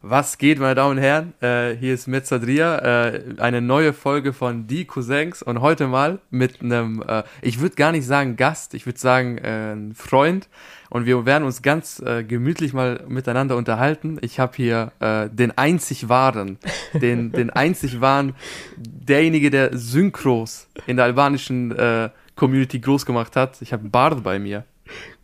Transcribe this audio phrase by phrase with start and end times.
[0.00, 1.34] Was geht, meine Damen und Herren?
[1.40, 6.62] Äh, hier ist Mezzadria, äh, eine neue Folge von Die Cousins und heute mal mit
[6.62, 10.48] einem, äh, ich würde gar nicht sagen Gast, ich würde sagen äh, Freund
[10.88, 14.18] und wir werden uns ganz äh, gemütlich mal miteinander unterhalten.
[14.20, 16.58] Ich habe hier äh, den einzig wahren,
[16.92, 18.36] den, den einzig wahren,
[18.76, 23.60] derjenige, der Synchros in der albanischen äh, Community groß gemacht hat.
[23.62, 24.62] Ich habe Bard bei mir.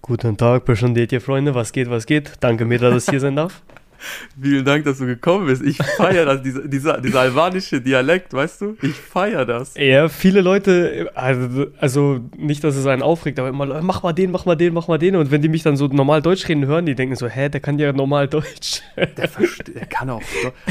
[0.03, 2.33] Guten Tag, ihr Freunde, was geht, was geht?
[2.41, 3.63] Danke mir, dass ich hier sein darf.
[4.41, 5.63] Vielen Dank, dass du gekommen bist.
[5.63, 8.77] Ich feiere das, dieser, dieser, dieser albanische Dialekt, weißt du?
[8.83, 9.75] Ich feiere das.
[9.77, 14.31] Ja, viele Leute, also, also nicht, dass es einen aufregt, aber immer, mach mal den,
[14.31, 15.17] mach mal den, mach mal den.
[15.17, 17.61] Und wenn die mich dann so normal Deutsch reden hören, die denken so, hä, der
[17.61, 18.83] kann ja normal Deutsch.
[18.97, 20.23] Der, der kann auch.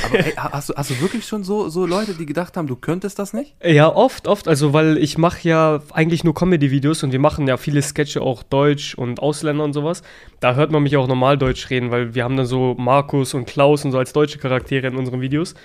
[0.06, 2.76] Aber ey, hast, du, hast du wirklich schon so, so Leute, die gedacht haben, du
[2.76, 3.56] könntest das nicht?
[3.64, 4.48] Ja, oft, oft.
[4.48, 8.44] Also, weil ich mache ja eigentlich nur Comedy-Videos und wir machen ja viele Sketche auch
[8.44, 10.04] Deutsch und Ausländer und sowas.
[10.40, 13.34] Da hört man mich auch normal Deutsch reden, weil wir haben dann so Markus Markus
[13.34, 15.56] und Klaus und so als deutsche Charaktere in unseren Videos.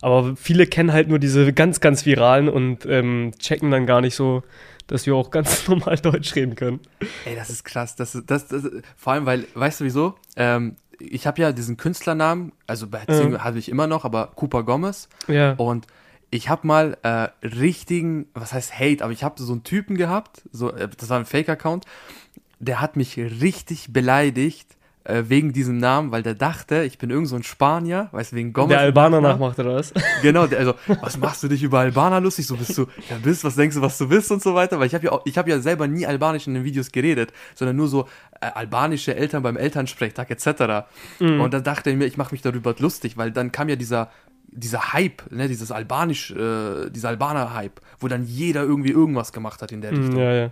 [0.00, 4.14] Aber viele kennen halt nur diese ganz, ganz viralen und ähm, checken dann gar nicht
[4.14, 4.44] so,
[4.86, 6.80] dass wir auch ganz normal Deutsch reden können.
[7.24, 7.96] Ey, das ist krass.
[7.96, 8.62] Das, das, das,
[8.96, 10.14] vor allem, weil, weißt du wieso?
[10.36, 13.42] Ähm, ich habe ja diesen Künstlernamen, also bei ja.
[13.42, 15.08] habe ich immer noch, aber Cooper Gomez.
[15.26, 15.54] Ja.
[15.54, 15.86] Und
[16.30, 20.42] ich habe mal äh, richtigen, was heißt Hate, aber ich habe so einen Typen gehabt,
[20.52, 21.86] so, äh, das war ein Fake-Account,
[22.60, 24.77] der hat mich richtig beleidigt
[25.08, 28.36] äh, wegen diesem Namen, weil der dachte, ich bin irgend so ein Spanier, weißt du,
[28.36, 28.68] wegen Gomez.
[28.68, 29.92] Der Albaner nachmacht oder was?
[30.22, 32.46] Genau, der, also, was machst du dich über Albaner lustig?
[32.46, 34.86] So bist du, ja bist, was denkst du, was du bist und so weiter, weil
[34.86, 37.76] ich habe ja auch, ich habe ja selber nie Albanisch in den Videos geredet, sondern
[37.76, 38.06] nur so
[38.40, 40.86] äh, albanische Eltern beim Elternsprechtag etc.
[41.20, 41.40] Mhm.
[41.40, 44.10] Und dann dachte ich mir, ich mache mich darüber lustig, weil dann kam ja dieser
[44.50, 49.72] dieser Hype, ne, dieses albanisch, äh, dieser Albaner-Hype, wo dann jeder irgendwie irgendwas gemacht hat
[49.72, 50.18] in der mhm, Richtung.
[50.18, 50.50] Ja, ja.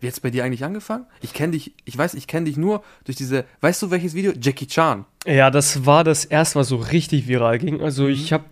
[0.00, 1.06] Wie hat es bei dir eigentlich angefangen?
[1.20, 4.32] Ich kenne dich, ich weiß, ich kenne dich nur durch diese, weißt du welches Video?
[4.40, 5.04] Jackie Chan.
[5.26, 7.80] Ja, das war das erste, was so richtig viral ging.
[7.80, 8.10] Also mhm.
[8.10, 8.44] ich habe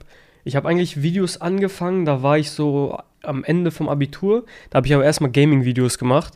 [0.44, 4.44] ich hab eigentlich Videos angefangen, da war ich so am Ende vom Abitur.
[4.70, 6.34] Da habe ich aber erstmal Gaming-Videos gemacht.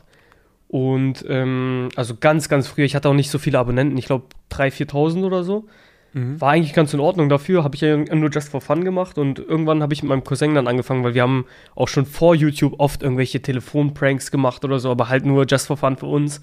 [0.67, 4.25] Und ähm, also ganz, ganz früh, ich hatte auch nicht so viele Abonnenten, ich glaube
[4.51, 5.65] 3.000, 4.000 oder so.
[6.13, 6.41] Mhm.
[6.41, 9.39] War eigentlich ganz in Ordnung dafür, habe ich ja nur just for fun gemacht und
[9.39, 11.45] irgendwann habe ich mit meinem Cousin dann angefangen, weil wir haben
[11.75, 15.77] auch schon vor YouTube oft irgendwelche Telefonpranks gemacht oder so, aber halt nur just for
[15.77, 16.41] fun für uns.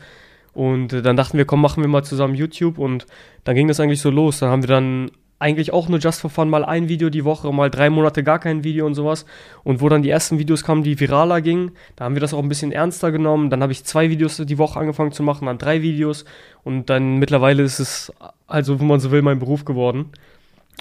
[0.55, 3.07] Und äh, dann dachten wir, komm, machen wir mal zusammen YouTube und
[3.45, 4.41] dann ging das eigentlich so los.
[4.41, 7.53] Dann haben wir dann eigentlich auch nur just for fun mal ein Video die Woche,
[7.53, 9.25] mal drei Monate gar kein Video und sowas.
[9.63, 12.43] Und wo dann die ersten Videos kamen, die viraler gingen, da haben wir das auch
[12.43, 13.51] ein bisschen ernster genommen.
[13.51, 16.25] Dann habe ich zwei Videos die Woche angefangen zu machen, dann drei Videos.
[16.65, 18.13] Und dann mittlerweile ist es,
[18.47, 20.11] also wenn man so will, mein Beruf geworden.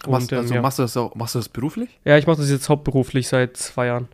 [0.06, 0.62] Und, ähm, also ja.
[0.62, 1.90] machst du das auch, machst du das beruflich?
[2.06, 4.08] Ja, ich mache das jetzt hauptberuflich seit zwei Jahren.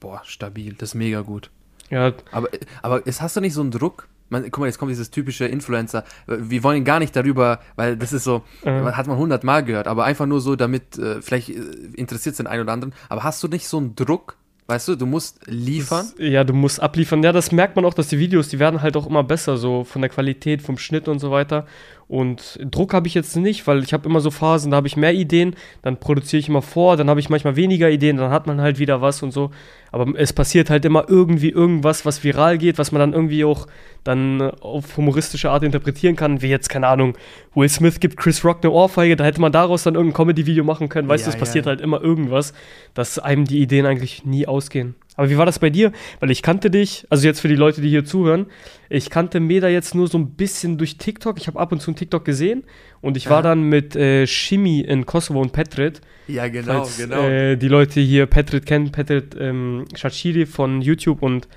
[0.00, 1.50] Boah, stabil, das ist mega gut.
[1.90, 2.12] Ja.
[2.30, 2.48] Aber,
[2.82, 5.46] aber jetzt hast du nicht so einen Druck, man, guck mal, jetzt kommt dieses typische
[5.46, 6.04] Influencer.
[6.26, 8.96] Wir wollen gar nicht darüber, weil das ist so, mhm.
[8.96, 11.60] hat man hundertmal gehört, aber einfach nur so, damit, äh, vielleicht äh,
[11.96, 12.94] interessiert es den einen oder anderen.
[13.08, 14.36] Aber hast du nicht so einen Druck,
[14.70, 16.08] Weißt du, du musst liefern.
[16.18, 17.22] Das, ja, du musst abliefern.
[17.22, 19.82] Ja, das merkt man auch, dass die Videos, die werden halt auch immer besser, so
[19.82, 21.66] von der Qualität, vom Schnitt und so weiter.
[22.08, 24.96] Und Druck habe ich jetzt nicht, weil ich habe immer so Phasen, da habe ich
[24.96, 28.46] mehr Ideen, dann produziere ich immer vor, dann habe ich manchmal weniger Ideen, dann hat
[28.46, 29.50] man halt wieder was und so.
[29.92, 33.66] Aber es passiert halt immer irgendwie irgendwas, was viral geht, was man dann irgendwie auch
[34.04, 37.16] dann äh, auf humoristische Art interpretieren kann, wie jetzt, keine Ahnung,
[37.54, 40.88] Will Smith gibt Chris Rock eine Ohrfeige, da hätte man daraus dann irgendein Comedy-Video machen
[40.88, 41.08] können.
[41.08, 41.70] Weißt ja, du, es passiert ja.
[41.70, 42.54] halt immer irgendwas,
[42.94, 44.94] dass einem die Ideen eigentlich nie ausgehen.
[45.18, 45.90] Aber wie war das bei dir?
[46.20, 48.46] Weil ich kannte dich, also jetzt für die Leute, die hier zuhören,
[48.88, 51.38] ich kannte Meda jetzt nur so ein bisschen durch TikTok.
[51.38, 52.62] Ich habe ab und zu einen TikTok gesehen
[53.00, 56.02] und ich war dann mit äh, Shimi in Kosovo und Petrit.
[56.28, 57.26] Ja, genau, falls, genau.
[57.26, 61.48] Äh, die Leute hier Petrit kennen, Petrit ähm, Shachiri von YouTube und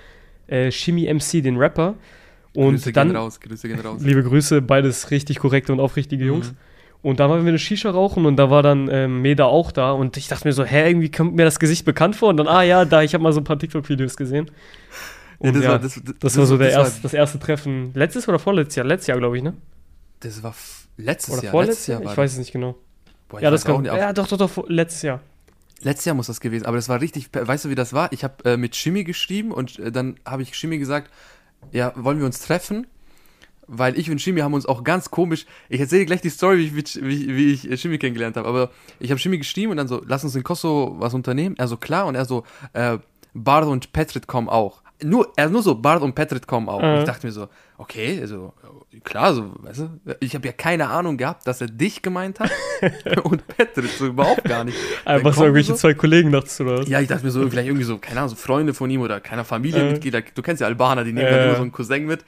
[0.47, 1.93] äh, Shimi MC, den Rapper.
[2.55, 4.01] Und Grüße dann, gehen raus, Grüße gehen raus.
[4.03, 6.51] Liebe Grüße, beides richtig korrekte und aufrichtige Jungs.
[6.51, 6.57] Mhm.
[7.01, 9.91] Und da waren wir eine Shisha rauchen und da war dann ähm, Meda auch da
[9.91, 12.47] und ich dachte mir so, hä, irgendwie kommt mir das Gesicht bekannt vor und dann,
[12.47, 14.51] ah ja, da, ich habe mal so ein paar TikTok-Videos gesehen.
[15.39, 17.91] Und ja, das, ja, war, das, das, das war so der erst, das erste Treffen.
[17.95, 18.85] Letztes oder vorletztes Jahr?
[18.85, 19.55] Letztes Jahr, glaube ich, ne?
[20.19, 20.53] Das war
[20.97, 21.51] letztes oder Jahr.
[21.51, 22.01] Vorletztes Jahr?
[22.03, 22.75] Ich weiß es nicht genau.
[23.29, 25.21] Boah, ja, das kann, ja, doch, doch, doch, letztes Jahr.
[25.81, 28.11] Letztes Jahr muss das gewesen, aber das war richtig, weißt du, wie das war?
[28.11, 31.09] Ich habe äh, mit Shimmy geschrieben und äh, dann habe ich Shimmy gesagt,
[31.71, 32.85] ja, wollen wir uns treffen?
[33.71, 36.79] Weil ich und Shimi haben uns auch ganz komisch, ich erzähle gleich die Story, wie
[36.81, 38.69] ich, wie, wie ich Shimi kennengelernt habe, aber
[38.99, 41.55] ich habe Shimi geschrieben und dann so, lass uns in Kosovo was unternehmen.
[41.57, 42.97] Er so, klar, und er so, äh,
[43.33, 44.81] Bard und Petrit kommen auch.
[45.03, 46.81] Nur, er nur so, Bard und Petrit kommen auch.
[46.81, 46.89] Mhm.
[46.89, 47.47] Und ich dachte mir so,
[47.77, 48.53] okay, also,
[49.03, 52.51] klar, so, weißt du, ich habe ja keine Ahnung gehabt, dass er dich gemeint hat
[53.23, 54.77] und Petrit so überhaupt gar nicht.
[55.05, 55.77] Einfach so irgendwelche so.
[55.77, 58.29] zwei Kollegen dachtest du, oder Ja, ich dachte mir so, vielleicht irgendwie so, keine Ahnung,
[58.29, 60.19] so Freunde von ihm oder keiner Familienmitglieder.
[60.19, 60.25] Mhm.
[60.35, 61.31] Du kennst ja Albaner, die nehmen äh.
[61.31, 62.23] dann immer so einen Cousin mit.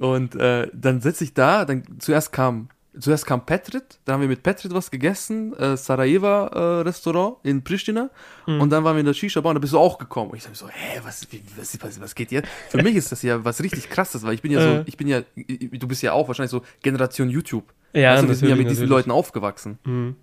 [0.00, 2.68] Und äh, dann sitze ich da, dann zuerst kam
[2.98, 7.64] zuerst kam Petrit, dann haben wir mit Petrit was gegessen, äh, Sarajevo äh, Restaurant in
[7.64, 8.10] Pristina
[8.46, 8.60] Mhm.
[8.60, 10.30] und dann waren wir in der Shisha-Bar und da bist du auch gekommen.
[10.32, 12.42] Und ich dachte so, hä, was, wie, was, was, was geht hier?
[12.68, 14.76] Für mich ist das ja was richtig krasses, weil ich bin ja Äh.
[14.78, 17.72] so, ich bin ja, du bist ja auch wahrscheinlich so Generation YouTube.
[17.94, 18.90] Ja, du, wir sind ja mit diesen natürlich.
[19.06, 19.78] Leuten aufgewachsen.
[19.84, 20.16] Mhm.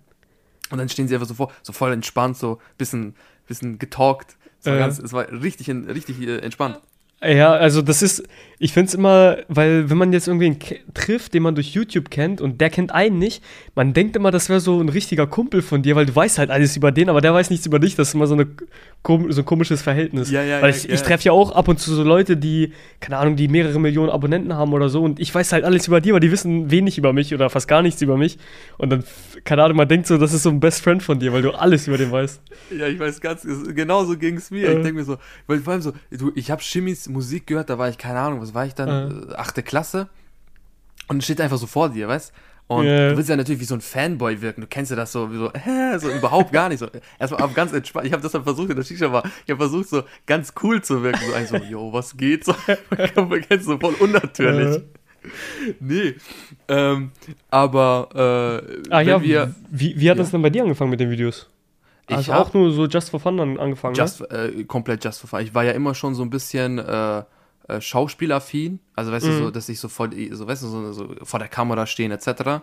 [0.70, 3.16] Und dann stehen sie einfach so vor, so voll entspannt, so bisschen,
[3.48, 4.36] bisschen getalkt.
[4.60, 4.78] Es war, Äh.
[4.78, 6.78] ganz, es war richtig, richtig äh, entspannt.
[7.22, 8.22] Ja, also das ist,
[8.58, 12.08] ich finde es immer, weil wenn man jetzt irgendwen ke- trifft, den man durch YouTube
[12.10, 13.42] kennt und der kennt einen nicht,
[13.74, 16.50] man denkt immer, das wäre so ein richtiger Kumpel von dir, weil du weißt halt
[16.50, 17.94] alles über den, aber der weiß nichts über dich.
[17.94, 18.46] Das ist immer so, eine,
[19.06, 20.30] so ein komisches Verhältnis.
[20.30, 22.72] Ja, ja, weil ja, ich, ich treffe ja auch ab und zu so Leute, die,
[23.00, 26.00] keine Ahnung, die mehrere Millionen Abonnenten haben oder so und ich weiß halt alles über
[26.00, 28.38] die, aber die wissen wenig über mich oder fast gar nichts über mich.
[28.78, 29.04] Und dann,
[29.44, 31.50] keine Ahnung, man denkt so, das ist so ein Best Friend von dir, weil du
[31.50, 32.40] alles über den weißt.
[32.78, 34.68] Ja, ich weiß ganz, genau so ging es mir.
[34.68, 34.76] Äh.
[34.76, 37.78] Ich denke mir so, weil vor allem so, du, ich habe Shimmys Musik gehört, da
[37.78, 39.34] war ich, keine Ahnung, was war ich dann, äh.
[39.34, 40.08] achte Klasse.
[41.08, 42.32] Und es steht einfach so vor dir, weißt
[42.68, 43.08] Und Ja.
[43.10, 44.60] du willst ja natürlich wie so ein Fanboy wirken.
[44.60, 46.78] Du kennst ja das so, wie so, hä, so überhaupt gar nicht.
[46.78, 46.86] So,
[47.18, 48.06] erstmal auf ganz entspannt.
[48.06, 49.24] Ich habe das dann versucht in der Shisha war.
[49.44, 51.20] Ich habe versucht, so ganz cool zu wirken.
[51.26, 52.44] So ein so, yo, was geht?
[52.44, 52.54] So,
[53.16, 54.76] man kennt so voll unnatürlich.
[54.76, 54.82] Äh.
[55.80, 56.14] Nee.
[56.68, 57.10] Ähm,
[57.50, 60.22] aber äh, Ah ja, wir wie, wie hat Ja.
[60.22, 61.48] das denn bei dir angefangen mit den Videos?
[62.10, 65.28] Ich also auch nur so just for fun dann angefangen, Just, äh, komplett just for
[65.28, 65.40] fun.
[65.40, 67.22] Ich war ja immer schon so ein bisschen äh,
[67.68, 68.80] äh, Schauspielaffin.
[68.96, 69.38] Also weißt du, Mhm.
[69.38, 72.62] so, dass ich so vor, so, weißt du, so, so vor der Kamera stehen etc.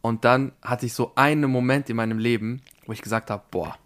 [0.00, 3.76] Und dann hatte ich so einen Moment in meinem Leben, wo ich gesagt habe, boah,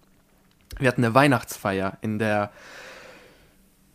[0.78, 2.50] wir hatten eine Weihnachtsfeier in der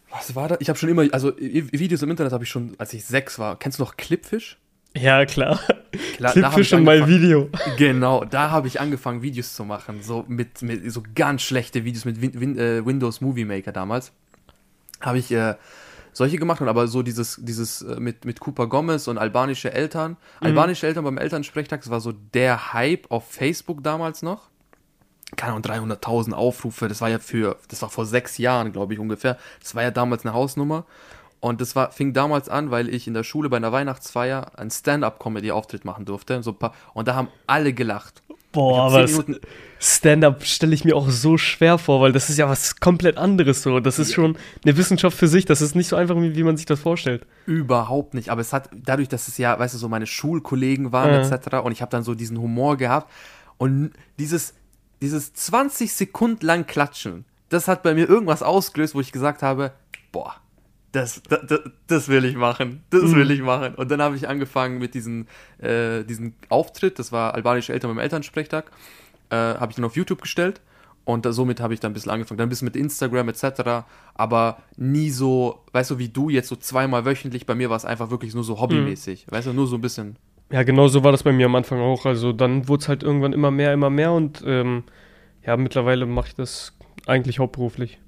[0.10, 0.60] was war das?
[0.62, 3.60] Ich habe schon immer, also Videos im Internet habe ich schon, als ich sechs war.
[3.60, 4.58] Kennst du noch Clipfish?
[4.96, 5.02] ne?
[5.02, 5.60] Ja, klar.
[6.18, 7.50] Klar, Clipfish und mein Video.
[7.78, 10.02] Genau, da habe ich angefangen, Videos zu machen.
[10.02, 14.12] So mit, mit so ganz schlechte Videos mit Win, Win, äh, Windows Movie Maker damals.
[15.00, 15.54] Habe ich äh,
[16.14, 20.18] solche gemacht und aber so dieses, dieses äh, mit, mit Cooper Gomez und albanische Eltern.
[20.40, 24.50] Albanische Eltern beim Elternsprechtag, das war so der Hype auf Facebook damals noch.
[25.36, 29.00] Keine Ahnung, 300.000 Aufrufe, das war ja für, das war vor sechs Jahren, glaube ich,
[29.00, 29.38] ungefähr.
[29.60, 30.86] Das war ja damals eine Hausnummer.
[31.40, 34.72] Und das war, fing damals an, weil ich in der Schule bei einer Weihnachtsfeier einen
[34.72, 36.42] Stand-up-Comedy-Auftritt machen durfte.
[36.42, 38.24] So paar, und da haben alle gelacht.
[38.52, 39.06] Boah, aber
[39.80, 43.62] Stand-up stelle ich mir auch so schwer vor, weil das ist ja was komplett anderes
[43.62, 43.80] so.
[43.80, 44.36] Das ist schon
[44.66, 45.46] eine Wissenschaft für sich.
[45.46, 47.26] Das ist nicht so einfach, wie, wie man sich das vorstellt.
[47.46, 48.30] Überhaupt nicht.
[48.30, 51.20] Aber es hat, dadurch, dass es ja, weißt du, so meine Schulkollegen waren, Ja.
[51.36, 51.58] etc.
[51.58, 53.12] Und ich habe dann so diesen Humor gehabt.
[53.58, 54.56] Und dieses,
[55.02, 59.72] dieses 20 Sekunden lang Klatschen, das hat bei mir irgendwas ausgelöst, wo ich gesagt habe,
[60.12, 60.36] boah,
[60.92, 62.82] das, das, das, will ich machen.
[62.90, 63.16] Das Mhm.
[63.16, 63.76] will ich machen.
[63.76, 65.28] Und dann habe ich angefangen mit diesem
[65.60, 68.72] äh, diesen Auftritt, das war albanische Eltern beim Elternsprechtag,
[69.30, 70.62] äh, habe ich dann auf YouTube gestellt.
[71.04, 72.38] Und da, somit habe ich dann ein bisschen angefangen.
[72.38, 73.86] Dann ein bisschen mit Instagram etc.
[74.14, 77.46] Aber nie so, weißt du, wie du jetzt so zweimal wöchentlich.
[77.46, 79.26] Bei mir war es einfach wirklich nur so hobbymäßig.
[79.30, 80.18] Weißt du, nur so ein bisschen.
[80.52, 82.06] Ja, genau so war das bei mir am Anfang auch.
[82.06, 84.84] Also dann wurde es halt irgendwann immer mehr, immer mehr und ähm,
[85.46, 86.74] ja, mittlerweile mache ich das
[87.06, 88.00] eigentlich hauptberuflich.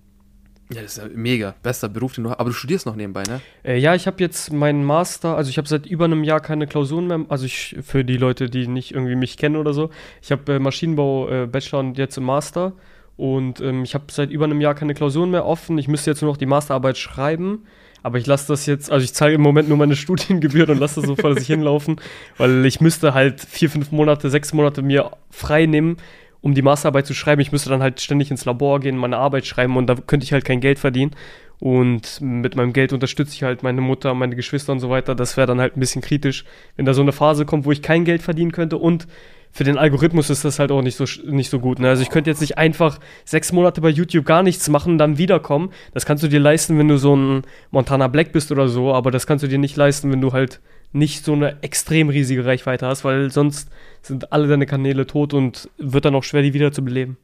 [0.72, 1.56] Ja, das ist ja mega.
[1.64, 2.40] Bester Beruf, den du hast.
[2.40, 3.42] Aber du studierst noch nebenbei, ne?
[3.64, 6.68] Äh, ja, ich habe jetzt meinen Master, also ich habe seit über einem Jahr keine
[6.68, 9.90] Klausuren mehr, also ich, für die Leute, die nicht irgendwie mich kennen oder so.
[10.22, 12.74] Ich habe äh, Maschinenbau äh, Bachelor und jetzt im Master
[13.18, 15.78] und ähm, ich habe seit über einem Jahr keine Klausuren mehr offen.
[15.78, 17.66] Ich müsste jetzt nur noch die Masterarbeit schreiben,
[18.04, 21.02] aber ich lasse das jetzt, also ich zahle im Moment nur meine Studiengebühren und lasse
[21.02, 22.00] das so vor sich hinlaufen,
[22.38, 25.98] weil ich müsste halt vier, fünf Monate, sechs Monate mir frei nehmen,
[26.42, 27.42] um die Masterarbeit zu schreiben.
[27.42, 30.34] Ich müsste dann halt ständig ins Labor gehen, meine Arbeit schreiben und da könnte ich
[30.34, 31.12] halt kein Geld verdienen.
[31.60, 35.14] Und mit meinem Geld unterstütze ich halt meine Mutter, meine Geschwister und so weiter.
[35.14, 36.46] Das wäre dann halt ein bisschen kritisch,
[36.78, 38.78] wenn da so eine Phase kommt, wo ich kein Geld verdienen könnte.
[38.78, 39.08] Und
[39.52, 41.80] für den Algorithmus ist das halt auch nicht so, nicht so gut.
[41.80, 41.90] Ne?
[41.90, 45.72] Also ich könnte jetzt nicht einfach sechs Monate bei YouTube gar nichts machen, dann wiederkommen.
[45.94, 47.42] Das kannst du dir leisten, wenn du so ein
[47.72, 48.94] Montana Black bist oder so.
[48.94, 52.46] Aber das kannst du dir nicht leisten, wenn du halt nicht so eine extrem riesige
[52.46, 53.70] Reichweite hast, weil sonst
[54.02, 57.18] sind alle deine Kanäle tot und wird dann auch schwer, die wieder zu beleben.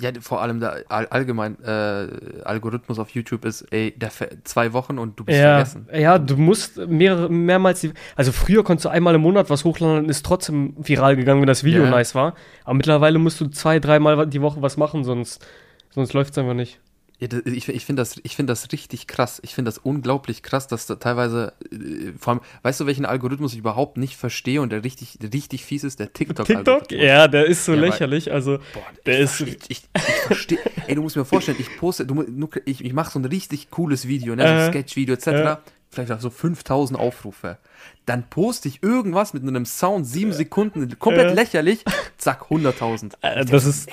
[0.00, 2.08] Ja, vor allem der all, allgemein äh,
[2.44, 4.10] Algorithmus auf YouTube ist, ey, der
[4.42, 5.88] zwei Wochen und du bist Ja, vergessen.
[5.94, 7.92] ja, du musst mehrere, mehrmals die.
[8.16, 11.46] Also früher konntest du einmal im Monat was hochladen und ist trotzdem viral gegangen, wenn
[11.46, 11.90] das Video Ja.
[11.90, 12.34] nice war.
[12.64, 15.46] Aber mittlerweile musst du zwei, dreimal die Woche was machen, sonst,
[15.90, 16.80] sonst läuft es einfach nicht.
[17.20, 19.40] Ich ich finde das, ich find das richtig krass.
[19.44, 23.52] Ich finde das unglaublich krass, dass da teilweise, äh, vor allem, weißt du, welchen Algorithmus
[23.52, 26.00] ich überhaupt nicht verstehe und der richtig, der richtig fies ist?
[26.00, 26.88] Der TikTok-Algorithmus.
[26.88, 26.98] TikTok?
[27.04, 28.32] Ja, der ist so Ja, lächerlich.
[28.32, 29.40] Also, Boah, der ich, ist.
[29.42, 30.58] ich, ich, ich verstehe.
[30.88, 32.24] Ey, du musst mir vorstellen, ich poste, du,
[32.64, 35.26] ich, ich mache so ein richtig cooles Video, ne, so Äh, ein Sketch-Video etc.
[35.28, 35.56] äh.
[35.90, 37.58] Vielleicht auch so 5000 Aufrufe.
[38.06, 41.34] Dann poste ich irgendwas mit einem Sound, sieben Sekunden, komplett Äh.
[41.34, 41.84] lächerlich,
[42.18, 43.12] zack, 100.000.
[43.22, 43.88] Äh, das ist,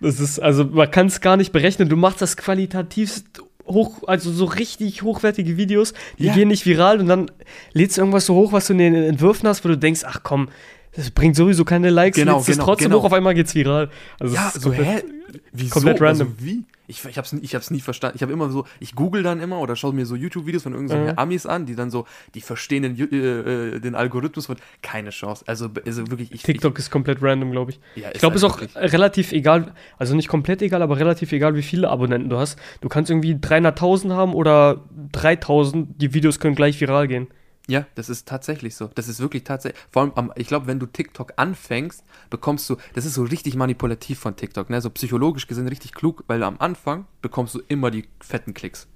[0.00, 1.88] das ist, also man kann es gar nicht berechnen.
[1.88, 6.34] Du machst das qualitativst hoch, also so richtig hochwertige Videos, die Ja.
[6.34, 7.30] gehen nicht viral und dann
[7.72, 10.20] lädst du irgendwas so hoch, was du in den Entwürfen hast, wo du denkst, ach
[10.24, 10.48] komm,
[10.94, 13.00] das bringt sowieso keine Likes, Genau, genau, trotzdem genau.
[13.00, 13.88] hoch, auf einmal geht's viral.
[14.20, 15.08] Also ja, ist so, komplett- hä?
[15.52, 15.72] Wieso?
[15.74, 16.28] komplett random.
[16.28, 16.64] Also, wie?
[16.88, 18.16] Ich, ich, hab's, ich hab's nie verstanden.
[18.16, 21.06] Ich habe immer so, ich google dann immer oder schaue mir so YouTube-Videos von irgendwelchen
[21.06, 21.12] Mhm.
[21.18, 25.44] Amis an, die dann so, die verstehen den, äh, äh, den Algorithmus von, keine Chance.
[25.46, 27.80] Also, also wirklich, ich, TikTok ist komplett random, glaube ich.
[27.94, 30.82] ich, ja, Ich glaube, es halt ist auch wirklich- relativ egal, also nicht komplett egal,
[30.82, 32.58] aber relativ egal, wie viele Abonnenten du hast.
[32.82, 34.82] Du kannst irgendwie 300.000 haben oder
[35.14, 37.28] 3.000, die Videos können gleich viral gehen.
[37.68, 38.90] Ja, das ist tatsächlich so.
[38.94, 39.80] Das ist wirklich tatsächlich.
[39.90, 43.54] Vor allem, am, ich glaube, wenn du TikTok anfängst, bekommst du, das ist so richtig
[43.54, 44.80] manipulativ von TikTok, ne?
[44.80, 48.88] So psychologisch gesehen richtig klug, weil am Anfang bekommst du immer die fetten Klicks.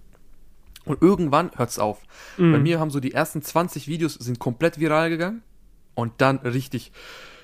[0.85, 2.03] Und irgendwann hört's auf.
[2.39, 2.53] Mhm.
[2.53, 5.43] Bei mir haben so die ersten 20 Videos sind komplett viral gegangen
[5.95, 6.93] und dann richtig,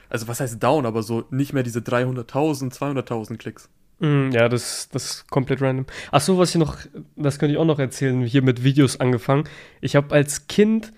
[0.09, 3.69] also was heißt down, aber so nicht mehr diese 300.000, 200.000 Klicks.
[3.99, 5.87] Mm, Ja, das, das ist komplett random.
[6.11, 6.77] Ach so, was ich noch,
[7.17, 9.45] das könnte ich auch noch erzählen, hier mit Videos angefangen.
[9.81, 10.93] Ich habe als Kind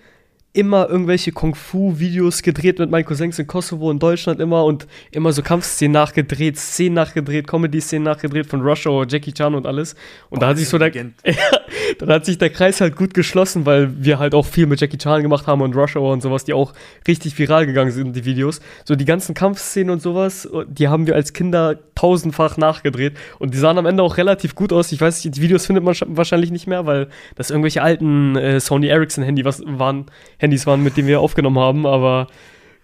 [0.55, 5.41] immer irgendwelche Kung-Fu-Videos gedreht mit meinen Cousins in Kosovo und Deutschland immer und immer so
[5.41, 9.95] Kampfszenen nachgedreht, Szenen nachgedreht, Comedy-Szenen nachgedreht von Rush Hour, Jackie Chan und alles.
[10.29, 10.91] Und da Boah, hat sich so der,
[11.99, 14.97] dann hat sich der Kreis halt gut geschlossen, weil wir halt auch viel mit Jackie
[14.97, 16.73] Chan gemacht haben und Rush Hour und sowas, die auch
[17.07, 18.61] richtig viral gegangen sind, die Videos.
[18.85, 23.57] So die ganzen Kampfszenen und sowas, die haben wir als Kinder tausendfach nachgedreht und die
[23.57, 24.91] sahen am Ende auch relativ gut aus.
[24.91, 28.59] Ich weiß nicht, die Videos findet man wahrscheinlich nicht mehr, weil das irgendwelche alten äh,
[28.59, 30.05] Sony Ericsson Handy was waren,
[30.37, 32.27] Handys waren, mit denen wir aufgenommen haben, aber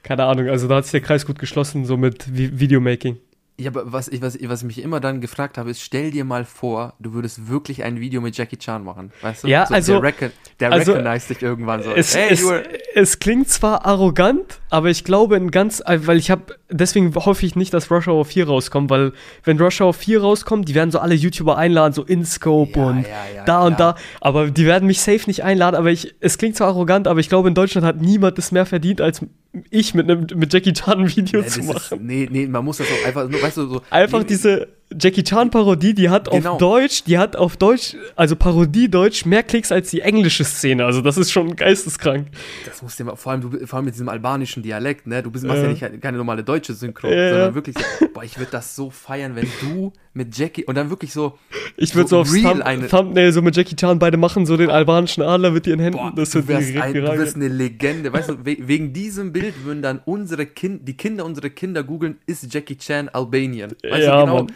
[0.03, 3.17] keine Ahnung, also da hat sich der Kreis gut geschlossen, so mit Vi Videomaking.
[3.59, 6.09] Ja, aber was ich, was, ich- was ich mich immer dann gefragt habe, ist, stell
[6.09, 9.11] dir mal vor, du würdest wirklich ein Video mit Jackie Chan machen.
[9.21, 9.47] Weißt du?
[9.49, 11.91] Ja, also- Der, recon, der also, recognized dich irgendwann so.
[11.91, 12.43] Es, hey, es,
[12.95, 17.55] es klingt zwar arrogant, aber ich glaube in ganz, weil ich habe, deswegen hoffe ich
[17.55, 20.97] nicht, dass Rush Hour 4 rauskommt, weil wenn Rush Hour 4 rauskommt, die werden so
[20.97, 23.93] alle YouTuber einladen, so InScope Ja, und ja, ja, da und klar.
[23.95, 27.19] da, aber die werden mich safe nicht einladen, aber ich, es klingt zwar arrogant, aber
[27.19, 29.23] ich glaube in Deutschland hat niemand es mehr verdient, als
[29.69, 31.97] ich mit, einem mit Jackie Chan ein Video Nee, zu machen.
[31.99, 33.81] ist, nee, nee, man muss das auch einfach, weißt du, so.
[33.89, 34.67] Einfach nee, diese
[34.99, 36.53] Jackie Chan Parodie, die hat Genau.
[36.53, 40.85] auf Deutsch, die hat auf Deutsch, also Parodie Deutsch, mehr Klicks als die englische Szene.
[40.85, 42.27] Also das ist schon geisteskrank.
[42.65, 45.23] Das musst du mal, vor allem, du, vor allem mit diesem albanischen Dialekt, ne?
[45.23, 45.71] Du bist, machst Ja.
[45.71, 47.29] ja nicht keine normale deutsche Synchro, ja.
[47.29, 50.89] sondern wirklich, so, boah, ich würde das so feiern, wenn du mit Jackie und dann
[50.89, 51.37] wirklich so,
[51.77, 54.57] Ich würde so, So aufs Thumb eine- Thumbnail so mit Jackie Chan beide machen, so
[54.57, 55.97] den albanischen Adler mit ihren Händen.
[55.99, 58.11] boah, das du wird wärst, ein, du wärst eine Legende.
[58.11, 62.17] Weißt du, we wegen diesem Bild würden dann unsere Kind, die Kinder unserer Kinder googeln,
[62.25, 63.71] ist Jackie Chan Albanian?
[63.71, 64.35] Weißt Ja, du genau?
[64.43, 64.51] Mann.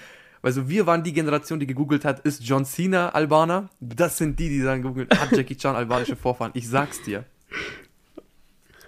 [0.46, 3.70] Also wir waren die Generation, die gegoogelt hat, ist John Cena Albaner?
[3.80, 6.52] Das sind die, die dann gegoogelt, hat Jackie Chan albanische Vorfahren?
[6.54, 7.24] Ich sag's dir.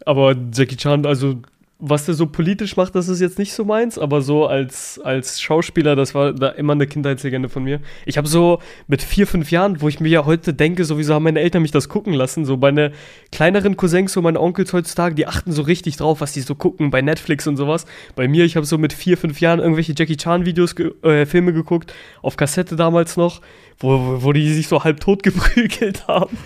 [0.06, 1.42] Aber Jackie Chan, also
[1.80, 5.40] was der so politisch macht, das ist jetzt nicht so meins, aber so als, als
[5.40, 7.80] Schauspieler, das war da immer eine Kindheitslegende von mir.
[8.06, 11.24] Ich habe so mit vier, fünf Jahren, wo ich mir ja heute denke, sowieso haben
[11.24, 12.94] meine Eltern mich das gucken lassen, so meine
[13.32, 16.90] kleineren Cousins, so meine Onkels heutzutage, die achten so richtig drauf, was die so gucken
[16.90, 17.86] bei Netflix und sowas.
[18.16, 21.28] Bei mir, ich habe so mit vier, fünf Jahren irgendwelche Jackie Chan Videos, ge äh,
[21.28, 21.94] Filme geguckt,
[22.24, 23.42] auf Kassette damals noch,
[23.78, 26.38] wo, wo die sich so halb tot geprügelt haben.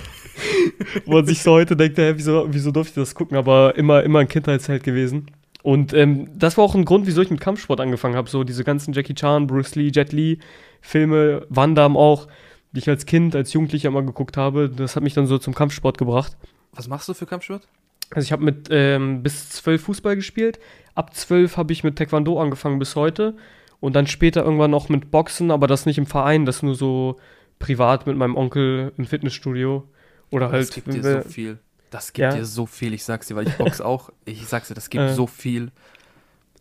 [1.05, 3.38] wo man sich so heute denkt, hä, wieso, wieso durfte ich das gucken?
[3.38, 5.27] Aber immer, immer ein Kindheitsheld gewesen.
[5.63, 8.29] Und ähm, das war auch ein Grund, wieso ich mit Kampfsport angefangen habe.
[8.29, 10.39] So diese ganzen Jackie Chan, Bruce Lee, Jet Li
[10.81, 12.27] Filme, Van Damme auch,
[12.71, 14.69] die ich als Kind, als Jugendlicher immer geguckt habe.
[14.69, 16.36] Das hat mich dann so zum Kampfsport gebracht.
[16.74, 17.67] Was machst du für Kampfsport?
[18.13, 20.60] Also ich habe mit ähm, bis zwölf Fußball gespielt.
[20.95, 23.36] Ab zwölf habe ich mit Taekwondo angefangen bis heute.
[23.79, 27.17] Und dann später irgendwann noch mit Boxen, aber das nicht im Verein, das nur so
[27.60, 29.88] privat mit meinem Onkel im Fitnessstudio.
[30.32, 30.68] Oder halt.
[30.68, 31.60] das gibt dir wir- so viel.
[31.92, 32.36] Das gibt Ja.
[32.38, 34.10] dir so viel, ich sag's dir, weil ich box auch.
[34.26, 35.14] Ich sag's dir, das gibt Äh.
[35.14, 35.72] so viel.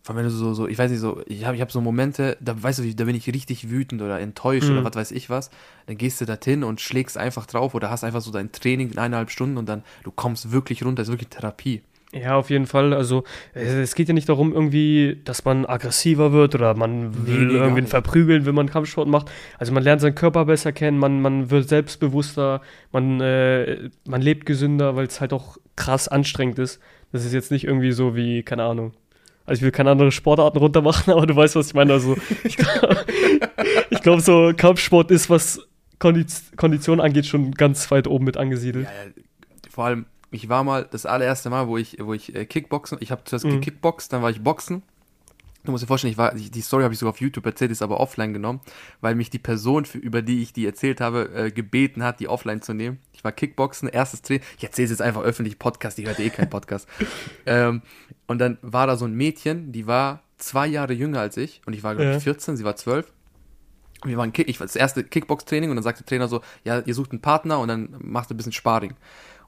[0.02, 1.80] Vor allem, wenn du so, so, ich weiß nicht, so, ich habe ich hab so
[1.80, 4.78] Momente, da weißt du, da bin ich richtig wütend oder enttäuscht Mhm.
[4.78, 5.50] oder was weiß ich was.
[5.86, 8.98] Dann gehst du dorthin und schlägst einfach drauf oder hast einfach so dein Training in
[8.98, 11.82] eineinhalb Stunden und dann, du kommst wirklich runter, das ist wirklich Therapie.
[12.12, 12.92] Ja, auf jeden Fall.
[12.92, 13.22] Also
[13.54, 17.86] es geht ja nicht darum irgendwie, dass man aggressiver wird oder man will nee, irgendwen
[17.86, 19.30] verprügeln, wenn man Kampfsport macht.
[19.58, 24.44] Also man lernt seinen Körper besser kennen, man, man wird selbstbewusster, man, äh, man lebt
[24.44, 26.80] gesünder, weil es halt auch krass anstrengend ist.
[27.12, 28.92] Das ist jetzt nicht irgendwie so wie, keine Ahnung.
[29.46, 31.92] Also ich will keine andere Sportarten runtermachen, aber du weißt, was ich meine.
[31.92, 33.04] Also ich glaube,
[34.02, 35.60] glaub, so Kampfsport ist, was
[36.00, 38.86] Kondition angeht, schon ganz weit oben mit angesiedelt.
[38.86, 39.10] Ja, ja,
[39.70, 43.10] vor allem, ich war mal das allererste Mal, wo ich, wo ich äh, Kickboxen, ich
[43.10, 43.52] habe zuerst Mhm.
[43.60, 44.82] gekickboxt, dann war ich Boxen.
[45.64, 47.82] Du musst dir vorstellen, ich war, die Story habe ich sogar auf YouTube erzählt, ist
[47.82, 48.60] aber offline genommen,
[49.02, 52.28] weil mich die Person, für, über die ich die erzählt habe, äh, gebeten hat, die
[52.28, 52.98] offline zu nehmen.
[53.12, 54.42] Ich war Kickboxen, erstes Training.
[54.56, 56.88] Ich erzähle es jetzt einfach öffentlich Podcast, die hört eh keinen Podcast.
[57.46, 57.82] ähm,
[58.26, 61.74] und dann war da so ein Mädchen, die war zwei Jahre jünger als ich und
[61.74, 62.16] ich war, glaube Ja.
[62.16, 63.12] ich, 14, sie war 12.
[64.06, 66.78] wir waren Kick, ich war das erste Kickbox-Training und dann sagt der Trainer so, ja,
[66.80, 68.94] ihr sucht einen Partner und dann macht ihr ein bisschen Sparring.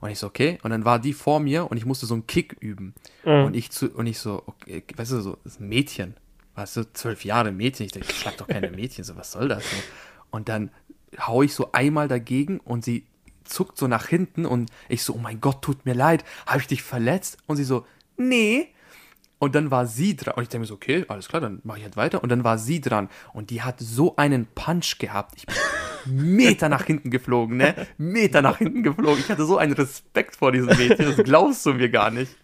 [0.03, 0.59] Und ich so, okay.
[0.63, 2.93] Und dann war die vor mir und ich musste so einen Kick üben.
[3.23, 3.45] Mhm.
[3.45, 6.15] Und ich zu, und ich so, okay, weißt du, so, das ist ein Mädchen.
[6.55, 7.85] Weißt du, zwölf Jahre Mädchen.
[7.85, 9.63] Ich denke, ich schlag doch keine Mädchen, so, was soll das?
[9.63, 9.77] So.
[10.29, 10.71] Und dann
[11.17, 13.05] hau ich so einmal dagegen und sie
[13.45, 16.67] zuckt so nach hinten und ich so, oh mein Gott, tut mir leid, habe ich
[16.67, 17.37] dich verletzt?
[17.47, 17.85] Und sie so,
[18.17, 18.67] nee.
[19.39, 20.33] Und dann war sie dran.
[20.33, 22.21] Und ich denke mir so, okay, alles klar, dann mache ich halt weiter.
[22.21, 23.07] Und dann war sie dran.
[23.31, 25.35] Und die hat so einen Punch gehabt.
[25.37, 25.55] Ich bin
[26.05, 27.75] Meter nach hinten geflogen, ne?
[27.97, 29.19] Meter nach hinten geflogen.
[29.19, 31.05] Ich hatte so einen Respekt vor diesem Mädchen.
[31.05, 32.35] Das glaubst du mir gar nicht.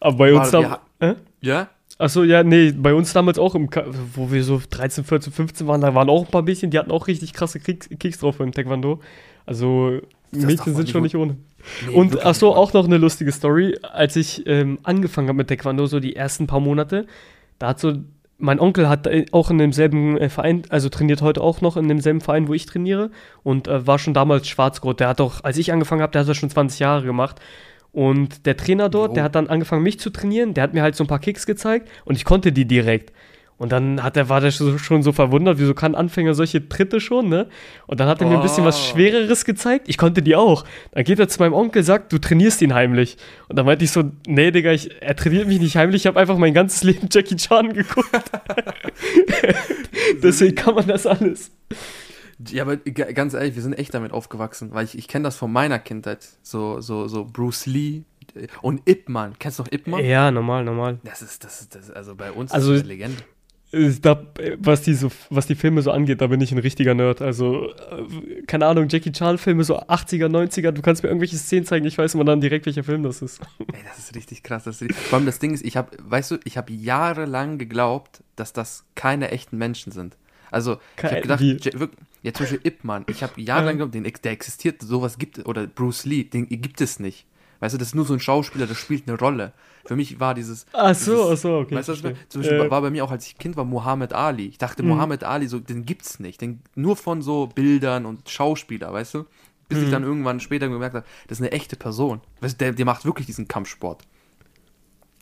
[0.00, 0.80] Aber bei uns Warte, da.
[1.00, 1.14] wir Äh?
[1.40, 1.68] Ja?
[1.96, 3.70] Achso, ja, nee, bei uns damals auch, im
[4.14, 6.90] wo wir so 13, 14, 15 waren, da waren auch ein paar Mädchen, die hatten
[6.90, 9.00] auch richtig krasse Kicks, drauf im Taekwondo.
[9.46, 10.00] Also
[10.32, 11.36] Das Mädchen sind schon nicht ohne.
[11.86, 13.78] Nee, Und achso, auch noch eine lustige Story.
[13.82, 17.06] Als ich ähm, angefangen habe mit Taekwondo, so die ersten paar Monate,
[17.60, 17.94] da hat so,
[18.38, 21.88] mein Onkel hat äh, auch in demselben äh, Verein, also trainiert heute auch noch in
[21.88, 23.10] demselben Verein, wo ich trainiere
[23.42, 25.00] und äh, war schon damals Schwarzgurt.
[25.00, 27.40] Der hat auch, als ich angefangen habe, der hat das schon 20 Jahre gemacht.
[27.92, 29.14] Und der Trainer dort, Jo.
[29.14, 30.52] der hat dann angefangen, mich zu trainieren.
[30.52, 33.12] Der hat mir halt so ein paar Kicks gezeigt und ich konnte die direkt.
[33.56, 37.28] Und dann hat er, war der schon so verwundert, wieso kann Anfänger solche Tritte schon,
[37.28, 37.48] ne?
[37.86, 38.92] Und dann hat er mir ein bisschen was Oh.
[38.92, 39.88] Schwereres gezeigt.
[39.88, 40.64] Ich konnte die auch.
[40.90, 43.16] Dann geht er zu meinem Onkel, sagt, du trainierst ihn heimlich.
[43.48, 46.18] Und dann meinte ich so, nee, Digga, ich, er trainiert mich nicht heimlich, ich habe
[46.18, 48.10] einfach mein ganzes Leben Jackie Chan geguckt.
[50.22, 51.50] Deswegen kann man das alles.
[52.50, 55.52] Ja, aber ganz ehrlich, wir sind echt damit aufgewachsen, weil ich, ich kenne das von
[55.52, 56.26] meiner Kindheit.
[56.42, 58.02] So, so, so Bruce Lee
[58.62, 59.38] und Ip Man.
[59.38, 60.04] Kennst du noch Ip Man?
[60.04, 60.98] Ja, normal, normal.
[61.04, 63.22] Das ist, das ist, das ist, also bei uns Also- ist das eine Legende.
[64.02, 64.22] Da,
[64.58, 67.20] was, die so, was die Filme so angeht, da bin ich ein richtiger Nerd.
[67.22, 71.84] Also, äh, keine Ahnung, Jackie Chan-Filme, so 80er, 90er, du kannst mir irgendwelche Szenen zeigen,
[71.86, 73.40] ich weiß immer dann direkt, welcher Film das ist.
[73.58, 74.64] Ey, das ist richtig krass.
[74.64, 77.58] Das ist, richtig- vor allem das Ding ist, ich habe, weißt du, ich habe jahrelang
[77.58, 80.16] geglaubt, dass das keine echten Menschen sind.
[80.50, 81.74] Also, ich habe gedacht, wirklich,
[82.22, 83.04] ja, zum Beispiel Ip Man.
[83.08, 83.84] Ich habe jahrelang Ja.
[83.86, 87.26] geglaubt, den, der existiert, sowas gibt oder Bruce Lee, den gibt es nicht.
[87.60, 89.52] Weißt du, das ist nur so ein Schauspieler, der spielt eine Rolle.
[89.86, 90.66] Für mich war dieses.
[90.72, 91.74] Ach so, dieses- ach so, okay.
[91.76, 92.00] Weißt du, was.
[92.28, 94.46] Zum Beispiel Äh, war bei mir auch, als ich Kind war, Muhammad Ali.
[94.46, 94.88] Ich dachte, Mhm.
[94.90, 96.40] Muhammad Ali, so, den gibt's nicht.
[96.40, 99.24] Den, nur von so Bildern und Schauspieler, weißt du?
[99.68, 99.90] Bis ich Mhm.
[99.92, 102.20] dann irgendwann später gemerkt habe, das ist eine echte Person.
[102.40, 104.02] Weißt du, der, der macht wirklich diesen Kampfsport.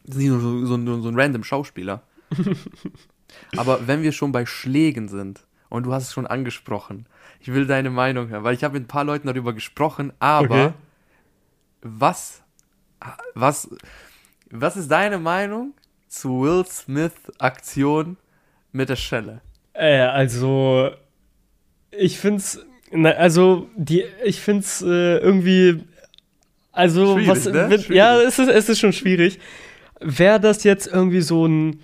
[0.04, 2.02] Das ist nicht nur so, so, so, so ein random Schauspieler.
[3.56, 7.06] Aber wenn wir schon bei Schlägen sind, und du hast es schon angesprochen,
[7.40, 10.44] ich will deine Meinung hören, weil ich habe mit ein paar Leuten darüber gesprochen, aber
[10.54, 10.72] Okay.
[11.82, 12.42] was,
[13.34, 13.70] was,
[14.52, 15.72] was ist deine Meinung
[16.08, 18.18] zu Will Smith Aktion
[18.70, 19.40] mit der Schelle?
[19.72, 20.90] Äh, also,
[21.90, 22.60] ich find's,
[22.90, 25.84] na, also, die, ich find's äh, irgendwie,
[26.70, 27.70] also, Schwierig, was, ne?
[27.70, 29.38] wenn, ja, es ist, es ist schon schwierig.
[30.00, 31.80] Wäre das jetzt irgendwie so ein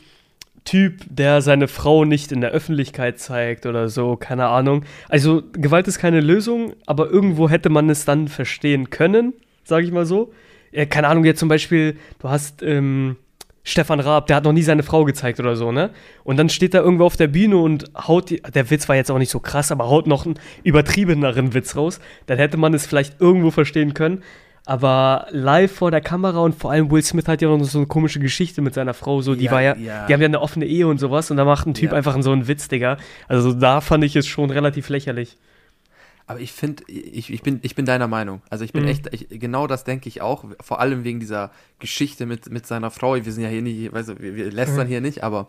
[0.64, 4.84] Typ, der seine Frau nicht in der Öffentlichkeit zeigt oder so, keine Ahnung.
[5.08, 9.32] Also, Gewalt ist keine Lösung, aber irgendwo hätte man es dann verstehen können,
[9.64, 10.34] sage ich mal so.
[10.78, 13.16] Ja, keine Ahnung, jetzt zum Beispiel, du hast, ähm,
[13.64, 15.90] Stefan Raab, der hat noch nie seine Frau gezeigt oder so, ne?
[16.22, 19.10] Und dann steht er irgendwo auf der Bühne und haut, die, der Witz war jetzt
[19.10, 21.98] auch nicht so krass, aber haut noch einen übertriebeneren Witz raus.
[22.26, 24.22] Dann hätte man es vielleicht irgendwo verstehen können.
[24.64, 27.86] Aber live vor der Kamera und vor allem Will Smith hat ja noch so eine
[27.86, 30.06] komische Geschichte mit seiner Frau, so, die Ja, war ja, ja.
[30.06, 31.96] die haben ja eine offene Ehe und sowas und da macht ein Typ Ja.
[31.96, 32.98] einfach so einen Witz, Digga.
[33.28, 35.38] Also da fand ich es schon relativ lächerlich.
[36.28, 38.42] Aber ich finde, ich, ich, bin, ich bin deiner Meinung.
[38.50, 38.88] Also ich bin Mhm.
[38.90, 40.44] echt, ich, genau das denke ich auch.
[40.60, 43.14] Vor allem wegen dieser Geschichte mit, mit seiner Frau.
[43.16, 44.90] Wir sind ja hier nicht, weißt du, wir, wir lästern Mhm.
[44.90, 45.48] hier nicht, aber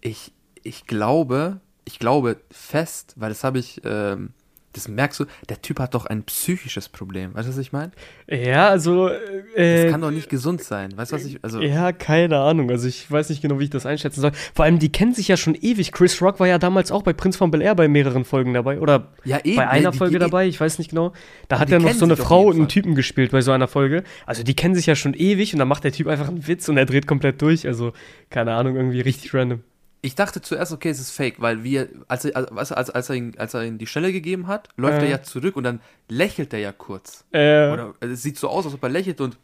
[0.00, 0.32] ich,
[0.64, 4.30] ich glaube, ich glaube fest, weil das habe ich, ähm,
[4.76, 7.34] das merkst du, der Typ hat doch ein psychisches Problem.
[7.34, 7.90] Weißt du, was ich meine?
[8.28, 9.08] Ja, also.
[9.08, 9.16] Das
[9.56, 10.96] Äh, kann doch nicht gesund sein.
[10.96, 12.70] Weißt du, was ich, also, Ja, keine Ahnung.
[12.70, 14.32] Also ich weiß nicht genau, wie ich das einschätzen soll.
[14.54, 15.92] Vor allem, die kennen sich ja schon ewig.
[15.92, 18.78] Chris Rock war ja damals auch bei Prinz von Bel Air bei mehreren Folgen dabei.
[18.80, 21.12] Oder ja, eben, bei einer die- Folge die- dabei, ich weiß nicht genau.
[21.48, 22.68] Da hat er noch so eine Frau und einen.
[22.68, 24.02] Typen gespielt bei so einer Folge.
[24.26, 26.68] Also die kennen sich ja schon ewig und dann macht der Typ einfach einen Witz
[26.68, 27.66] und er dreht komplett durch.
[27.66, 27.92] Also,
[28.30, 29.60] keine Ahnung, irgendwie richtig random.
[30.02, 33.16] Ich dachte zuerst, okay, es ist fake, weil wir, als er, du, als, als, er,
[33.16, 35.06] ihn, als er ihn die Stelle gegeben hat, läuft Äh.
[35.06, 37.24] er ja zurück und dann lächelt er ja kurz.
[37.32, 39.38] Äh, Oder also es sieht so aus, als ob er lächelt und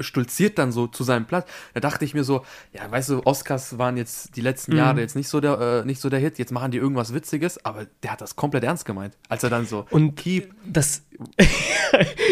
[0.00, 1.48] stolziert dann so zu seinem Platz.
[1.74, 4.78] Da dachte ich mir so, ja, weißt du, Oscars waren jetzt die letzten Mhm.
[4.78, 7.64] Jahre jetzt nicht so der, äh, nicht so der Hit, jetzt machen die irgendwas Witziges,
[7.64, 9.16] aber der hat das komplett ernst gemeint.
[9.28, 11.02] Als er dann so, Und- keep, das.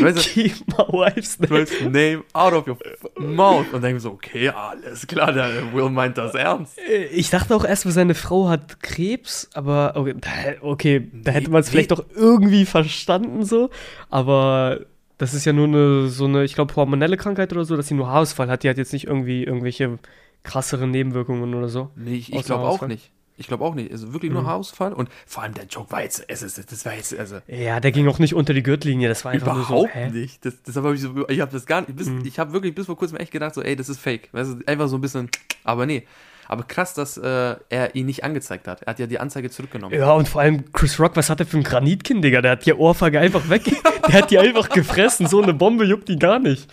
[0.00, 1.90] weißt du, Keep my wife's name.
[1.90, 2.78] name out of your
[3.18, 3.66] mouth.
[3.72, 6.78] Und denke so, okay, alles klar, der Will meint das ernst.
[6.78, 10.28] Äh, Ich dachte auch erst, seine Frau hat Krebs, aber okay, da,
[10.62, 11.72] okay, da hätte Nee, man es nee.
[11.72, 13.70] vielleicht doch irgendwie verstanden so,
[14.10, 14.80] aber
[15.18, 17.94] das ist ja nur eine, so eine, ich glaube, hormonelle Krankheit oder so, dass sie
[17.94, 19.98] nur Haarausfall hat, die hat jetzt nicht irgendwie irgendwelche
[20.44, 21.90] krassere Nebenwirkungen oder so.
[21.96, 23.10] Nee, ich, ich glaube auch nicht.
[23.40, 23.92] Ich glaube auch nicht.
[23.92, 24.46] Also wirklich nur Mhm.
[24.48, 27.78] Haarausfall und vor allem der Joke war jetzt, es ist, das war jetzt, also Ja,
[27.78, 30.10] der ging auch nicht unter die Gürtellinie, das war einfach so, überhaupt hä?
[30.10, 30.44] nicht.
[30.44, 32.22] Das, das habe ich so, ich habe das gar nicht, bis, Mhm.
[32.24, 34.28] ich habe wirklich bis vor kurzem echt gedacht, so, ey, das ist fake.
[34.32, 35.28] Weißt du, einfach so ein bisschen,
[35.62, 36.04] aber nee.
[36.48, 38.80] Aber krass, dass äh, er ihn nicht angezeigt hat.
[38.82, 39.94] Er hat ja die Anzeige zurückgenommen.
[39.98, 42.40] Ja, und vor allem Chris Rock, was hat er für ein Granitkind, Digga?
[42.40, 43.64] Der hat die Ohrfeige einfach weg.
[44.08, 45.26] der hat die einfach gefressen.
[45.26, 46.66] So eine Bombe juckt die gar nicht.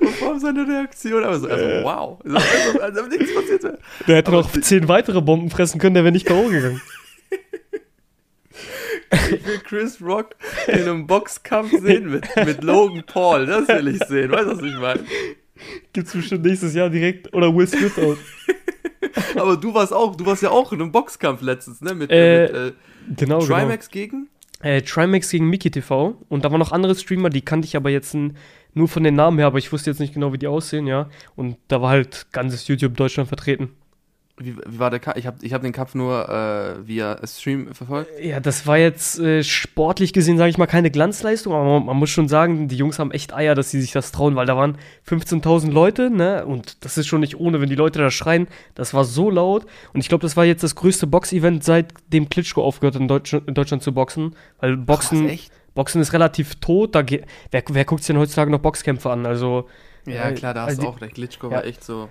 [0.00, 1.84] Und vor allem seine Reaktion, aber so, also, Äh.
[1.84, 2.18] wow.
[2.24, 3.62] Also, also, also, nichts passiert.
[3.62, 3.78] mehr.
[4.08, 6.48] Der hätte Aber noch zehn weitere Bomben fressen können, der wäre nicht K.O.
[6.48, 6.80] gegangen.
[9.10, 10.30] Ich will Chris Rock
[10.66, 13.46] in einem Boxkampf sehen mit, mit Logan Paul.
[13.46, 14.30] Das will ich sehen.
[14.30, 15.00] Weißt du, was ich meine?
[15.92, 17.32] Gibt's bestimmt nächstes Jahr direkt.
[17.34, 18.16] Oder Will Smith auch.
[19.36, 21.94] Aber du warst auch, du warst ja auch in einem Boxkampf letztens, ne?
[21.94, 22.72] Mit, Äh, mit äh,
[23.16, 23.58] Genau, genau.
[23.58, 24.28] Trimax gegen?
[24.60, 26.16] Äh, Trimax gegen Miki TV.
[26.28, 28.16] Und da waren noch andere Streamer, die kannte ich aber jetzt
[28.74, 31.10] nur von den Namen her, aber ich wusste jetzt nicht genau, wie die aussehen, ja.
[31.36, 33.70] Und da war halt ganzes YouTube Deutschland vertreten.
[34.38, 35.18] Wie, wie war der Kampf?
[35.18, 38.10] Ich habe ich hab den Kampf nur äh, via Stream verfolgt.
[38.18, 41.96] Ja, das war jetzt äh, sportlich gesehen, sage ich mal, keine Glanzleistung, aber man, man
[41.98, 44.56] muss schon sagen, die Jungs haben echt Eier, dass sie sich das trauen, weil da
[44.56, 46.46] waren 15.000 Leute, ne?
[46.46, 48.48] Und das ist schon nicht ohne, wenn die Leute da schreien.
[48.74, 49.66] Das war so laut.
[49.92, 53.34] Und ich glaube, das war jetzt das größte Box-Event, seitdem Klitschko aufgehört hat, in, Deutsch,
[53.34, 54.34] in Deutschland zu boxen.
[54.60, 55.52] Weil Boxen, echt?
[55.74, 56.94] Boxen ist relativ tot.
[56.94, 59.26] Da wer, wer guckt sich denn heutzutage noch Boxkämpfe an?
[59.26, 59.68] Also,
[60.06, 61.14] Ja, klar, da hast also du auch recht.
[61.14, 61.56] Klitschko ja.
[61.56, 62.08] war echt so.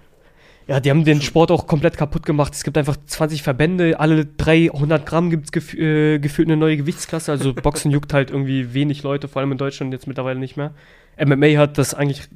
[0.71, 2.53] Ja, die haben den Sport auch komplett kaputt gemacht.
[2.53, 6.77] Es gibt einfach 20 Verbände, alle 300 Gramm gibt es gef äh, gefühlt eine neue
[6.77, 7.29] Gewichtsklasse.
[7.29, 10.71] Also Boxen juckt halt irgendwie wenig Leute, vor allem in Deutschland jetzt mittlerweile nicht mehr.
[11.19, 12.29] MMA hat das eigentlich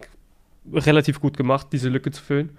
[0.74, 2.50] relativ gut gemacht, diese Lücke zu füllen.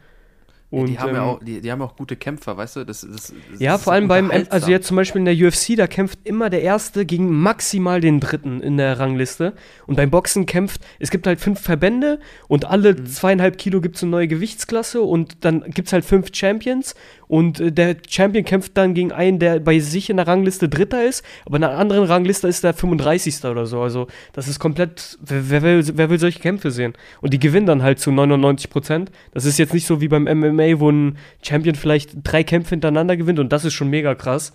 [0.69, 2.85] Und, die, haben ja ähm, auch, die, die haben ja auch gute Kämpfer, weißt du?
[2.85, 5.87] Das, das, das Ja, vor allem beim, also jetzt zum Beispiel in der UFC, da
[5.87, 9.55] kämpft immer der Erste gegen maximal den Dritten in der Rangliste.
[9.87, 13.07] Und beim Boxen kämpft, es gibt halt fünf Verbände und alle Mhm.
[13.07, 16.97] zweieinhalb Kilo gibt es eine neue Gewichtsklasse und dann gibt es halt fünf Champions
[17.29, 21.05] und äh, der Champion kämpft dann gegen einen, der bei sich in der Rangliste Dritter
[21.05, 23.45] ist, aber in einer anderen Rangliste ist der 35.
[23.45, 23.81] oder so.
[23.81, 26.95] Also das ist komplett, wer, wer, will, wer will solche Kämpfe sehen?
[27.21, 29.11] Und die gewinnen dann halt zu 99 Prozent.
[29.33, 33.17] Das ist jetzt nicht so wie beim MMA, wo ein Champion vielleicht drei Kämpfe hintereinander
[33.17, 34.53] gewinnt und das ist schon mega krass.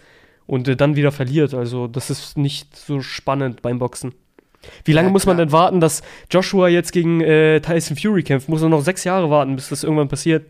[0.47, 1.53] Und äh, dann wieder verliert.
[1.53, 4.13] Also das ist nicht so spannend beim Boxen.
[4.85, 8.49] Wie lange Ja, muss man denn warten, dass Joshua jetzt gegen äh, Tyson Fury kämpft?
[8.49, 10.45] Muss er noch sechs Jahre warten, bis das irgendwann passiert?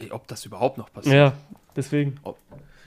[0.00, 1.14] Ey, ob das überhaupt noch passiert.
[1.14, 1.32] Ja,
[1.76, 2.18] deswegen.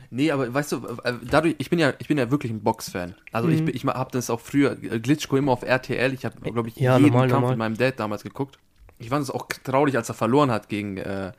[0.10, 3.16] Nee, aber weißt du, äh, dadurch, ich bin ja, ich bin ja wirklich ein Boxfan.
[3.32, 3.66] Also ich, Mhm.
[3.66, 6.76] bin- ich habe das auch früher, äh, Glitschko immer auf RTL, ich habe, glaube ich,
[6.76, 7.50] Ja, jeden normal, Kampf normal.
[7.52, 8.60] mit meinem Dad damals geguckt.
[9.00, 11.32] Ich fand es auch traurig, als er verloren hat gegen äh,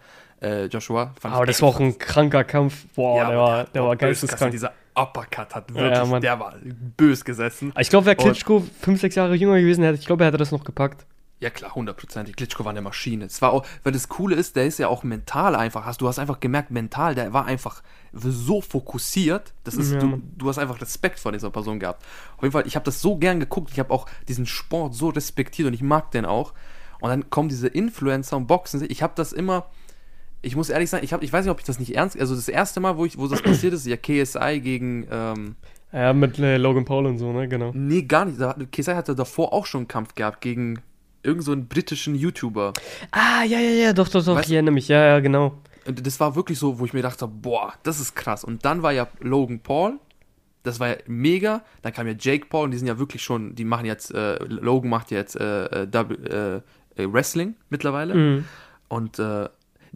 [0.43, 1.15] äh, Joshua.
[1.21, 2.85] Fand Aber ich das war auch ein kranker Kampf.
[2.97, 4.51] Boah, Ja, der, war, der war geisteskrank.
[4.51, 6.21] Dieser Uppercut hat Ja, wirklich, Mann.
[6.21, 6.55] der war
[6.97, 7.73] bös gesessen.
[7.79, 10.51] Ich glaube, wäre Klitschko fünf, sechs Jahre jünger gewesen, hätte ich glaube, er hätte das
[10.51, 11.07] noch gepackt.
[11.45, 12.37] Ja klar, hundertprozentig.
[12.37, 13.27] Klitschko war eine Maschine.
[13.27, 15.85] Es war auch, weil das Coole ist, der ist ja auch mental einfach.
[15.85, 17.83] Hast du hast einfach gemerkt, mental, der war einfach
[18.15, 19.53] so fokussiert.
[19.63, 22.03] Das ist, Ja, du, du hast einfach Respekt vor dieser Person gehabt.
[22.39, 23.71] Auf jeden Fall, ich habe das so gern geguckt.
[23.73, 26.55] Ich habe auch diesen Sport so respektiert und ich mag den auch.
[27.01, 28.83] Und dann kommen diese Influencer und Boxen.
[28.89, 29.67] Ich habe das immer.
[30.41, 32.19] Ich muss ehrlich sagen, ich, hab, ich weiß nicht, ob ich das nicht ernst.
[32.19, 35.07] Also das erste Mal, wo, ich, wo das passiert ist, ja KSI gegen.
[35.11, 35.57] Ähm,
[35.93, 37.71] Ja, mit äh, Logan Paul und so, ne, genau.
[37.75, 38.39] nee, gar nicht.
[38.73, 40.81] KSI hatte davor auch schon einen Kampf gehabt gegen
[41.25, 42.73] irgend so einen britischen YouTuber.
[43.11, 45.59] Ah, ja, ja, ja, doch, doch, doch, Weißt- ich erinnere mich, ja, ja, genau.
[45.87, 48.45] Und das war wirklich so, wo ich mir dachte, boah, das ist krass.
[48.45, 49.99] Und dann war ja Logan Paul,
[50.63, 51.63] das war ja mega.
[51.83, 54.37] Dann kam ja Jake Paul und die sind ja wirklich schon, die machen jetzt, äh,
[54.45, 56.61] Logan macht jetzt äh, äh, äh,
[56.97, 58.15] äh, Wrestling mittlerweile.
[58.15, 58.45] Mhm.
[58.89, 59.49] Und äh,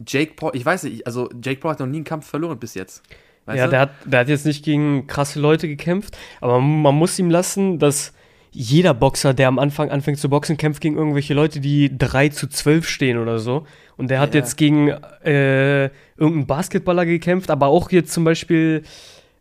[0.05, 2.75] Jake Paul, ich weiß nicht, also Jake Paul hat noch nie einen Kampf verloren bis
[2.75, 3.03] jetzt.
[3.45, 3.71] Weißt ja, du?
[3.71, 7.79] der hat, der hat jetzt nicht gegen krasse Leute gekämpft, aber man muss ihm lassen,
[7.79, 8.13] dass
[8.51, 12.47] jeder Boxer, der am Anfang anfängt zu boxen, kämpft gegen irgendwelche Leute, die 3 zu
[12.47, 13.65] 12 stehen oder so.
[13.97, 14.39] Und der hat Ja.
[14.41, 15.85] jetzt gegen äh,
[16.17, 18.83] irgendeinen Basketballer gekämpft, aber auch jetzt zum Beispiel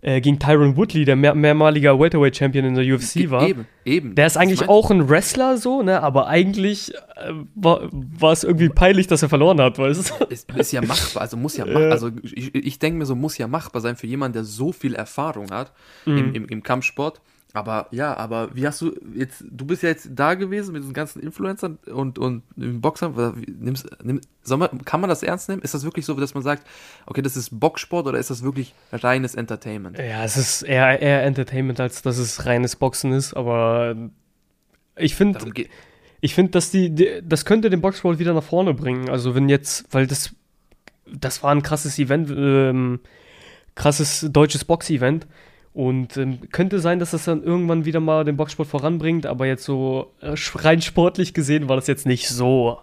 [0.00, 3.48] äh, gegen Tyron Woodley, der mehr, mehrmaliger Welterweight-Champion in der UFC war.
[3.48, 4.14] Eben, eben.
[4.14, 6.00] Der ist Ich eigentlich auch ein Wrestler so, ne?
[6.04, 10.24] Aber eigentlich äh, war, war es irgendwie peinlich, dass er verloren hat, weißt du?
[10.26, 11.72] Ist, ist ja machbar, also muss ja Ja.
[11.72, 14.70] machbar, also ich, ich denke mir so, muss ja machbar sein für jemanden, der so
[14.70, 15.72] viel Erfahrung hat
[16.06, 16.16] Mhm.
[16.18, 17.20] im, im, im Kampfsport.
[17.54, 20.92] Aber ja, aber wie hast du jetzt, du bist ja jetzt da gewesen mit diesen
[20.92, 23.14] ganzen Influencern und, und Boxern,
[23.46, 25.62] nimmst, nimm, man, kann man das ernst nehmen?
[25.62, 26.66] Ist das wirklich so, dass man sagt,
[27.06, 29.98] okay, das ist Boxsport oder ist das wirklich reines Entertainment?
[29.98, 33.96] Ja, es ist eher, eher Entertainment, als dass es reines Boxen ist, aber
[34.96, 35.38] ich finde,
[36.20, 39.08] ich finde, dass die, die, das könnte den Boxsport wieder nach vorne bringen.
[39.08, 40.34] Also wenn jetzt, weil das,
[41.06, 43.00] das war ein krasses Event, ähm,
[43.74, 45.26] krasses deutsches Box-Event.
[45.74, 49.64] Und ähm, könnte sein, dass das dann irgendwann wieder mal den Boxsport voranbringt, aber jetzt
[49.64, 52.78] so äh, rein sportlich gesehen war das jetzt nicht so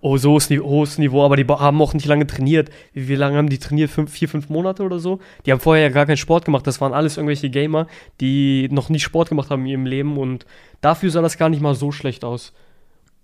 [0.00, 2.70] Oh, so ist hohes Niveau, aber die haben auch nicht lange trainiert.
[2.92, 3.90] Wie, wie lange haben die trainiert?
[3.90, 5.18] Fünf, vier, fünf Monate oder so?
[5.46, 6.66] Die haben vorher ja gar keinen Sport gemacht.
[6.66, 7.86] Das waren alles irgendwelche Gamer,
[8.20, 10.44] die noch nie Sport gemacht haben in ihrem Leben und
[10.82, 12.52] dafür sah das gar nicht mal so schlecht aus.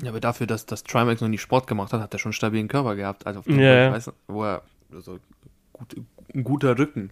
[0.03, 2.35] Ja, aber dafür, dass, dass Trimax noch nie Sport gemacht hat, hat er schon einen
[2.35, 3.27] stabilen Körper gehabt.
[3.27, 3.89] Also auf jeden Ja, Fall, ja.
[3.89, 4.63] ich weiß wo er,
[4.93, 5.19] also
[5.73, 5.95] gut,
[6.35, 7.11] ein guter Rücken.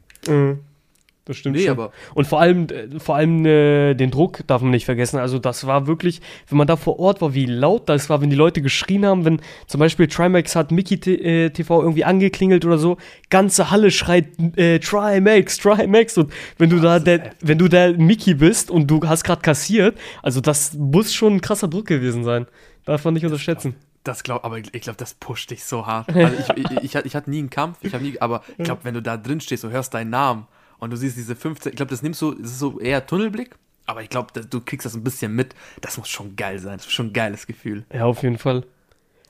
[1.25, 1.71] Das stimmt Nee, schon.
[1.73, 2.67] aber Und vor allem,
[2.99, 5.19] vor allem äh, den Druck darf man nicht vergessen.
[5.19, 8.31] Also das war wirklich, wenn man da vor Ort war, wie laut das war, wenn
[8.31, 12.77] die Leute geschrien haben, wenn zum Beispiel Trimax hat Mickey äh, TV irgendwie angeklingelt oder
[12.77, 12.97] so,
[13.31, 17.69] ganze Halle schreit äh, Trimax, Trimax und wenn du da das ist der, wenn du
[17.69, 21.87] der Mickey bist und du hast gerade kassiert, also das muss schon ein krasser Druck
[21.87, 22.47] gewesen sein.
[22.85, 23.77] Darf man nicht unterschätzen.
[24.03, 26.09] das glaub, aber ich glaube, das pusht dich so hart.
[26.13, 28.81] Also ich, ich, ich, ich hatte nie einen Kampf, ich habe nie, aber ich glaube,
[28.85, 30.49] wenn du da drin stehst und hörst deinen Namen
[30.83, 33.55] und du siehst diese 15, ich glaube, das nimmst du, das ist so eher Tunnelblick,
[33.87, 35.55] aber ich glaube, du kriegst das ein bisschen mit.
[35.81, 36.77] Das muss schon geil sein.
[36.79, 37.85] Das ist schon ein geiles Gefühl.
[37.95, 38.65] Ja, auf jeden Fall.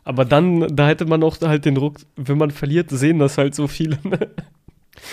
[0.03, 3.55] Aber dann, da hätte man auch halt den Druck, wenn man verliert, sehen das halt
[3.55, 3.99] so viele.
[4.03, 4.31] Ne?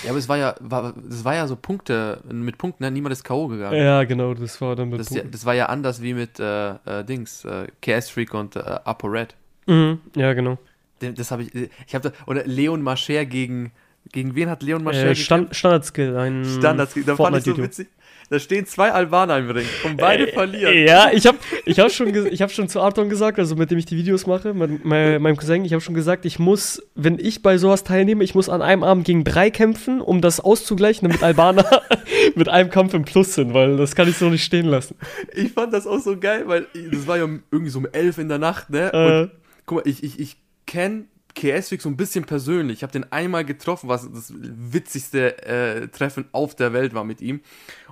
[0.04, 2.92] Ja, aber es war ja, war, das war ja so Punkte, mit Punkten, ne?
[2.92, 3.48] niemand ist K.O.
[3.48, 3.76] gegangen.
[3.76, 6.70] Ja, genau, das war dann mit Das, ja, das war ja anders wie mit äh,
[6.70, 9.36] äh, Dings, äh, KS Freak und äh, Apo Red.
[9.68, 10.58] Mhm, ja, genau.
[11.00, 13.72] Das habe ich, ich habe oder Leon Mascher gegen,
[14.12, 17.88] gegen wen hat Leon Mascher Äh, Stand, Standard-Skill, ein Standards, da fand ich so witzig.
[18.32, 20.72] Da stehen zwei Albaner im Ring und beide verlieren.
[20.72, 23.72] Äh, Ja, ich habe ich hab schon, ich hab schon zu Arton gesagt, also mit
[23.72, 26.80] dem ich die Videos mache, mit mein, meinem Cousin, ich habe schon gesagt, ich muss,
[26.94, 30.40] wenn ich bei sowas teilnehme, ich muss an einem Abend gegen drei kämpfen, um das
[30.40, 31.66] auszugleichen, damit Albaner
[32.36, 34.96] mit einem Kampf im Plus sind, weil das kann ich so nicht stehen lassen.
[35.34, 38.30] Ich fand das auch so geil, weil das war ja irgendwie so um elf in
[38.30, 38.94] der Nacht, ne?
[38.94, 39.22] Äh.
[39.22, 39.32] Und
[39.66, 41.06] guck mal, ich, ich, ich kenne
[41.38, 42.78] Freak so ein bisschen persönlich.
[42.80, 47.22] Ich habe den einmal getroffen, was das witzigste äh, Treffen auf der Welt war mit
[47.22, 47.42] ihm.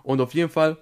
[0.04, 0.78] Und auf jeden Fall,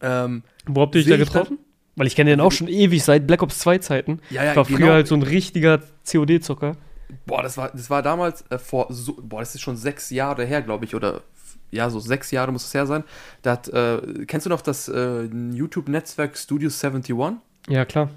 [0.00, 1.58] ähm, Wo habt ihr euch Seh da ich dann- getroffen?
[1.98, 4.20] Weil ich kenne den auch schon ewig, seit Black Ops 2 Zeiten.
[4.28, 4.92] ja, ja, Ich war früher genau.
[4.92, 6.76] halt so ein richtiger COD-Zocker.
[7.24, 10.44] Boah, das war, das war damals äh, vor so, boah, das ist schon sechs Jahre
[10.44, 11.22] her, glaube ich, oder
[11.70, 13.02] ja, so sechs Jahre muss es her sein.
[13.40, 17.38] Da hat, äh, kennst du noch das äh, YouTube-Netzwerk Studio 71?
[17.68, 18.10] Ja, klar.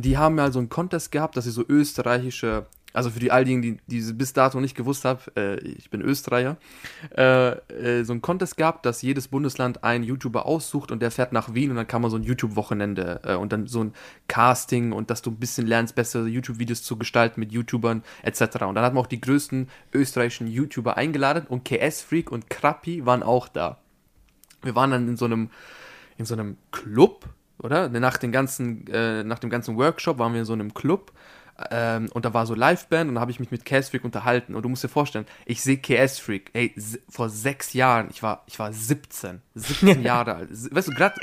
[0.00, 3.44] Die haben ja so einen Contest gehabt, dass sie so österreichische, also für die all
[3.44, 6.56] diejenigen, die, die bis dato nicht gewusst haben, äh, ich bin Österreicher,
[7.16, 11.32] äh, äh, so einen Contest gehabt, dass jedes Bundesland einen YouTuber aussucht und der fährt
[11.32, 13.94] nach Wien und dann kann man so ein YouTube-Wochenende äh, und dann so ein
[14.28, 18.62] Casting und dass du ein bisschen lernst, bessere YouTube-Videos zu gestalten mit YouTubern etc.
[18.62, 23.06] Und dann hat man auch die größten österreichischen YouTuber eingeladen und KS Freak und Krappi
[23.06, 23.78] waren auch da.
[24.64, 25.50] Wir waren dann in so einem,
[26.16, 27.28] in so einem Club,
[27.64, 27.88] oder?
[27.88, 31.12] Nach, den ganzen, äh, nach dem ganzen Workshop waren wir in so einem Club
[31.70, 34.54] ähm, und da war so Liveband und da habe ich mich mit KS Freak unterhalten.
[34.54, 36.74] Und du musst dir vorstellen, ich sehe KS Freak, ey,
[37.08, 40.50] vor sechs Jahren, ich war, ich war 17, 17 Jahre alt.
[40.50, 41.14] Weißt du, gerade,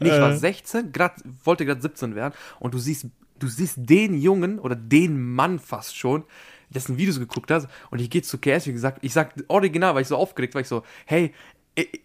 [0.00, 0.36] nee, ich war Äh.
[0.36, 3.06] 16, grad, wollte gerade 17 werden und du siehst,
[3.38, 6.24] du siehst den Jungen oder den Mann fast schon,
[6.70, 10.02] dessen Videos geguckt hast und ich gehe zu KS, wie gesagt, ich sag original, weil
[10.02, 11.32] ich so aufgeregt war, ich so, hey,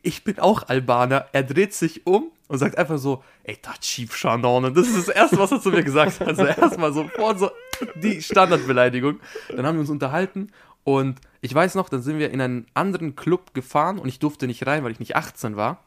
[0.03, 1.27] ich- bin auch Albaner.
[1.31, 4.65] Er dreht sich um und sagt einfach so, ey, da Chief Shannon.
[4.65, 6.27] Und das ist das Erste, was er zu mir gesagt hat.
[6.27, 7.49] Also erstmal sofort so
[7.95, 9.19] die Standardbeleidigung.
[9.49, 10.51] Dann haben wir uns unterhalten
[10.84, 14.47] und ich weiß noch, dann sind wir in einen anderen Club gefahren und ich durfte
[14.47, 15.84] nicht rein, weil ich nicht 18 war.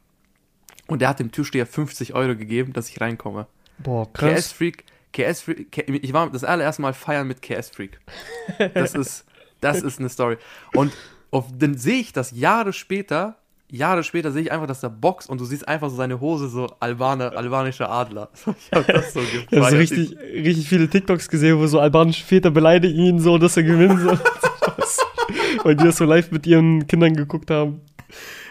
[0.87, 3.47] Und der hat dem Türsteher 50 Euro gegeben, dass ich reinkomme.
[3.79, 4.53] Boah, KS krass.
[4.53, 7.99] Freak, KS Freak, K ich war das allererste Mal feiern mit KS Freak.
[8.75, 9.25] Das ist,
[9.61, 10.37] das ist eine Story.
[10.75, 10.93] Und
[11.31, 13.37] auf, dann sehe ich das Jahre später,
[13.75, 16.49] Jahre später sehe ich einfach, dass der boxt und du siehst einfach so seine Hose,
[16.49, 18.31] so Albaner, albanischer Adler.
[18.47, 19.49] Ich habe das so gefeiert.
[19.51, 23.57] Ich habe richtig, richtig viele TikToks gesehen, wo so albanische Väter beleidigen ihn so, dass
[23.57, 24.19] er gewinnen soll.
[25.65, 27.81] Weil die das so live mit ihren Kindern geguckt haben.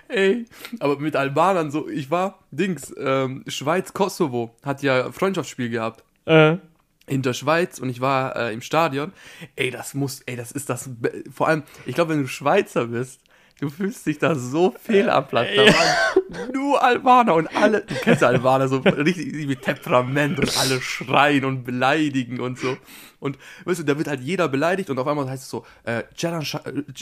[0.07, 0.45] Ey,
[0.79, 6.03] aber mit Albanern so, ich war, Dings, ähm, Schweiz-Kosovo hat ja Freundschaftsspiel gehabt.
[6.25, 6.57] Äh,
[7.05, 9.11] in der Schweiz und ich war äh, im Stadion.
[9.55, 10.89] Ey, das muss, ey, das ist das.
[11.31, 13.19] Vor allem, ich glaube, wenn du Schweizer bist,
[13.63, 15.47] du fühlst dich da so fehl am Platz.
[15.55, 20.81] Da waren nur Albaner und alle, du kennst Albaner, so richtig mit Temperament und alle
[20.81, 22.75] schreien und beleidigen und so.
[23.23, 26.03] Und weißt du, da wird halt jeder beleidigt und auf einmal heißt es so, äh,
[26.13, 26.45] Xerdan,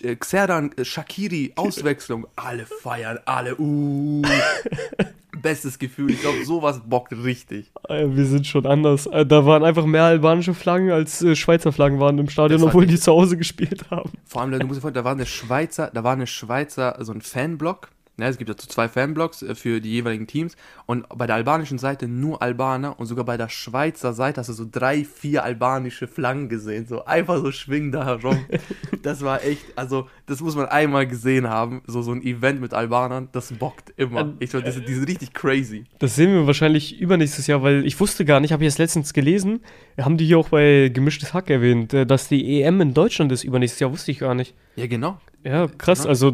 [0.04, 2.28] äh, Xerdan äh, Shakiri, Auswechslung.
[2.36, 4.22] Alle feiern, alle, uh.
[5.42, 6.12] Bestes Gefühl.
[6.12, 7.72] Ich glaube, sowas bockt richtig.
[7.90, 9.08] äh, wir sind schon anders.
[9.08, 12.86] Äh, da waren einfach mehr albanische Flaggen als äh, Schweizer Flaggen waren im Stadion, obwohl
[12.86, 14.12] die zu Hause gespielt haben.
[14.26, 17.12] Vor allem, du musst dir vorstellen, da war eine Schweizer, da war eine Schweizer, so
[17.12, 17.90] ein Fanblock.
[18.22, 20.56] Ne, es gibt dazu zwei Fanblocks äh, für die jeweiligen Teams.
[20.86, 24.54] Und bei der albanischen Seite nur Albaner und sogar bei der Schweizer Seite hast du
[24.54, 26.86] so drei, vier albanische Flaggen gesehen.
[26.86, 28.46] So einfach so schwingen da herum.
[29.04, 32.72] Das war echt, also das muss man einmal gesehen haben, so so ein Event mit
[32.76, 34.22] Albanern, das bockt immer.
[34.22, 35.86] Ähm, Ich die, sind- die sind richtig crazy.
[35.98, 39.14] Das sehen wir wahrscheinlich übernächstes Jahr, weil ich wusste gar nicht, habe ich erst letztens
[39.14, 39.62] gelesen,
[40.00, 43.44] haben die hier auch bei Gemischtes Hack erwähnt, äh, dass die EM in Deutschland ist
[43.44, 44.54] übernächstes Jahr, wusste ich gar nicht.
[44.76, 45.20] Ja, genau.
[45.44, 46.10] Ja, krass, Ja.
[46.10, 46.34] also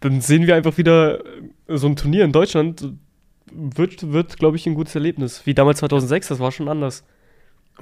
[0.00, 2.92] dann sehen wir einfach wieder äh, so ein Turnier in Deutschland,
[3.52, 5.42] wird, wird glaube ich, ein gutes Erlebnis.
[5.46, 7.04] Wie damals 2006, das war schon anders.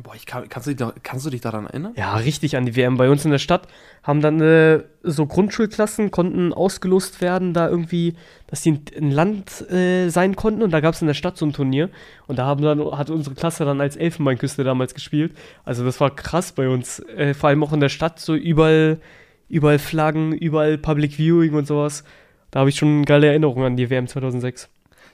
[0.00, 1.92] Boah, ich kann, kannst, du dich kannst du dich daran erinnern?
[1.96, 2.96] Ja, richtig an die WM.
[2.98, 3.66] Bei uns in der Stadt
[4.04, 8.14] haben dann äh, so Grundschulklassen konnten ausgelost werden, da irgendwie,
[8.46, 11.36] dass die ein- ein Land äh, sein konnten und da gab es in der Stadt
[11.36, 11.90] so ein Turnier
[12.28, 15.34] und da haben dann, hat unsere Klasse dann als Elfenbeinküste damals gespielt.
[15.64, 17.00] Also das war krass bei uns.
[17.00, 19.00] Äh, vor allem auch in der Stadt, so überall,
[19.48, 22.04] überall Flaggen, überall Public Viewing und sowas.
[22.50, 24.68] Da habe ich schon geile Erinnerungen an die WM 2006.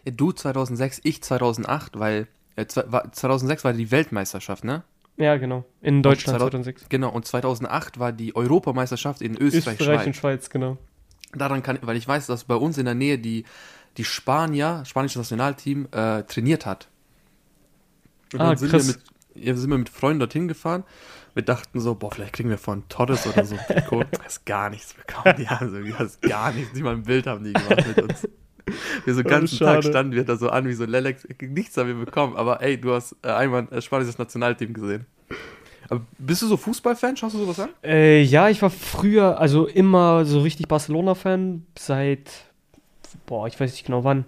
[0.04, 4.82] Ja, du 2006, ich 2008, weil äh, zwei- war, 2006 war die Weltmeisterschaft, ne?
[5.16, 5.64] Ja, genau.
[5.80, 6.88] In Deutschland 2000 2006.
[6.88, 10.06] Genau, und 2008 war die Europameisterschaft in Österreich, Österreich Schweiz.
[10.06, 10.76] und Schweiz, genau.
[11.32, 13.44] Daran kann, weil ich weiß, dass bei uns in der Nähe die,
[13.96, 16.88] die Spanier, spanische Nationalteam, äh, trainiert hat.
[18.32, 18.88] Und Ah, dann sind krass.
[18.88, 18.94] wir
[19.34, 20.84] mit, ja, sind wir mit Freunden dorthin gefahren.
[21.34, 24.04] Wir dachten so, boah, vielleicht kriegen wir von Torres oder so ein Trikot.
[24.12, 25.34] Du hast gar nichts bekommen.
[25.38, 26.72] Die haben so, du hast gar nichts.
[26.72, 28.28] Nicht mal ein Bild haben die gemacht mit uns.
[29.04, 29.80] Wir so den Oh, ganzen schade.
[29.82, 31.26] Tag standen wir da so an wie so Lelex.
[31.42, 32.36] Nichts haben wir bekommen.
[32.36, 35.06] Aber ey, du hast äh, einmal ein spanisches Nationalteam gesehen.
[35.90, 37.16] Aber bist du so Fußballfan?
[37.16, 37.70] Schaust du sowas an?
[37.82, 42.30] Äh, ja, ich war früher, also immer so richtig Barcelona-Fan, seit,
[43.26, 44.24] boah, ich weiß nicht genau wann.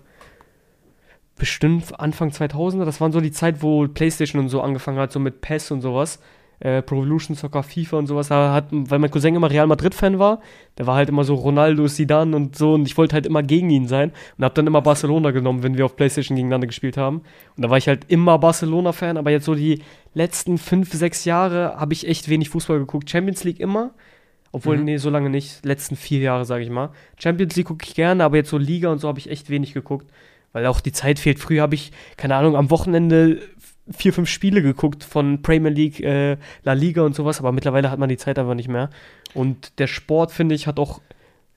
[1.38, 5.19] Bestimmt Anfang 2000er, das waren so die Zeit, wo PlayStation und so angefangen hat, so
[5.21, 6.19] mit PES und sowas.
[6.61, 8.31] Äh, Pro Evolution Soccer, FIFA und sowas.
[8.31, 10.40] Hat, weil mein Cousin immer Real Madrid-Fan war,
[10.79, 13.69] der war halt immer so Ronaldo, Zidane und so und ich wollte halt immer gegen
[13.69, 17.19] ihn sein und hab dann immer Barcelona genommen, wenn wir auf PlayStation gegeneinander gespielt haben.
[17.57, 19.83] Und da war ich halt immer Barcelona-Fan, aber jetzt so die
[20.14, 23.11] letzten fünf, sechs Jahre habe ich echt wenig Fußball geguckt.
[23.11, 23.90] Champions League immer.
[24.53, 24.85] Obwohl, Mhm.
[24.85, 25.62] nee, so lange nicht.
[25.66, 26.88] Letzten vier Jahre, sage ich mal.
[27.19, 29.75] Champions League gucke ich gerne, aber jetzt so Liga und so habe ich echt wenig
[29.75, 30.07] geguckt.
[30.53, 31.38] Weil auch die Zeit fehlt.
[31.38, 33.40] Früher habe ich, keine Ahnung, am Wochenende
[33.90, 37.99] vier, fünf Spiele geguckt von Premier League, äh, La Liga und sowas, aber mittlerweile hat
[37.99, 38.90] man die Zeit einfach nicht mehr.
[39.35, 41.01] Und der Sport, finde ich, hat auch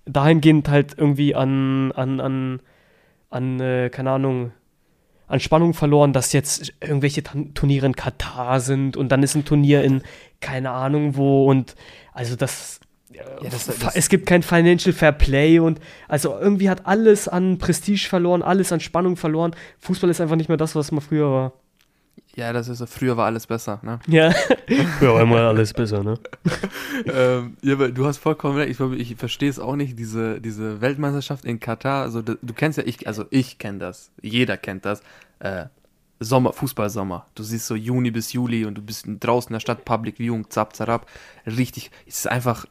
[0.06, 2.60] dahingehend halt irgendwie an, an, an,
[3.30, 4.52] an, äh, keine Ahnung,
[5.28, 7.22] an Spannung verloren, dass jetzt irgendwelche
[7.54, 10.02] Turniere in Katar sind und dann ist ein Turnier in
[10.40, 11.76] keine Ahnung wo und
[12.14, 12.80] also das,
[13.12, 17.58] Ja, das- das- es gibt kein Financial Fair Play und also irgendwie hat alles an
[17.60, 19.56] Prestige verloren, alles an Spannung verloren.
[19.80, 21.54] Fußball ist einfach nicht mehr das, was mal früher war.
[22.40, 22.86] Ja, das ist so.
[22.86, 24.00] Früher war alles besser, ne?
[24.08, 24.32] Ja,
[25.00, 26.18] früher war immer alles besser, ne?
[27.06, 28.80] ähm, ja, aber du hast vollkommen recht.
[28.80, 32.04] Ich, ich verstehe es auch nicht, diese, diese Weltmeisterschaft in Katar.
[32.04, 34.12] Also, du, du kennst ja, ich, also ich kenne das.
[34.22, 35.02] Jeder kennt das.
[35.40, 35.66] Äh,
[36.22, 37.26] Sommer, Fußballsommer.
[37.36, 40.50] Du siehst so Juni bis Juli und du bist draußen in der Stadt, Public Viewing,
[40.50, 41.08] zap, zarab.
[41.46, 42.70] Richtig, es ist einfach ein-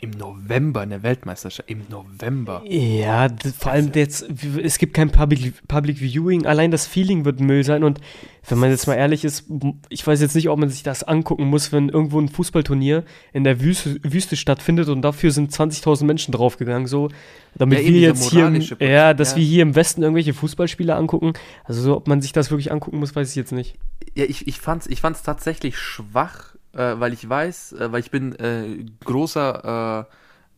[0.00, 1.70] im November eine Weltmeisterschaft.
[1.70, 2.62] Im November.
[2.66, 4.26] Ja, vor allem jetzt,
[4.62, 8.00] es gibt kein Public, Public Viewing, allein das Feeling wird Müll sein und
[8.48, 9.44] wenn man jetzt mal ehrlich ist,
[9.88, 13.44] ich weiß jetzt nicht, ob man sich das angucken muss, wenn irgendwo ein Fußballturnier in
[13.44, 17.08] der Wüste, Wüste stattfindet und dafür sind 20.000 Menschen draufgegangen, so,
[17.54, 19.36] damit Ja, wir jetzt hier, im, ja, dass ja.
[19.38, 21.32] wir hier im Westen irgendwelche Fußballspiele angucken,
[21.64, 23.76] also so, ob man sich das wirklich angucken muss, weiß ich jetzt nicht.
[24.14, 28.10] Ja, ich, ich fand's, ich fand's tatsächlich schwach, äh, weil ich weiß, äh, weil ich
[28.10, 30.06] bin äh, großer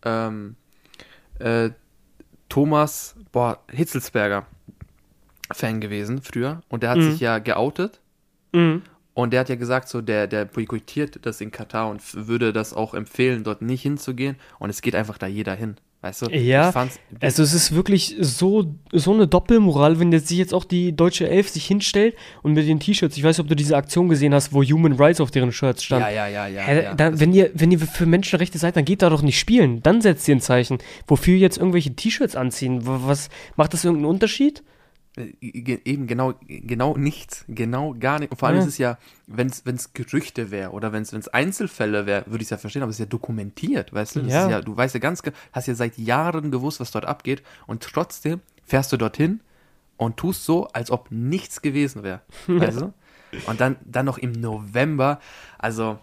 [0.04, 0.56] äh, ähm,
[1.38, 1.70] äh,
[2.48, 4.46] Thomas, boah, Hitzelsberger
[5.52, 7.02] Fan gewesen früher und der hat Mhm.
[7.12, 8.00] sich ja geoutet
[8.52, 8.82] Mhm.
[9.14, 12.72] und der hat ja gesagt, so der, der boykottiert das in Katar und würde das
[12.74, 16.26] auch empfehlen, dort nicht hinzugehen und es geht einfach da jeder hin, weißt du?
[16.30, 16.72] Ja,
[17.20, 21.28] Also es ist wirklich so, so eine Doppelmoral, wenn jetzt sich jetzt auch die deutsche
[21.28, 24.32] Elf sich hinstellt und mit den T-Shirts, ich weiß nicht, ob du diese Aktion gesehen
[24.34, 26.02] hast, wo Human Rights auf deren Shirts stand.
[26.02, 26.62] ja, ja, ja, ja.
[26.62, 26.94] Hä, ja.
[26.94, 29.82] dann, wenn, ihr, wenn ihr für Menschenrechte seid, dann geht da doch nicht spielen.
[29.82, 30.78] Dann setzt ihr ein Zeichen.
[31.06, 32.80] Wofür jetzt irgendwelche T-Shirts anziehen?
[32.84, 34.62] Was, macht das irgendeinen Unterschied?
[35.18, 38.30] Äh, Eben genau, genau nichts, genau gar nicht.
[38.30, 38.62] Und vor allem Ja.
[38.62, 42.50] ist es ja, wenn es Gerüchte wäre oder wenn es Einzelfälle wäre, würde ich es
[42.50, 44.20] ja verstehen, aber es ist ja dokumentiert, weißt du?
[44.20, 44.44] Ja.
[44.44, 47.82] Ist ja, du weißt ja ganz, hast ja seit Jahren gewusst, was dort abgeht und
[47.82, 49.40] trotzdem fährst du dorthin
[49.96, 52.92] und tust so, als ob nichts gewesen wäre, weißt du?
[53.46, 55.20] Und dann, dann noch im November,
[55.58, 55.98] also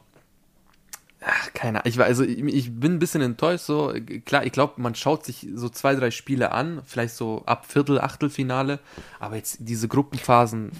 [1.28, 1.88] Ach, keine Ahnung.
[1.90, 3.66] Ich, war- also, ich, bin ein bisschen enttäuscht.
[3.66, 3.92] So.
[4.26, 8.00] Klar, ich glaube, man schaut sich so zwei, drei Spiele an, vielleicht so ab Viertel,
[8.00, 8.80] Achtelfinale.
[9.20, 10.72] Aber jetzt diese Gruppenphasen,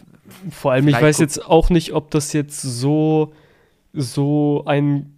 [0.52, 3.34] Vor allem, ich weiß jetzt auch nicht, ob das jetzt so,
[3.94, 5.18] so ein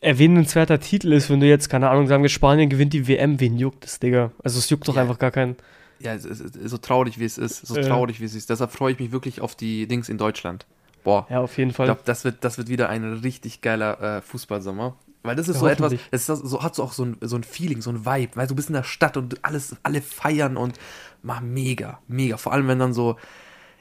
[0.00, 3.58] erwähnenswerter Titel ist, wenn du jetzt, keine Ahnung, sagen wir, Spanien gewinnt die WM, wen
[3.58, 4.32] juckt das, Digga?
[4.42, 5.02] Also es juckt doch Ja.
[5.02, 5.56] einfach gar keinen.
[6.00, 7.66] ja, so traurig, wie es ist.
[7.66, 7.82] So Ja.
[7.86, 8.48] traurig, wie es ist.
[8.50, 10.64] Deshalb freue ich mich wirklich auf die Dings in Deutschland.
[11.04, 11.26] Boah.
[11.30, 11.86] Ja, auf jeden Ich Fall.
[11.86, 14.94] glaube, das wird, das wird wieder ein richtig geiler äh, Fußballsommer.
[15.22, 17.36] Weil das ist Ja, so etwas, das ist so, hat so auch so ein, so
[17.36, 20.56] ein Feeling, so ein Vibe, weil du bist in der Stadt und alles, alle feiern
[20.56, 20.78] und
[21.22, 22.38] mach mega, mega.
[22.38, 23.16] Vor allem, wenn dann so,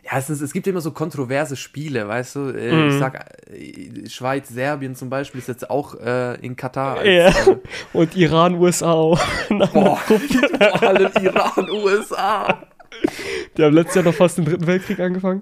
[0.04, 2.40] ja, es, ist, es gibt immer so kontroverse Spiele, weißt du?
[2.50, 2.90] Äh, Mhm.
[2.90, 6.98] Ich sag, äh, Schweiz, Serbien zum Beispiel ist jetzt auch äh, in Katar.
[6.98, 7.28] als, Ja.
[7.30, 7.58] äh,
[7.94, 9.20] Und Iran, USA auch.
[9.50, 12.64] Boah, vor allem Iran, USA.
[13.58, 15.42] Die haben letztes Jahr noch fast den dritten Weltkrieg angefangen.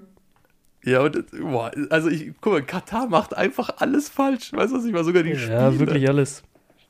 [0.84, 4.52] Ja, und, boah, also ich, guck mal, Katar macht einfach alles falsch.
[4.52, 5.52] Weißt du, was ich mal sogar die Spiele.
[5.52, 6.42] Ja, wirklich alles.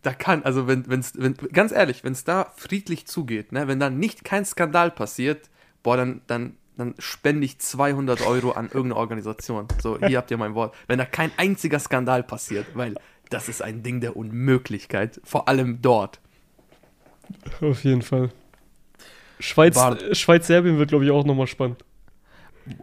[0.03, 3.81] Da kann, also wenn, wenn's, wenn, ganz ehrlich, wenn es da friedlich zugeht, ne, wenn
[3.81, 5.51] da nicht kein Skandal passiert,
[5.83, 9.67] boah, dann, dann, dann spende ich 200 Euro an irgendeine Organisation.
[9.83, 10.75] So, hier habt ihr mein Wort.
[10.87, 12.95] Wenn da kein einziger Skandal passiert, weil
[13.31, 16.21] das ist ein Ding der Unmöglichkeit, vor allem dort.
[17.61, 18.31] Auf jeden Fall.
[19.41, 19.79] Schweiz,
[20.13, 21.85] Schweiz-Serbien wird, glaube ich, auch nochmal spannend.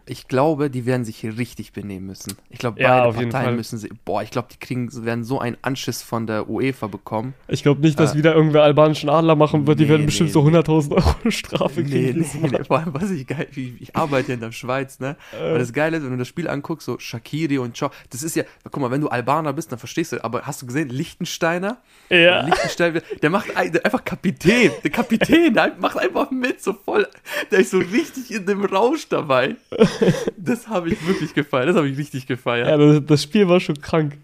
[0.05, 2.33] Ich glaube, die werden sich hier richtig benehmen müssen.
[2.49, 3.55] Ich glaube, Ja, beide auf jeden Parteien Fall.
[3.57, 7.33] müssen sie, boah, ich glaube, die kriegen, werden so einen Anschiss von der UEFA bekommen.
[7.47, 8.17] Ich glaube nicht, dass Äh.
[8.17, 9.79] wieder irgendwer albanischen Adler machen wird.
[9.79, 10.57] Die Nee, werden bestimmt nee, so nee.
[10.57, 12.25] 100.000 Euro Strafe Nee, kriegen.
[12.41, 15.15] nee, nee, vor allem, was ich geil, ich, ich arbeite ja in der Schweiz, ne?
[15.39, 15.53] Äh.
[15.53, 18.35] Und das Geile ist, wenn du das Spiel anguckst, so Shakiri und Chow, das ist
[18.35, 21.77] ja, guck mal, wenn du Albaner bist, dann verstehst du, aber hast du gesehen, Lichtensteiner?
[22.09, 22.45] Ja.
[22.45, 27.07] Lichtensteiner, der macht ein, der einfach Kapitän, der Kapitän, der macht einfach mit, so voll,
[27.51, 29.55] der ist so richtig in dem Rausch dabei.
[30.37, 32.67] Das habe ich wirklich gefeiert, das habe ich richtig gefeiert.
[32.67, 34.17] Ja, das, das Spiel war schon krank.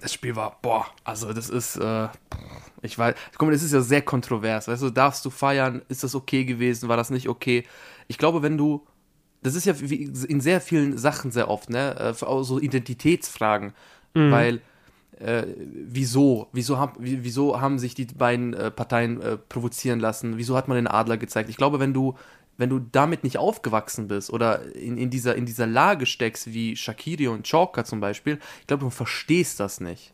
[0.00, 2.08] Das Spiel war, boah, also das ist, äh,
[2.82, 6.02] ich weiß, guck mal, das ist ja sehr kontrovers, weißt du, darfst du feiern, ist
[6.02, 7.64] das okay gewesen, war das nicht okay?
[8.08, 8.84] Ich glaube, wenn du,
[9.42, 13.72] das ist ja wie in sehr vielen Sachen sehr oft, ne, äh, so Identitätsfragen,
[14.14, 14.60] weil,
[15.18, 20.38] äh, wieso, wieso, hab, wie, wieso haben sich die beiden äh, Parteien äh, provozieren lassen,
[20.38, 21.48] wieso hat man den Adler gezeigt?
[21.50, 22.16] Ich glaube, wenn du,
[22.56, 26.76] wenn du damit nicht aufgewachsen bist oder in, in, dieser, in dieser Lage steckst, wie
[26.76, 30.12] Shakiri und Chalker zum Beispiel, ich glaube, du verstehst das nicht.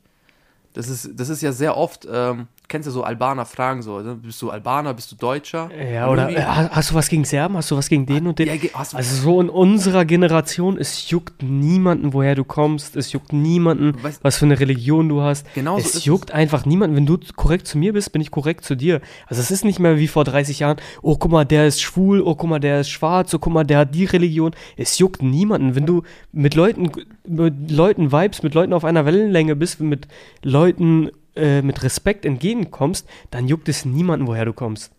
[0.72, 4.14] Das ist, das ist ja sehr oft, ähm, kennst du so Albaner fragen so, ne?
[4.14, 5.68] bist du Albaner, bist du Deutscher?
[5.76, 7.56] Ja, Und oder äh, hast du was gegen Serben?
[7.56, 8.46] Hast du was gegen den und den?
[8.46, 12.94] Ja, Also so in unserer Generation, es juckt niemanden, woher du kommst.
[12.94, 15.44] Es juckt niemanden, Weißt- was für eine Religion du hast.
[15.54, 16.04] Genau so es es.
[16.04, 16.94] juckt einfach niemanden.
[16.94, 19.00] Wenn du korrekt zu mir bist, bin ich korrekt zu dir.
[19.26, 22.20] Also es ist nicht mehr wie vor 30 Jahren, oh guck mal, der ist schwul,
[22.22, 24.52] oh guck mal, der ist schwarz, oh guck mal, der hat die Religion.
[24.76, 25.74] Es juckt niemanden.
[25.74, 26.92] Wenn du mit Leuten,
[27.26, 30.06] mit Leuten vibes, mit Leuten auf einer Wellenlänge bist, mit
[30.44, 34.92] Leuten äh, mit Respekt entgegenkommst, dann juckt es niemanden, woher du kommst.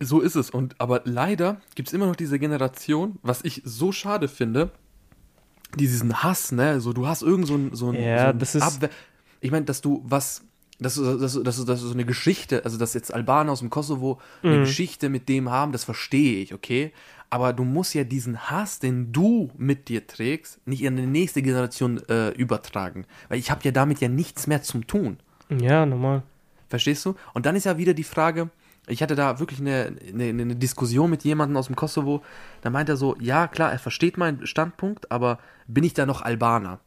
[0.00, 0.50] So ist es.
[0.50, 4.72] Und aber leider gibt es immer noch diese Generation, was ich so schade finde,
[5.76, 6.80] diesen Hass, ne?
[6.80, 8.90] So, du hast irgend so ein, so ein, Ja, so ein das ist- Abwehr.
[9.40, 10.42] Ich meine, dass du was,
[10.80, 14.58] dass dass, du, dass, so eine Geschichte, also dass jetzt Albaner aus dem Kosovo eine
[14.58, 14.60] Mhm.
[14.62, 16.92] Geschichte mit dem haben, das verstehe ich, okay?
[17.28, 21.42] Aber du musst ja diesen Hass, den du mit dir trägst, nicht in die nächste
[21.42, 23.06] Generation äh, übertragen.
[23.28, 25.18] Weil ich habe ja damit ja nichts mehr zum tun.
[25.48, 26.22] Ja, normal.
[26.68, 27.14] Verstehst du?
[27.34, 28.50] Und dann ist ja wieder die Frage,
[28.88, 32.22] ich hatte da wirklich eine, eine, eine Diskussion mit jemandem aus dem Kosovo,
[32.62, 36.22] da meint er so, ja klar, er versteht meinen Standpunkt, aber bin ich da noch
[36.22, 36.80] Albaner?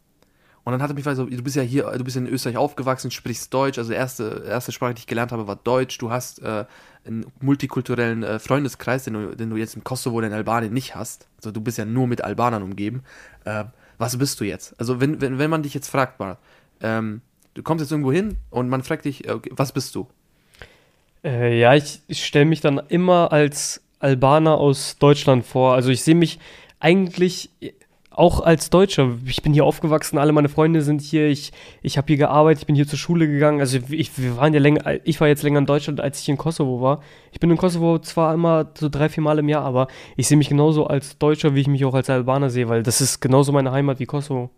[0.66, 2.55] Und dann hat er mich gefragt, so, du bist ja hier, du bist in Österreich
[2.55, 6.41] aufgewachsen, sprichst Deutsch, also erste, erste Sprache, die ich gelernt habe, war Deutsch, du hast
[6.41, 6.66] äh,
[7.05, 10.95] einen multikulturellen äh, Freundeskreis, den du, den du jetzt im Kosovo oder in Albanien nicht
[10.95, 11.28] hast.
[11.38, 13.03] Also du bist ja nur mit Albanern umgeben.
[13.43, 13.66] Äh,
[13.97, 14.80] was bist du jetzt?
[14.80, 16.38] Also wenn, wenn, wenn man dich jetzt fragt, mal,
[16.82, 17.22] ähm,
[17.55, 20.07] du kommst jetzt irgendwo hin und man fragt dich, äh, okay, was bist du?
[21.26, 25.74] Äh, ja, ich, ich stelle mich dann immer als Albaner aus Deutschland vor.
[25.74, 26.39] Also ich sehe mich
[26.80, 27.49] eigentlich
[28.14, 29.18] auch als Deutscher.
[29.26, 31.51] Ich bin hier aufgewachsen, alle meine Freunde sind hier, ich,
[31.82, 33.59] ich habe hier gearbeitet, ich bin hier zur Schule gegangen.
[33.59, 36.38] Also ich, wir waren ja länger, ich war jetzt länger in Deutschland, als ich in
[36.38, 37.01] Kosovo war.
[37.32, 40.38] Ich bin in Kosovo zwar immer so drei, vier Mal im Jahr, aber ich sehe
[40.38, 43.51] mich genauso als Deutscher, wie ich mich auch als Albaner sehe, weil das ist genauso
[43.51, 44.51] meine Heimat wie Kosovo.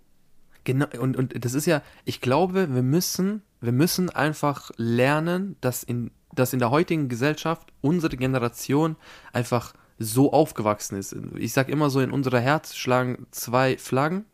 [0.66, 5.84] Genau, und, und das ist ja, ich glaube, wir müssen, wir müssen einfach lernen, dass
[5.84, 8.96] in, dass in der heutigen Gesellschaft unsere Generation
[9.32, 11.16] einfach so aufgewachsen ist.
[11.38, 14.26] Ich sag immer so, in unserer Herz schlagen zwei Flaggen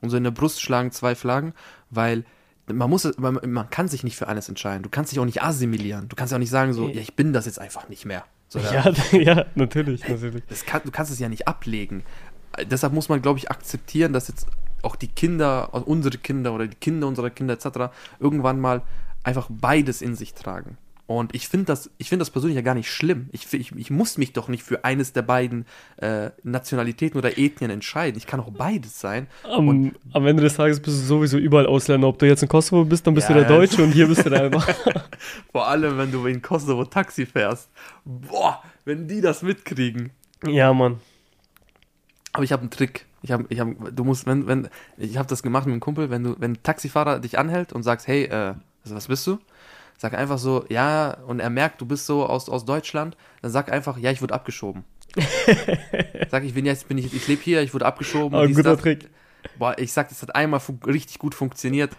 [0.00, 1.54] und so in der Brust schlagen zwei Flaggen,
[1.90, 2.24] weil
[2.66, 4.82] man muss, man, man kann sich nicht für eines entscheiden.
[4.82, 6.08] Du kannst dich auch nicht assimilieren.
[6.08, 8.24] Du kannst ja auch nicht sagen so, ja, ich bin das jetzt einfach nicht mehr.
[8.48, 10.42] So, Ja, ja, natürlich, natürlich.
[10.48, 12.02] das kann, du kannst es ja nicht ablegen.
[12.70, 14.46] Deshalb muss man, glaube ich, akzeptieren, dass jetzt
[14.82, 17.92] auch die Kinder, also unsere Kinder oder die Kinder unserer Kinder etc.
[18.18, 18.82] irgendwann mal
[19.22, 20.78] einfach beides in sich tragen.
[21.08, 23.28] Und ich finde das, ich finde das persönlich ja gar nicht schlimm.
[23.30, 25.64] Ich, ich, ich muss mich doch nicht für eines der beiden
[25.98, 28.18] äh, Nationalitäten oder Ethnien entscheiden.
[28.18, 29.28] Ich kann auch beides sein.
[29.44, 32.08] Am, am Ende des Tages bist du sowieso überall Ausländer.
[32.08, 33.48] Ob du jetzt in Kosovo bist, dann bist Ja, du der.
[33.48, 34.66] Deutsche und hier bist du der Albaner.
[35.52, 37.70] Vor allem, wenn du in Kosovo Taxi fährst.
[38.04, 40.10] Boah, wenn die das mitkriegen.
[40.44, 40.98] ja, Mann.
[42.32, 43.06] Aber ich habe einen Trick.
[43.22, 46.10] Ich habe, ich habe, du musst, wenn, wenn, ich habe das gemacht mit einem Kumpel,
[46.10, 48.54] wenn du, wenn ein Taxifahrer dich anhält und sagst, hey, äh,
[48.84, 49.38] Also, was bist du?
[49.98, 53.72] Sag einfach so, ja, und er merkt, du bist so aus, aus Deutschland, dann sag
[53.72, 54.84] einfach, ja, ich wurde abgeschoben.
[56.30, 58.38] sag, ich bin jetzt, bin ich, ich lebe hier, ich wurde abgeschoben.
[58.38, 58.82] Ah, dies, guter das.
[58.82, 59.08] Trick.
[59.58, 61.92] Boah, ich sag, das hat einmal richtig gut funktioniert.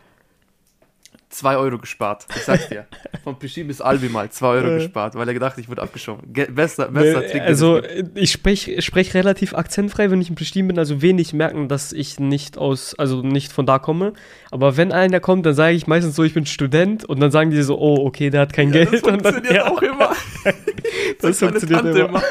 [1.30, 2.26] 2 Euro gespart.
[2.36, 2.86] Ich sag's dir.
[3.24, 4.76] Von Pichim bis Albi mal 2 Euro Äh.
[4.78, 6.32] gespart, weil er gedacht, ich wurde abgeschoben.
[6.32, 7.42] Ge besser, besser Trick.
[7.42, 8.18] also, gibt.
[8.18, 10.80] ich spreche sprech relativ akzentfrei, wenn ich in Pristin bin.
[10.80, 14.14] Also, wenig merken, dass ich nicht aus, also nicht von da komme.
[14.52, 17.04] Aber wenn einer kommt, dann sage ich meistens so, ich bin Student.
[17.04, 18.94] Und dann sagen die so, oh, okay, der hat kein Ja, Geld.
[18.94, 20.12] das und dann, funktioniert ja, auch immer.
[21.22, 22.24] das meine funktioniert Tante immer.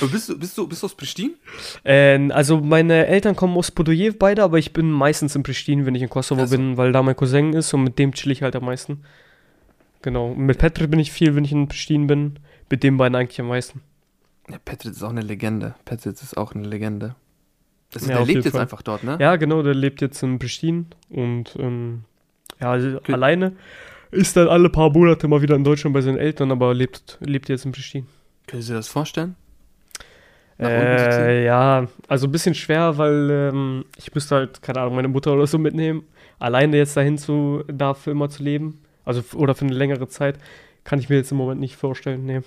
[0.00, 1.34] Und bist, du, bist, du, bist du aus Pristin?
[1.84, 5.94] Äh, also meine Eltern kommen aus Podojew beide, aber ich bin meistens in Pristin, wenn
[5.94, 6.56] ich in Kosovo Also.
[6.56, 9.02] bin, weil da mein Cousin ist und mit dem chill ich halt am meisten.
[10.02, 10.34] Genau.
[10.34, 12.38] Mit Petri bin ich viel, wenn ich in Pristin bin.
[12.70, 13.80] Mit den beiden eigentlich am meisten.
[14.50, 15.74] Ja, Petritz ist auch eine Legende.
[15.84, 17.14] Petritz ist auch eine Legende.
[17.90, 18.60] Das ist, Ja, der lebt jetzt Fall.
[18.62, 19.16] einfach dort, ne?
[19.20, 22.04] Ja, genau, der lebt jetzt in Pristin und ähm,
[22.60, 23.12] ja, also Okay.
[23.14, 23.52] alleine
[24.10, 27.48] ist dann alle paar Monate mal wieder in Deutschland bei seinen Eltern, aber lebt, lebt
[27.48, 28.06] jetzt in Pristin.
[28.46, 29.34] Können Sie sich das vorstellen?
[29.34, 29.36] Nach unten zu
[29.96, 30.47] ziehen?
[30.60, 35.32] Äh, ja, also ein bisschen schwer, weil ähm, ich müsste halt, keine Ahnung, meine Mutter
[35.32, 36.04] oder so mitnehmen.
[36.40, 40.38] Alleine jetzt dahin zu, da für immer zu leben, also oder für eine längere Zeit,
[40.84, 42.24] kann ich mir jetzt im Moment nicht vorstellen.
[42.24, 42.40] Nee.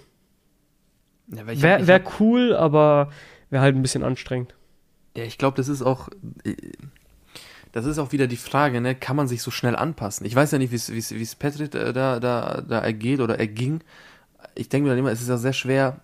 [1.27, 3.09] Ja, Wäre wär cool, aber
[3.49, 4.53] wäre halt ein bisschen anstrengend.
[5.15, 6.09] Ja, ich glaube, das ist auch.
[6.43, 6.55] äh,
[7.73, 8.95] Das ist auch wieder die Frage, ne?
[8.95, 10.25] Kann man sich so schnell anpassen?
[10.25, 12.79] Ich weiß ja nicht, wie es- wie es wie es Petrit äh, da, da, da
[12.79, 13.81] ergeht oder erging.
[14.55, 16.01] Ich denke mir dann immer, es ist ja sehr schwer.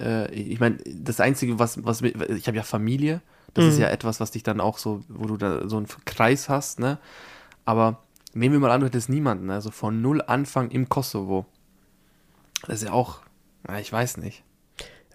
[0.00, 3.20] Äh, ich meine, das Einzige, was, was ich habe ja Familie.
[3.54, 3.82] Das ist Mhm.
[3.82, 6.98] ja etwas, was dich dann auch so, wo du da so einen Kreis hast, ne?
[7.64, 7.98] Aber
[8.32, 11.46] nehmen wir mal an, du hättest niemanden, also von null Anfang im Kosovo.
[12.66, 13.22] Das ist ja auch,
[13.66, 14.44] na, ich weiß nicht.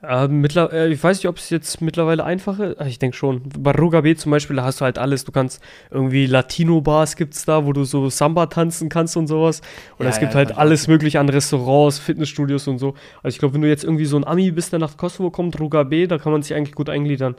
[0.08, 2.88] Äh, mittler äh, ich weiß nicht, ob es jetzt mittlerweile einfacher ist.
[2.88, 3.42] Ich denke schon.
[3.60, 5.24] Bei Ruga B zum Beispiel, da hast du halt alles.
[5.24, 9.62] Du kannst irgendwie Latino-Bars gibt's da, wo du so Samba tanzen kannst und sowas.
[9.98, 12.96] Und Ja, es gibt ja, halt alles mögliche an Restaurants, Fitnessstudios und so.
[13.24, 15.60] Also ich glaube, wenn du jetzt irgendwie so ein Ami bist, der nach Kosovo kommt,
[15.60, 17.36] Ruga B, da kann man sich eigentlich gut eingliedern.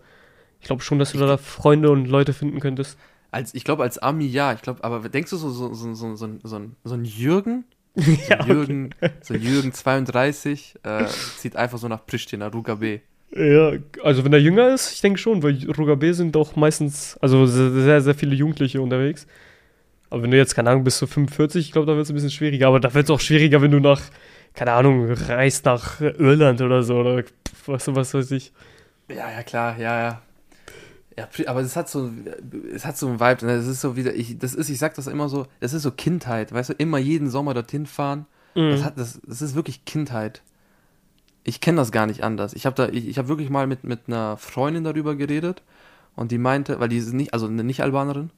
[0.60, 2.98] Ich glaube schon, dass du da Freunde und Leute finden könntest.
[3.30, 4.52] Als, ich glaube, als Ami ja.
[4.52, 7.64] Ich glaube, aber denkst du so, so, so, so, so, so, so ein Jürgen?
[7.96, 13.00] So Ja, ein Jürgen, so Jürgen 32 äh, zieht einfach so nach Pristina, Ruga B.
[13.34, 13.72] Ja,
[14.02, 17.44] also wenn er jünger ist, ich denke schon, weil Ruga B sind doch meistens, also
[17.46, 19.26] sehr, sehr, viele Jugendliche unterwegs.
[20.10, 22.14] Aber wenn du jetzt, keine Ahnung, bis zu 45, ich glaube, da wird es ein
[22.14, 22.68] bisschen schwieriger.
[22.68, 24.00] Aber da wird es auch schwieriger, wenn du nach,
[24.54, 26.96] keine Ahnung, reist nach Irland oder so.
[26.98, 27.24] Oder
[27.66, 28.52] was, was weiß ich.
[29.08, 30.22] Ja, ja, klar, ja, ja.
[31.18, 32.10] Ja, aber es hat so,
[32.74, 33.56] es hat so einen Vibe, ne?
[33.56, 35.90] das ist so wieder, ich, das ist, ich sag das immer so, das ist so
[35.90, 38.84] Kindheit, weißt du, immer jeden Sommer dorthin fahren, das, Mhm.
[38.84, 40.42] hat, das, das ist wirklich Kindheit.
[41.44, 42.54] Ich kenne das gar nicht anders.
[42.54, 45.62] Ich habe da, ich, ich habe wirklich mal mit, mit einer Freundin darüber geredet
[46.16, 48.30] und die meinte, weil die ist nicht, also eine Nicht-Albanerin,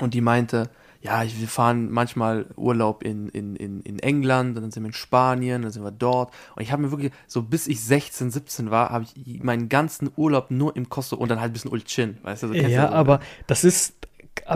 [0.00, 0.70] und die meinte,
[1.02, 5.62] ja, wir fahren manchmal Urlaub in, in, in, in England, dann sind wir in Spanien,
[5.62, 6.32] dann sind wir dort.
[6.54, 10.10] Und ich habe mir wirklich, so bis ich 16, 17 war, habe ich meinen ganzen
[10.16, 12.48] Urlaub nur im Kosovo und dann halt ein bisschen Ulcin, weißt du?
[12.48, 12.94] so kennst du Ja, so.
[12.94, 13.94] aber das ist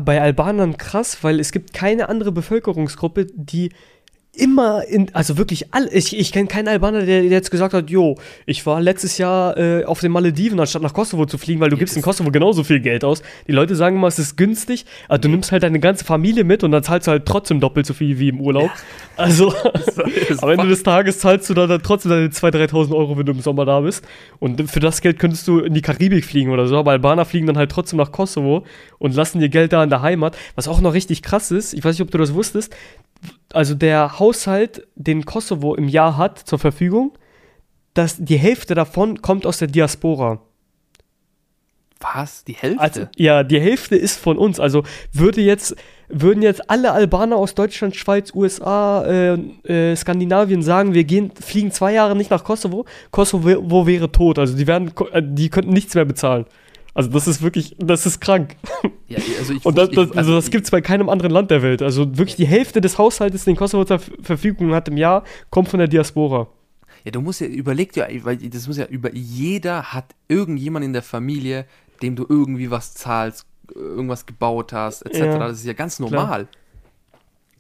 [0.02, 3.72] bei Albanern krass, weil es gibt keine andere Bevölkerungsgruppe, die
[4.36, 7.90] immer in, also wirklich alle, ich, ich kenne keinen Albaner, der, der jetzt gesagt hat,
[7.90, 11.70] jo, ich war letztes Jahr äh, auf den Malediven, anstatt nach Kosovo zu fliegen, weil
[11.70, 13.22] du Ja, gibst in Kosovo genauso viel Geld aus.
[13.46, 16.62] Die Leute sagen immer, es ist günstig, aber du nimmst halt deine ganze Familie mit
[16.64, 18.70] und dann zahlst du halt trotzdem doppelt so viel wie im Urlaub.
[19.18, 19.50] Also,
[20.28, 23.24] ist am Ende des Tages zahlst du dann, dann trotzdem deine 2.000, 3.000 Euro, wenn
[23.24, 24.04] du im Sommer da bist.
[24.40, 27.46] Und für das Geld könntest du in die Karibik fliegen oder so, aber Albaner fliegen
[27.46, 28.66] dann halt trotzdem nach Kosovo
[28.98, 30.36] und lassen ihr Geld da in der Heimat.
[30.54, 32.74] Was auch noch richtig krass ist, ich weiß nicht, ob du das wusstest,
[33.52, 37.12] also der Haushalt, den Kosovo im Jahr hat zur Verfügung,
[37.94, 40.40] dass die Hälfte davon kommt aus der Diaspora.
[42.00, 42.44] Was?
[42.44, 42.80] Die Hälfte?
[42.80, 44.60] Also, ja, die Hälfte ist von uns.
[44.60, 44.82] Also
[45.12, 45.74] würde jetzt,
[46.08, 49.32] würden jetzt alle Albaner aus Deutschland, Schweiz, USA, äh,
[49.64, 54.38] äh, Skandinavien sagen, wir gehen, fliegen zwei Jahre nicht nach Kosovo, Kosovo wäre tot.
[54.38, 56.44] Also die werden, äh, die könnten nichts mehr bezahlen.
[56.96, 58.56] Also das ist wirklich, das ist krank.
[59.08, 61.50] ja, also ich, Und das, das, also das ich- gibt es bei keinem anderen Land
[61.50, 61.82] der Welt.
[61.82, 65.68] Also wirklich die Hälfte des Haushaltes, den Kosovo zur Ver- Verfügung hat im Jahr, kommt
[65.68, 66.48] von der Diaspora.
[67.04, 70.92] Ja, du musst ja, überleg dir, weil das muss ja über, jeder hat irgendjemand in
[70.94, 71.66] der Familie,
[72.02, 73.44] dem du irgendwie was zahlst,
[73.74, 75.18] irgendwas gebaut hast, etc.
[75.18, 76.48] Ja, das ist ja ganz normal.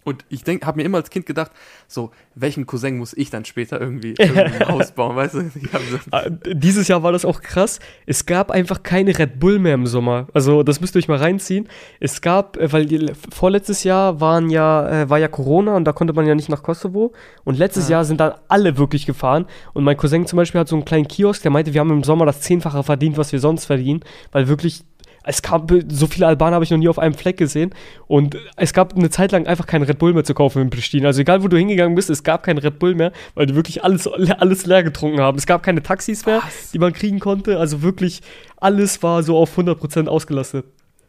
[0.06, 1.50] Und ich denk, habe mir immer als Kind gedacht,
[1.88, 5.50] so, welchen Cousin muss ich dann später irgendwie, irgendwie ein Haus bauen, weißt du?
[6.12, 7.80] Ah, Dieses Jahr war das auch krass.
[8.06, 10.28] Es gab einfach keine Red Bull mehr im Sommer.
[10.32, 11.68] Also das müsst ihr euch mal reinziehen.
[11.98, 15.92] Es gab, äh, weil die, vorletztes Jahr waren ja, äh, war ja Corona und da
[15.92, 17.12] konnte man ja nicht nach Kosovo.
[17.42, 17.90] Und letztes Ah.
[17.90, 19.46] Jahr sind dann alle wirklich gefahren.
[19.74, 22.04] Und mein Cousin zum Beispiel hat so einen kleinen Kiosk, der meinte, wir haben im
[22.04, 24.04] Sommer das Zehnfache verdient, was wir sonst verdienen.
[24.30, 24.84] Weil wirklich
[25.26, 27.74] es gab so viele Albaner habe ich noch nie auf einem Fleck gesehen
[28.06, 31.08] und es gab eine Zeit lang einfach keinen Red Bull mehr zu kaufen in Pristina.
[31.08, 33.82] Also egal wo du hingegangen bist, es gab keinen Red Bull mehr, weil die wirklich
[33.82, 34.06] alles
[34.38, 35.36] alles leer getrunken haben.
[35.36, 36.70] Es gab keine Taxis mehr, Was?
[36.70, 37.58] die man kriegen konnte.
[37.58, 38.22] Also wirklich
[38.58, 40.64] alles war so auf 100% ausgelastet.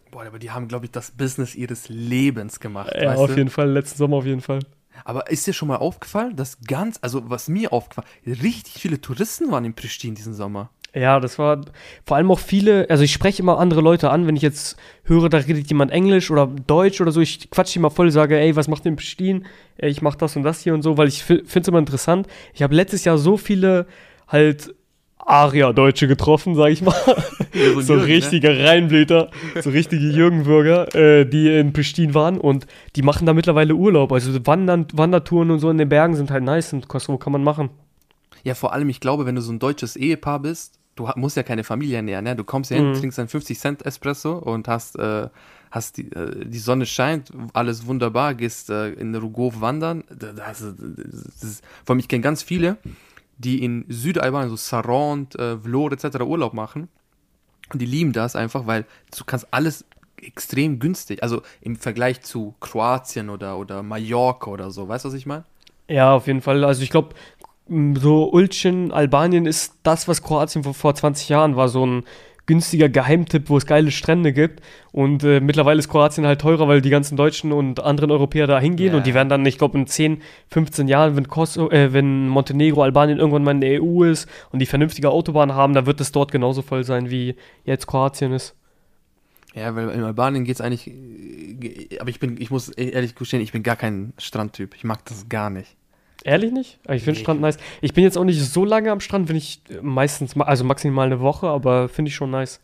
[0.09, 2.91] Boah, aber die haben glaube ich das Business ihres Lebens gemacht.
[2.99, 3.37] Ja, auf du?
[3.37, 3.69] jeden Fall.
[3.69, 4.59] Letzten Sommer auf jeden Fall.
[5.03, 9.51] Aber ist dir schon mal aufgefallen, dass ganz, also was mir aufgefallen, richtig viele Touristen
[9.51, 10.71] waren in Pristina diesen Sommer.
[10.97, 11.61] Ja, das war
[12.05, 15.29] vor allem auch viele, also ich spreche immer andere Leute an, wenn ich jetzt höre,
[15.29, 18.55] da redet jemand Englisch oder Deutsch oder so, ich quatsche die mal voll, sage, ey,
[18.55, 19.45] was macht ihr in Pristin?
[19.77, 22.25] Ich mach das und das hier und so, weil ich finde es immer interessant.
[22.55, 23.85] Ich habe letztes Jahr so viele
[24.27, 24.73] halt
[25.19, 26.95] Aria-Deutsche getroffen, sag ich mal.
[27.53, 28.67] Ja, so, Jürgen, richtige ne?
[28.67, 29.29] Reinblüter,
[29.61, 34.11] so richtige Jürgenbürger, äh, die in Pristin waren und die machen da mittlerweile Urlaub.
[34.11, 37.43] Also Wandern, Wandertouren und so in den Bergen sind halt nice und Kosovo kann man
[37.43, 37.69] machen.
[38.43, 41.43] Ja, vor allem, ich glaube, wenn du so ein deutsches Ehepaar bist, du musst ja
[41.43, 42.35] keine Familie ernähren, ne?
[42.35, 42.95] Du kommst ja hin, mhm.
[42.95, 45.29] trinkst einen 50 Cent Espresso und hast, äh,
[45.71, 50.03] hast die, äh, die Sonne scheint, alles wunderbar, gehst äh, in Rugov wandern.
[50.09, 52.77] Das, das, das ist, vor allem, ich kenne ganz viele,
[53.37, 56.19] die in Südalbanien, so Sarand, äh, Vlor etc.
[56.21, 56.89] Urlaub machen.
[57.71, 58.85] Und die lieben das einfach, weil
[59.15, 59.85] du kannst alles
[60.21, 65.15] extrem günstig, also im Vergleich zu Kroatien oder, oder Mallorca oder so, weißt du, was
[65.15, 65.43] ich meine?
[65.87, 66.63] Ja, auf jeden Fall.
[66.63, 67.15] Also ich glaube,
[67.69, 72.03] so Ulcin, Albanien ist das, was Kroatien vor, vor 20 Jahren war, so ein
[72.47, 74.61] günstiger Geheimtipp, wo es geile Strände gibt.
[74.91, 78.59] Und äh, mittlerweile ist Kroatien halt teurer, weil die ganzen Deutschen und anderen Europäer da
[78.59, 78.89] hingehen.
[78.89, 78.97] Yeah.
[78.97, 82.81] Und die werden dann, ich glaube, in 10, 15 Jahren, wenn, Kosovo, äh, wenn Montenegro,
[82.81, 86.11] Albanien irgendwann mal in der EU ist und die vernünftige Autobahn haben, da wird es
[86.11, 88.55] dort genauso voll sein, wie jetzt Kroatien ist.
[89.53, 90.87] Ja, weil in Albanien geht es eigentlich.
[90.87, 94.73] Äh, aber ich bin, ich muss ehrlich gestehen, ich bin gar kein Strandtyp.
[94.75, 95.75] Ich mag das gar nicht.
[96.23, 96.79] Ehrlich nicht?
[96.89, 97.23] Ich finde nee.
[97.23, 97.57] Strand nice.
[97.81, 101.19] Ich bin jetzt auch nicht so lange am Strand, wenn ich meistens, also maximal eine
[101.19, 102.59] Woche, aber finde ich schon nice.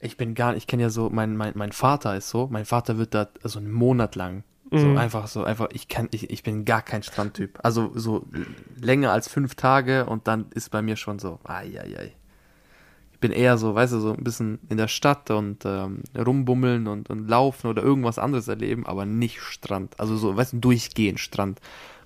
[0.00, 2.64] Ich bin gar nicht, ich kenne ja so, mein, mein, mein Vater ist so, mein
[2.64, 4.44] Vater wird da so einen Monat lang.
[4.70, 4.78] Mhm.
[4.78, 7.58] So einfach so, einfach, ich kann, ich, ich bin gar kein Strandtyp.
[7.62, 8.26] Also so
[8.80, 12.12] länger als fünf Tage und dann ist bei mir schon so, ai, ai, ai.
[13.12, 16.86] Ich bin eher so, weißt du, so ein bisschen in der Stadt und ähm, rumbummeln
[16.86, 19.98] und, und laufen oder irgendwas anderes erleben, aber nicht Strand.
[19.98, 21.60] Also so, weißt du, durchgehend Strand.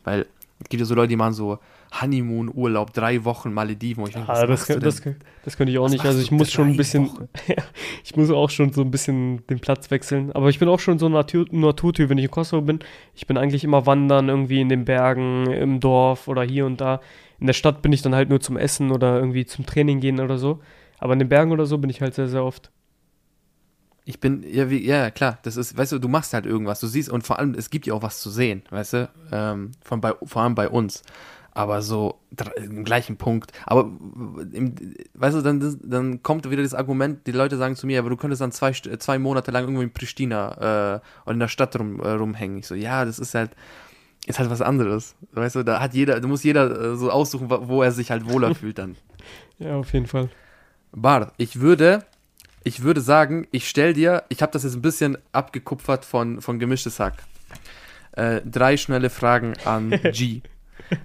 [0.05, 0.27] Weil
[0.63, 1.59] es gibt ja so Leute, die machen so
[2.01, 4.05] Honeymoon-Urlaub, drei Wochen Malediven.
[4.07, 5.03] Ich denke, ah, das, kann, das,
[5.45, 6.05] das, könnte ich auch was nicht.
[6.05, 7.11] Also ich muss schon ein bisschen,
[8.05, 10.33] ich muss auch schon so ein bisschen den Platz wechseln.
[10.33, 12.81] Aber ich bin auch schon so ein Natur Naturtyp, wenn ich in Kosovo bin.
[13.15, 17.01] Ich bin eigentlich immer wandern, irgendwie in den Bergen, im Dorf oder hier und da.
[17.41, 20.21] In der Stadt bin ich dann halt nur zum Essen oder irgendwie zum Training gehen
[20.21, 20.61] oder so.
[20.99, 22.71] Aber in den Bergen oder so bin ich halt sehr, sehr oft.
[24.05, 26.87] Ich bin, ja, wie, ja, klar, das ist, weißt du, du machst halt irgendwas, du
[26.87, 30.01] siehst, und vor allem, es gibt ja auch was zu sehen, weißt du, ähm, von
[30.01, 31.03] bei, vor allem bei uns.
[31.53, 32.21] Aber so
[32.57, 33.53] im gleichen Punkt.
[33.67, 33.91] Aber,
[34.53, 34.75] im,
[35.15, 38.17] weißt du, dann, dann kommt wieder das Argument, die Leute sagen zu mir, aber du
[38.17, 40.53] könntest dann zwei, zwei Monate lang irgendwo in Pristina
[40.95, 42.59] äh, oder in der Stadt rum, äh, rumhängen.
[42.59, 43.51] Ich so, ja, das ist halt,
[44.27, 45.17] ist halt was anderes.
[45.33, 48.31] Weißt du, da hat jeder, da muss jeder äh, so aussuchen, wo er sich halt
[48.31, 48.97] wohler fühlt dann.
[49.59, 50.29] Ja, auf jeden Fall.
[50.93, 52.05] Bart, ich würde
[52.63, 56.59] ich würde sagen, ich stell dir, ich habe das jetzt ein bisschen abgekupfert von, von
[56.59, 57.15] Gemischtes Hack.
[58.13, 60.43] Äh, drei schnelle Fragen an G.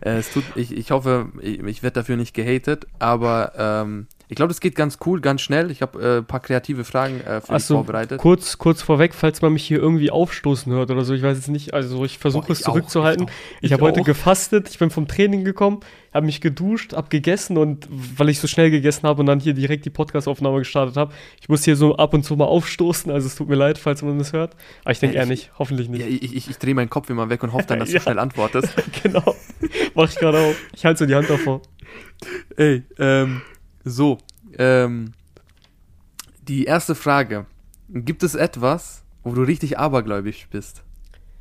[0.01, 4.35] äh, es tut, ich, ich hoffe, ich, ich werde dafür nicht gehatet, aber ähm, ich
[4.35, 5.69] glaube, das geht ganz cool, ganz schnell.
[5.69, 8.19] Ich habe äh, ein paar kreative Fragen äh, für Achso, dich vorbereitet.
[8.19, 11.47] Kurz, kurz vorweg, falls man mich hier irgendwie aufstoßen hört oder so, ich weiß es
[11.47, 11.73] nicht.
[11.73, 13.25] Also ich versuche es zurückzuhalten.
[13.25, 15.81] Auch, ich, ich habe heute gefastet, ich bin vom Training gekommen,
[16.13, 19.53] habe mich geduscht, habe gegessen und weil ich so schnell gegessen habe und dann hier
[19.53, 23.11] direkt die Podcast-Aufnahme gestartet habe, ich muss hier so ab und zu mal aufstoßen.
[23.11, 24.55] Also es tut mir leid, falls man das hört.
[24.83, 26.01] Aber ich denke ja, eher nicht, hoffentlich nicht.
[26.01, 27.99] Ja, ich, ich, ich drehe meinen Kopf immer weg und hoffe dann, dass ja.
[27.99, 28.73] du schnell antwortest.
[29.03, 29.35] genau,
[29.93, 30.55] mach ich gerade auch.
[30.73, 31.61] Ich halte so die Hand davor.
[32.55, 33.41] Ey, ähm
[33.85, 34.17] so,
[34.57, 35.11] ähm,
[36.47, 37.45] die erste Frage.
[37.89, 40.83] Gibt es etwas, wo du richtig abergläubig bist?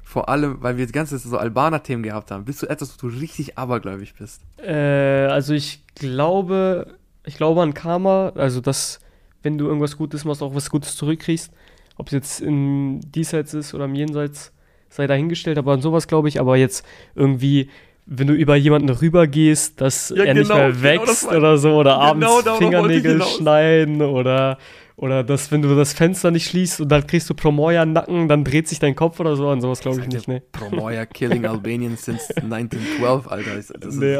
[0.02, 2.44] Vor allem, weil wir die ganze so Albaner-Themen gehabt haben.
[2.44, 4.42] Bist du etwas, wo du richtig abergläubig bist?
[4.58, 9.00] Äh, also ich glaube, ich glaube an Karma, also dass,
[9.42, 11.50] wenn du irgendwas Gutes machst, auch was Gutes zurückkriegst.
[11.96, 14.52] Ob es jetzt im Diesseits ist oder im Jenseits,
[14.90, 16.38] sei dahingestellt, aber an sowas glaube ich.
[16.38, 16.84] Aber jetzt
[17.14, 17.70] irgendwie
[18.06, 21.58] wenn du über jemanden rübergehst, dass ja, er genau, nicht mehr genau wächst genau oder
[21.58, 24.58] so, oder genau abends Fingernägel schneiden oder,
[24.96, 28.44] oder dass, wenn du das Fenster nicht schließt und dann kriegst du Promoya Nacken, dann
[28.44, 30.42] dreht sich dein Kopf oder so, an sowas glaube ich nicht, ne.
[30.52, 33.56] Promoya killing Albanians since 1912, Alter.
[33.56, 34.16] Das ist, nee,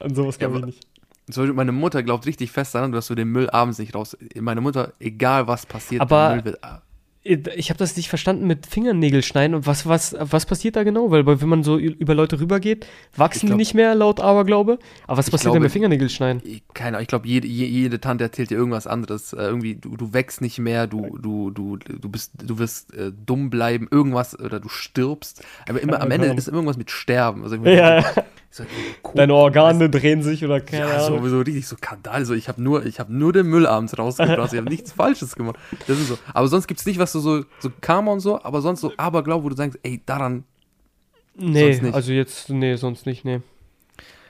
[0.00, 0.86] an sowas glaube ja, ich nicht.
[1.30, 4.16] Zum meine Mutter glaubt richtig fest daran, dass du den Müll abends nicht raus.
[4.40, 6.60] Meine Mutter, egal was passiert, aber, Müll wird.
[7.26, 11.10] Ich habe das nicht verstanden mit Fingernägel schneiden und was, was, was passiert da genau?
[11.10, 14.78] Weil wenn man so über Leute rübergeht, wachsen glaub, die nicht mehr laut Aberglaube.
[15.06, 16.42] Aber was passiert glaube, da mit Fingernägel schneiden?
[16.74, 19.32] Keine Ahnung, ich glaube, jede, jede Tante erzählt dir irgendwas anderes.
[19.32, 23.12] Äh, irgendwie, du, du wächst nicht mehr, du, du, du, du bist, du wirst äh,
[23.12, 25.44] dumm bleiben, irgendwas oder du stirbst.
[25.68, 27.42] Aber immer am Ende ist irgendwas mit Sterben.
[27.42, 28.04] Also ja.
[28.56, 28.64] So,
[29.14, 31.28] Deine Organe drehen sich oder keine ja, Ahnung.
[31.28, 32.24] So, richtig so Kandal.
[32.24, 34.52] So, ich habe nur, hab nur den Müll abends rausgebracht.
[34.52, 35.56] ich habe nichts Falsches gemacht.
[35.86, 36.18] Das ist so.
[36.32, 38.92] Aber sonst gibt es nicht was so, so, so Karma und so, aber sonst so
[38.96, 40.44] Aberglaube, wo du sagst, ey, daran.
[41.34, 43.42] Nee, also jetzt, nee, sonst nicht, nee.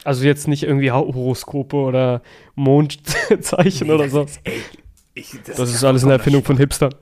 [0.02, 2.20] Also jetzt nicht irgendwie Horoskope oder
[2.56, 4.22] Mondzeichen nee, oder so.
[4.22, 4.60] Ist, ey,
[5.18, 6.94] ich, das, das ist alles eine Erfindung von Hipstern.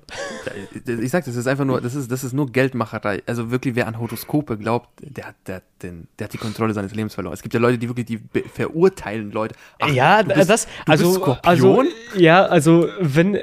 [0.86, 3.24] Ich sag, das ist einfach nur, das ist, das ist nur Geldmacherei.
[3.26, 6.94] Also wirklich, wer an Horoskope glaubt, der hat, der, den, der hat die Kontrolle seines
[6.94, 7.34] Lebens verloren.
[7.34, 8.20] Es gibt ja Leute, die wirklich, die
[8.54, 9.56] verurteilen Leute.
[9.80, 11.82] Ach, ja, bist, das, also, also,
[12.16, 13.36] ja, also, wenn,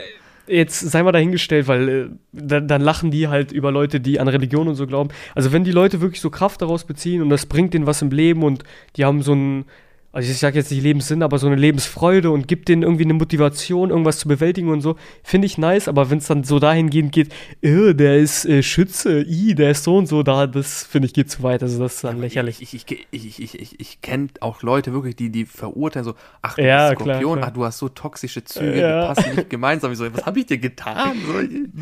[0.48, 4.30] jetzt sei mal dahingestellt, weil äh, dann, dann, lachen die halt über Leute, die an
[4.30, 5.10] Religion und so glauben.
[5.36, 8.10] Also wenn die Leute wirklich so Kraft daraus beziehen und das bringt denen was im
[8.10, 8.64] Leben und
[8.96, 9.66] die haben so ein,
[10.12, 13.14] also ich sage jetzt nicht Lebenssinn, aber so eine Lebensfreude und gibt denen irgendwie eine
[13.14, 17.12] Motivation, irgendwas zu bewältigen und so, finde ich nice, aber wenn es dann so dahingehend
[17.12, 21.08] geht, äh, der ist äh, Schütze, i, der ist so und so, da, das finde
[21.08, 22.62] ich geht zu weit, also das ist dann lächerlich.
[22.62, 26.56] Ich, ich, ich, ich, ich, ich kenne auch Leute wirklich, die, die verurteilen so, ach
[26.56, 27.48] du ja, bist Skorpion, klar, klar.
[27.48, 29.02] ach du hast so toxische Züge, ja.
[29.02, 29.92] wir passen nicht gemeinsam.
[29.92, 31.18] Ich so, was habe ich dir getan?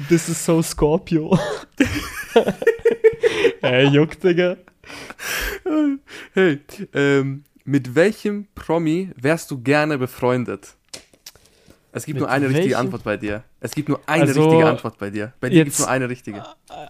[0.08, 1.38] This is so Scorpio.
[3.62, 4.58] Ey, juckt, Digga.
[6.34, 6.60] Hey,
[6.94, 10.76] ähm, mit welchem Promi wärst du gerne befreundet?
[11.92, 12.56] Es gibt mit nur eine welchem?
[12.56, 13.44] richtige Antwort bei dir.
[13.60, 15.34] Es gibt nur eine also, richtige Antwort bei dir.
[15.40, 16.44] Bei dir gibt es nur eine richtige.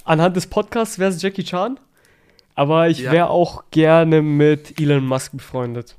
[0.03, 1.80] Anhand des Podcasts wäre es Jackie Chan.
[2.55, 3.28] Aber ich wäre ja.
[3.28, 5.95] auch gerne mit Elon Musk befreundet.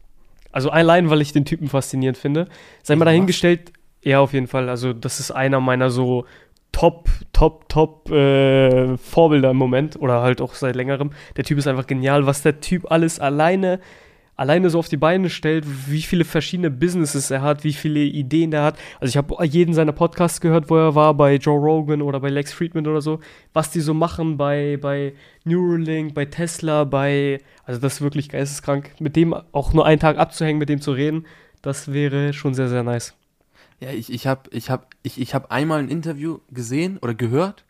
[0.53, 2.49] Also allein, weil ich den Typen faszinierend finde.
[2.83, 4.69] Sei mal dahingestellt, ja, auf jeden Fall.
[4.69, 6.27] Also, das ist einer meiner so
[6.73, 11.11] Top, Top, Top äh, Vorbilder im Moment oder halt auch seit längerem.
[11.37, 13.81] Der Typ ist einfach genial, was der Typ alles alleine
[14.41, 18.55] alleine so auf die Beine stellt, wie viele verschiedene Businesses er hat, wie viele Ideen
[18.55, 18.79] er hat.
[18.99, 22.31] Also ich habe jeden seiner Podcasts gehört, wo er war, bei Joe Rogan oder bei
[22.31, 23.21] Lex Friedman oder so,
[23.53, 25.13] was die so machen bei, bei
[25.45, 28.93] Neuralink, bei Tesla, bei, also das ist wirklich geisteskrank.
[28.99, 31.27] Mit dem auch nur einen Tag abzuhängen, mit dem zu reden,
[31.61, 33.13] das wäre schon sehr, sehr nice.
[33.79, 37.67] Ja, ich, ich habe ich hab, ich, ich hab einmal ein Interview gesehen oder gehört,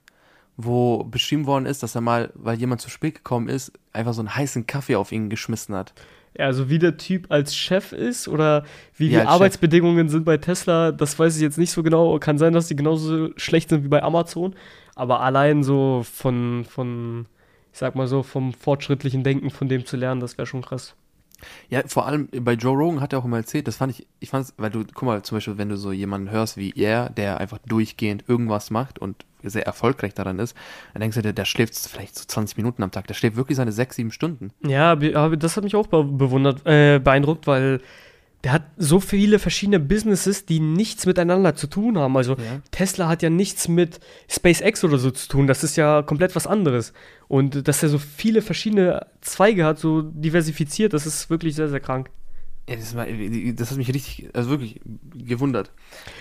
[0.57, 4.21] wo beschrieben worden ist, dass er mal, weil jemand zu spät gekommen ist, einfach so
[4.21, 5.95] einen heißen Kaffee auf ihn geschmissen hat.
[6.39, 8.65] Ja, also wie der Typ als Chef ist oder
[8.97, 10.13] wie ja, die Arbeitsbedingungen Chef.
[10.13, 12.19] sind bei Tesla, das weiß ich jetzt nicht so genau.
[12.19, 14.55] Kann sein, dass die genauso schlecht sind wie bei Amazon.
[14.95, 17.27] Aber allein so von, von
[17.73, 20.95] ich sag mal so, vom fortschrittlichen Denken von dem zu lernen, das wäre schon krass.
[21.69, 24.31] Ja, vor allem bei Joe Rogan hat er auch immer erzählt, das fand ich, ich
[24.31, 27.11] fand es, weil du, guck mal, zum Beispiel, wenn du so jemanden hörst wie er,
[27.11, 30.57] der einfach durchgehend irgendwas macht und sehr erfolgreich daran ist,
[30.93, 33.07] dann denkst du, der, der schläft vielleicht so 20 Minuten am Tag.
[33.07, 34.51] Der schläft wirklich seine 6, 7 Stunden.
[34.67, 37.81] Ja, aber das hat mich auch bewundert, äh, beeindruckt, weil
[38.45, 42.17] der hat so viele verschiedene Businesses, die nichts miteinander zu tun haben.
[42.17, 42.63] Also ja.
[42.71, 45.47] Tesla hat ja nichts mit SpaceX oder so zu tun.
[45.47, 46.95] Das ist ja komplett was anderes.
[47.29, 51.81] Und dass er so viele verschiedene Zweige hat, so diversifiziert, das ist wirklich sehr, sehr
[51.81, 52.09] krank.
[52.69, 54.81] Ja, das, war, das, hat mich richtig, also wirklich
[55.15, 55.71] gewundert.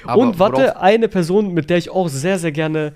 [0.03, 2.93] Aber und warte, eine Person, mit der ich auch sehr, sehr gerne,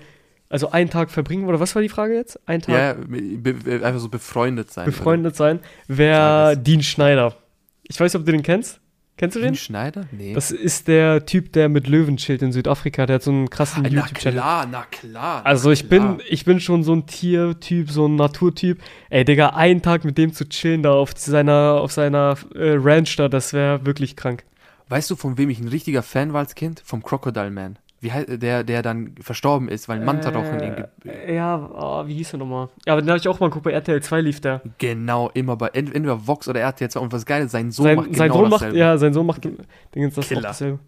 [0.54, 2.38] also einen Tag verbringen, oder was war die Frage jetzt?
[2.46, 2.74] Ein Tag?
[2.76, 4.84] Ja, einfach so befreundet sein.
[4.86, 7.34] Befreundet sein, wäre Dean Schneider.
[7.82, 8.80] Ich weiß nicht, ob du den kennst.
[9.16, 9.56] Kennst du den?
[9.56, 10.06] Schneider?
[10.12, 10.32] Nee.
[10.32, 13.04] Das ist der Typ, der mit Löwen chillt in Südafrika.
[13.04, 14.36] Der hat so einen krassen YouTube-Channel.
[14.36, 15.44] Na klar, na klar.
[15.44, 16.14] Also ich klar.
[16.14, 18.80] bin, ich bin schon so ein Tiertyp, so ein Naturtyp.
[19.10, 23.16] Ey, Digga, einen Tag mit dem zu chillen da auf seiner, auf seiner äh, Ranch
[23.16, 24.44] da, das wäre wirklich krank.
[24.88, 26.80] Weißt du, von wem ich ein richtiger Fan war als Kind?
[26.84, 30.60] Vom Crocodile Man wie heißt der, der dann verstorben ist, weil ein Manta doch in
[30.60, 30.84] ihn.
[31.04, 32.68] Äh, ja, oh, wie hieß er nochmal?
[32.86, 34.60] Ja, aber den habe ich auch mal geguckt, bei RTL 2 lief der.
[34.78, 37.96] Genau, immer bei entweder Vox oder RTL 2 und was geil ist, sein Sohn sein,
[37.96, 38.74] macht sein genau Sohn dasselbe.
[38.74, 39.48] Macht, ja, sein Sohn macht
[39.94, 40.42] Dingens das Killer.
[40.42, 40.78] dasselbe.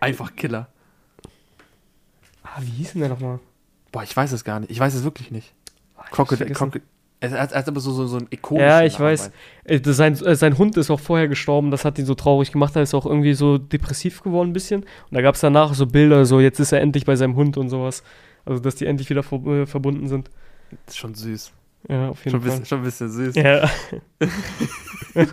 [0.00, 0.68] Einfach Killer.
[2.42, 3.38] Ah, wie hieß denn der nochmal?
[3.92, 4.70] Boah, ich weiß es gar nicht.
[4.70, 5.52] Ich weiß es wirklich nicht.
[6.10, 6.82] Crocodile, Crocodile,
[7.22, 8.68] er hat, er aber so, so, so ein ikonisches.
[8.68, 9.30] Ja, ich weiß.
[9.64, 12.74] Äh, sein, äh, sein Hund ist auch vorher gestorben, das hat ihn so traurig gemacht.
[12.74, 14.82] Er ist auch irgendwie so depressiv geworden ein bisschen.
[14.82, 17.56] Und da gab es danach so Bilder, so jetzt ist er endlich bei seinem Hund
[17.56, 18.02] und sowas.
[18.44, 20.30] Also, dass die endlich wieder äh, verbunden sind.
[20.86, 21.52] Das ist schon süß.
[21.88, 22.50] Ja, auf jeden schon Fall.
[22.50, 23.34] Bisschen, schon ein bisschen süß.
[23.36, 23.70] Ja.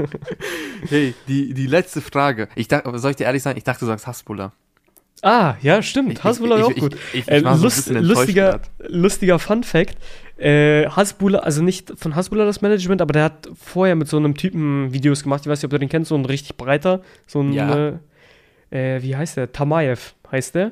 [0.89, 2.49] hey, die, die letzte Frage.
[2.55, 3.57] Ich dachte, soll ich dir ehrlich sein?
[3.57, 4.53] Ich dachte, du sagst Hasbulla.
[5.21, 6.23] Ah, ja, stimmt.
[6.23, 6.95] Hasbulla ist auch gut.
[7.13, 9.97] Ich, ich, äh, lust, so lustiger, lustiger Fun Fact.
[10.39, 14.35] Äh, Hasbulla, also nicht von Hasbulla das Management, aber der hat vorher mit so einem
[14.35, 15.41] Typen Videos gemacht.
[15.41, 17.99] Ich weiß nicht, ob du den kennst, so ein richtig breiter, so ein, ja.
[18.71, 19.51] äh, wie heißt der?
[19.51, 20.71] Tamayev heißt der.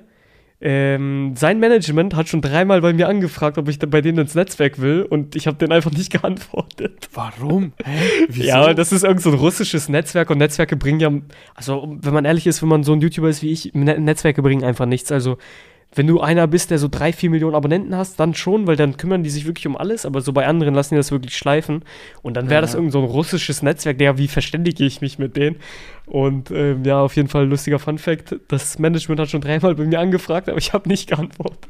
[0.59, 4.80] ähm, sein Management hat schon dreimal bei mir angefragt, ob ich bei denen ins Netzwerk
[4.82, 7.09] will und ich habe denen einfach nicht geantwortet.
[7.13, 7.74] Warum?
[7.84, 7.99] Hä?
[8.30, 8.47] Wieso?
[8.47, 11.11] Ja, das ist irgend so ein russisches Netzwerk und Netzwerke bringen ja,
[11.55, 14.41] also wenn man ehrlich ist, wenn man so ein YouTuber ist wie ich, Ne- Netzwerke
[14.41, 15.11] bringen einfach nichts.
[15.11, 15.38] Also
[15.95, 18.97] wenn du einer bist, der so drei, vier Millionen Abonnenten hast, dann schon, weil dann
[18.97, 21.83] kümmern die sich wirklich um alles, aber so bei anderen lassen die das wirklich schleifen.
[22.21, 22.61] Und dann wäre Ja.
[22.61, 25.55] das irgend so ein russisches Netzwerk, der, wie verständige ich mich mit denen?
[26.05, 28.35] Und ähm, ja, auf jeden Fall ein lustiger Fun-Fact.
[28.47, 31.67] Das Management hat schon dreimal bei mir angefragt, aber ich habe nicht geantwortet.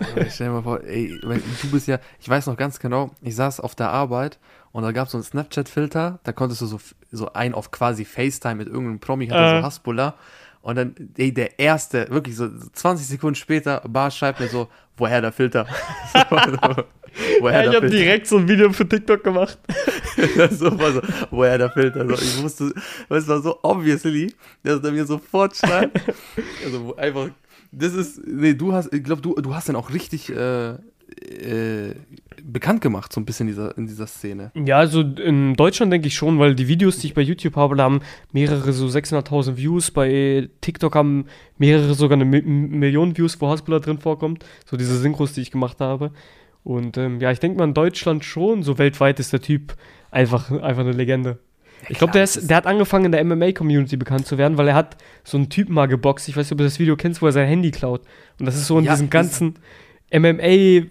[0.00, 3.34] Aber Stell dir mal vor, ey, du bist ja, ich weiß noch ganz genau, ich
[3.36, 4.38] saß auf der Arbeit
[4.72, 6.80] und da gab es so einen Snapchat-Filter, da konntest du so,
[7.12, 9.60] so ein auf quasi FaceTime mit irgendeinem Promi, hatte Äh.
[9.60, 10.14] so Hasbulla.
[10.62, 15.22] Und dann, ey, der erste, wirklich so 20 Sekunden später, Bar schreibt mir so, woher
[15.22, 15.66] der Filter?
[16.12, 16.84] so, so,
[17.40, 19.58] woher Ja, ich habe direkt so ein Video für TikTok gemacht.
[20.50, 21.00] so, war so,
[21.30, 22.06] woher der Filter?
[22.06, 22.74] So, ich wusste,
[23.08, 25.98] es war so obviously, dass er mir sofort schreibt.
[26.64, 27.30] Also einfach,
[27.72, 30.74] das ist, nee, du hast, ich glaube, du, du hast den auch richtig äh,
[31.18, 31.94] äh,
[32.42, 34.50] bekannt gemacht, so ein bisschen in dieser, in dieser Szene.
[34.54, 37.76] Ja, also in Deutschland denke ich schon, weil die Videos, die ich bei YouTube habe,
[37.76, 38.00] da haben
[38.32, 39.90] mehrere so 600.000 Views.
[39.90, 41.26] Bei TikTok haben
[41.58, 44.44] mehrere sogar eine Mi Million Views, wo Hasbulla drin vorkommt.
[44.64, 46.12] So diese Synchros, die ich gemacht habe.
[46.64, 49.74] Und ähm, ja, ich denke mal in Deutschland schon, so weltweit ist der Typ
[50.10, 51.38] einfach, einfach eine Legende.
[51.88, 54.74] Ich glaube, der, ist- der hat angefangen in der MMA-Community bekannt zu werden, weil er
[54.74, 56.28] hat so einen Typen mal geboxt.
[56.28, 58.02] Ich weiß nicht, ob du das Video kennst, wo er sein Handy klaut.
[58.38, 59.54] Und das ist so in Ja, diesen das- ganzen
[60.12, 60.42] MMA,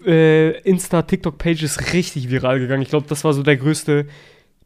[0.06, 2.82] äh, Insta, TikTok-Pages richtig viral gegangen.
[2.82, 4.06] Ich glaube, das war so der größte,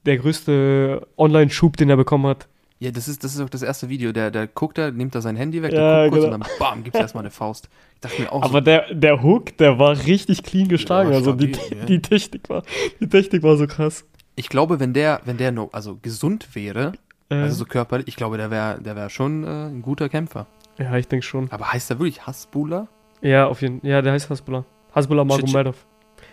[0.06, 2.46] der größte Online-Schub, den er bekommen hat.
[2.78, 4.12] Ja, das ist, das ist auch das erste Video.
[4.12, 6.34] Der, der guckt da, nimmt da sein Handy weg, Ja, der guckt kurz genau.
[6.36, 7.68] und dann bam, gibt erstmal eine Faust.
[7.94, 11.12] Ich dachte mir auch Aber so, der, der Hook, der war richtig clean geschlagen.
[11.12, 11.84] also die, ja.
[11.86, 12.62] die, Technik war,
[13.00, 14.04] die Technik war so krass.
[14.36, 16.92] ich glaube, wenn der, wenn der no, also gesund wäre,
[17.30, 20.46] Äh, also so körperlich, ich glaube, der wäre der wär schon äh, ein guter Kämpfer.
[20.78, 21.50] ja, ich denke schon.
[21.50, 22.88] Aber heißt der wirklich Hasbulla?
[23.24, 23.90] Ja, auf jeden Fall.
[23.90, 24.64] Ja, der heißt Hasbulla.
[24.94, 25.86] Hasbulla Magomedov.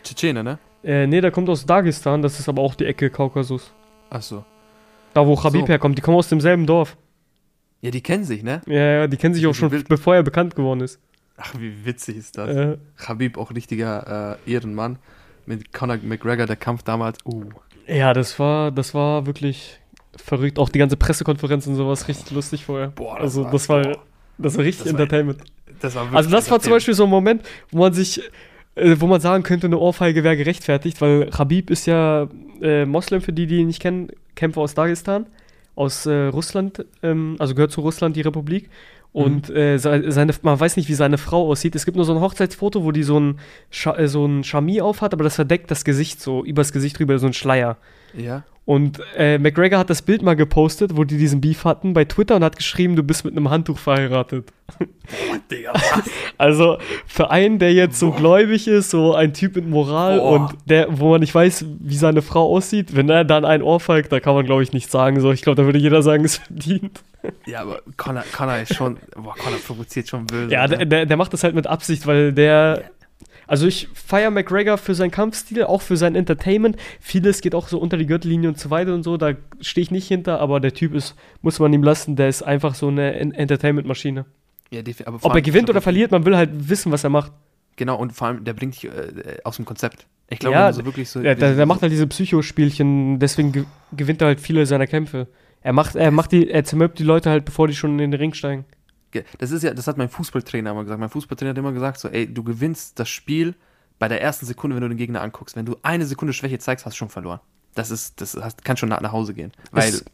[0.03, 0.59] Tschetschene, ne?
[0.83, 2.21] Äh, nee, der kommt aus Dagestan.
[2.21, 3.71] Das ist aber auch die Ecke Kaukasus.
[4.09, 4.43] Achso.
[5.13, 5.67] Da, wo Khabib So.
[5.67, 5.97] herkommt.
[5.97, 6.97] Die kommen aus demselben Dorf.
[7.81, 8.61] Ja, die kennen sich, ne?
[8.67, 10.99] Ja, ja, die kennen sich auch Wie schon, bevor er bekannt geworden ist.
[11.37, 12.49] Ach, wie witzig ist das?
[12.49, 14.99] Äh, Khabib, auch richtiger äh, Ehrenmann.
[15.45, 17.17] Mit Conor McGregor, der Kampf damals.
[17.25, 17.45] Uh.
[17.87, 19.79] ja, das war, das war wirklich
[20.15, 20.59] verrückt.
[20.59, 22.89] Auch die ganze Pressekonferenz und sowas richtig lustig vorher.
[22.89, 24.03] Boah, das also war- das war, boah.
[24.41, 25.39] Das war richtig Das war- Entertainment.
[25.79, 26.71] Das war Also das war zum.
[26.73, 28.21] Beispiel so ein Moment, wo man sich,
[28.75, 32.27] äh, wo man sagen könnte, eine Ohrfeige wäre gerechtfertigt, weil Khabib ist ja
[32.61, 35.25] äh, Moslem, für die, die ihn nicht kennen, Kämpfer aus Dagestan,
[35.75, 38.69] aus äh, Russland, ähm, also gehört zu Russland, die Republik.
[39.13, 41.75] Und äh, se- seine, man weiß nicht, wie seine Frau aussieht.
[41.75, 43.39] Es gibt nur so ein Hochzeitsfoto, wo die so ein,
[43.69, 47.19] Scha äh, so ein Chami aufhat, aber das verdeckt das Gesicht so, übers Gesicht drüber,
[47.19, 47.75] so ein Schleier.
[48.13, 48.43] Ja.
[48.63, 52.35] Und äh, McGregor hat das Bild mal gepostet, wo die diesen Beef hatten, bei Twitter
[52.35, 54.53] und hat geschrieben, du bist mit einem Handtuch verheiratet.
[55.51, 56.09] Digga, was?
[56.37, 60.31] Also für einen, der jetzt so gläubig ist, so ein Typ mit Moral Boah.
[60.31, 64.11] und der, wo man nicht weiß, wie seine Frau aussieht, wenn er dann ein ohrfeigt,
[64.11, 65.19] da kann man glaube ich nicht sagen.
[65.19, 67.03] So, ich glaube, da würde jeder sagen, es verdient.
[67.45, 68.97] ja, aber Conor, Conor ist schon.
[69.15, 70.51] Boah, Conor provoziert schon böse.
[70.51, 72.83] Ja, der, der, der macht das halt mit Absicht, weil der.
[73.51, 76.77] Also ich feiere McGregor für seinen Kampfstil, auch für sein Entertainment.
[77.01, 79.17] Vieles geht auch so unter die Gürtellinie und so weiter und so.
[79.17, 82.43] Da stehe ich nicht hinter, aber der Typ ist, muss man ihm lassen, der ist
[82.43, 84.25] einfach so eine En- Entertainment-Maschine.
[84.71, 84.81] ja,
[85.21, 87.33] Ob er gewinnt oder verliert, man will halt wissen, was er macht.
[87.75, 90.07] Genau, und vor allem, der bringt dich äh, aus dem Konzept.
[90.29, 91.19] Ich glaube, Ja, so wirklich so.
[91.19, 95.27] Ja, der, der macht halt diese Psychospielchen, deswegen ge gewinnt er halt viele seiner Kämpfe.
[95.61, 98.13] Er macht, er macht die, er zermürbt die Leute halt, bevor die schon in den
[98.19, 98.63] Ring steigen.
[99.39, 100.99] Das ist ja, das hat mein Fußballtrainer immer gesagt.
[100.99, 103.55] Mein Fußballtrainer hat immer gesagt, so, ey, du gewinnst das Spiel
[103.99, 105.55] bei der ersten Sekunde, wenn du den Gegner anguckst.
[105.55, 107.39] Wenn du eine Sekunde Schwäche zeigst, hast du schon verloren.
[107.75, 109.51] Das ist, das kann schon nach, nach Hause gehen.
[109.71, 110.05] Weil Es-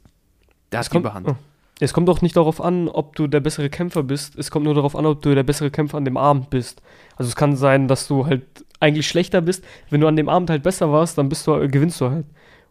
[0.72, 1.28] der hat die kommt- Überhand.
[1.30, 1.36] oh.
[1.80, 4.36] Es kommt auch nicht darauf an, ob du der bessere Kämpfer bist.
[4.36, 6.82] Es kommt nur darauf an, ob du der bessere Kämpfer an dem Abend bist.
[7.18, 8.44] Also es kann sein, dass du halt
[8.80, 9.64] eigentlich schlechter bist.
[9.92, 12.26] Wenn du an dem Abend halt besser warst, dann bist du, äh, gewinnst du halt.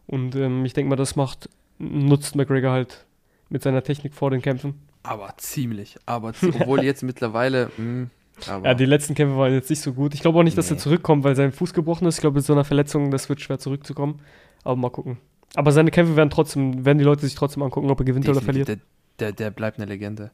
[0.07, 1.49] Und ähm, ich denke mal, das macht,
[1.79, 3.05] nutzt McGregor halt
[3.49, 4.73] mit seiner Technik vor den Kämpfen.
[5.07, 5.95] Aber ziemlich.
[6.05, 7.71] Aber obwohl jetzt mittlerweile.
[7.77, 8.07] Mh,
[8.47, 10.13] aber Ja, die letzten Kämpfe waren jetzt nicht so gut.
[10.13, 10.75] Ich glaube auch nicht, dass Nee.
[10.75, 12.15] er zurückkommt, weil sein Fuß gebrochen ist.
[12.15, 14.19] Ich glaube, mit so einer Verletzung, das wird schwer zurückzukommen.
[14.63, 15.17] Aber mal gucken.
[15.55, 18.39] Aber seine Kämpfe werden trotzdem, werden die Leute sich trotzdem angucken, ob er gewinnt oder
[18.39, 18.81] definitiv, verliert.
[19.19, 20.31] Der, der, der bleibt eine Legende.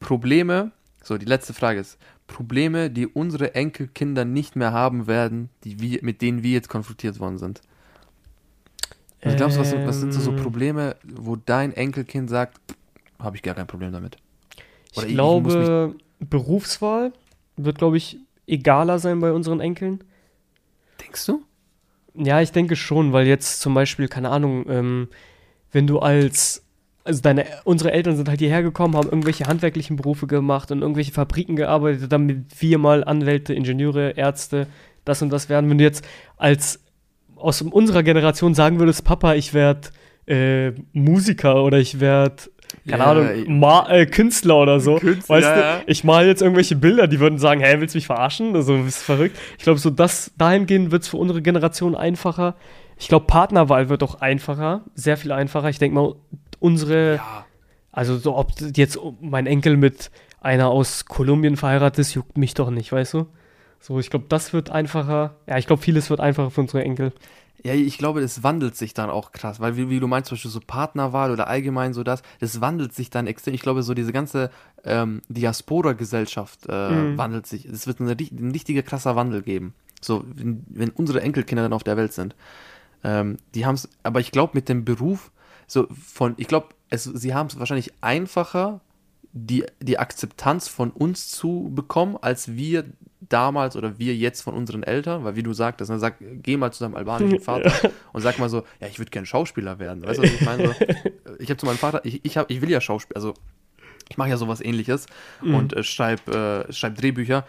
[0.00, 0.70] Probleme,
[1.02, 5.98] so die letzte Frage ist: Probleme, die unsere Enkelkinder nicht mehr haben werden, die wir,
[6.02, 7.60] mit denen wir jetzt konfrontiert worden sind.
[9.20, 12.58] Glaubst du, was, sind- was sind so, so Ähm, Probleme, wo dein Enkelkind sagt,
[13.18, 14.16] habe ich gar kein Problem damit?
[14.96, 17.12] Oder Ich ich- glaube, Berufswahl
[17.56, 20.02] wird, glaube ich, egaler sein bei unseren Enkeln.
[21.02, 21.42] Denkst du?
[22.14, 25.08] Ja, ich denke schon, weil jetzt zum Beispiel, keine Ahnung, ähm,
[25.72, 26.64] wenn du als
[27.04, 31.12] also deine, unsere Eltern sind halt hierher gekommen, haben irgendwelche handwerklichen Berufe gemacht und irgendwelche
[31.12, 34.66] Fabriken gearbeitet, damit wir mal Anwälte, Ingenieure, Ärzte,
[35.06, 35.70] das und das werden.
[35.70, 36.06] Wenn du jetzt
[36.36, 36.80] als
[37.36, 39.88] aus unserer Generation sagen würdest, Papa, ich werde
[40.26, 42.42] äh, Musiker oder ich werde
[42.88, 44.96] keine Ja, Ahnung, Ma äh, Künstler oder so.
[44.96, 45.80] Künstler, weißt du, ja.
[45.86, 48.54] ich male jetzt irgendwelche Bilder, die würden sagen, hä, willst du mich verarschen?
[48.54, 49.36] Also, du bist verrückt.
[49.58, 52.54] Ich glaube, so das dahingehend wird es für unsere Generation einfacher.
[52.98, 55.68] Ich glaube, Partnerwahl wird auch einfacher, sehr viel einfacher.
[55.68, 56.14] Ich denke mal,
[56.60, 57.46] unsere, Ja.
[57.92, 60.10] also so ob jetzt mein Enkel mit
[60.40, 63.26] einer aus Kolumbien verheiratet ist, juckt mich doch nicht, weißt du?
[63.80, 65.36] So, ich glaube, das wird einfacher.
[65.46, 67.12] Ja, ich glaube, vieles wird einfacher für unsere Enkel.
[67.64, 70.36] Ja, ich glaube, das wandelt sich dann auch krass, weil wie, wie du meinst, zum
[70.36, 73.54] Beispiel so Partnerwahl oder allgemein so das, das wandelt sich dann extrem.
[73.54, 74.50] Ich glaube, so diese ganze
[74.84, 77.18] ähm, Diaspora-Gesellschaft äh, Mhm.
[77.18, 77.64] wandelt sich.
[77.64, 79.74] Es wird eine, ein richtiger krasser Wandel geben.
[80.00, 82.36] So, wenn, wenn unsere Enkelkinder dann auf der Welt sind.
[83.02, 85.30] Ähm, die haben es, aber ich glaube, mit dem Beruf,
[85.66, 88.80] so von, ich glaube, sie haben es wahrscheinlich einfacher,
[89.32, 92.84] die, die Akzeptanz von uns zu bekommen, als wir
[93.28, 96.72] damals oder wir jetzt von unseren Eltern, weil wie du sagtest, ne, sag, geh mal
[96.72, 97.72] zu deinem albanischen Vater
[98.12, 100.04] und sag mal so, ja, ich würde gern Schauspieler werden.
[100.04, 100.68] Weißt du, was ich meine?
[100.68, 100.74] So,
[101.38, 103.34] ich habe zu meinem Vater, ich, ich, hab, ich will ja Schauspiel, also
[104.08, 105.06] ich mache ja sowas ähnliches
[105.42, 107.44] und äh, schreibe äh, schreib Drehbücher.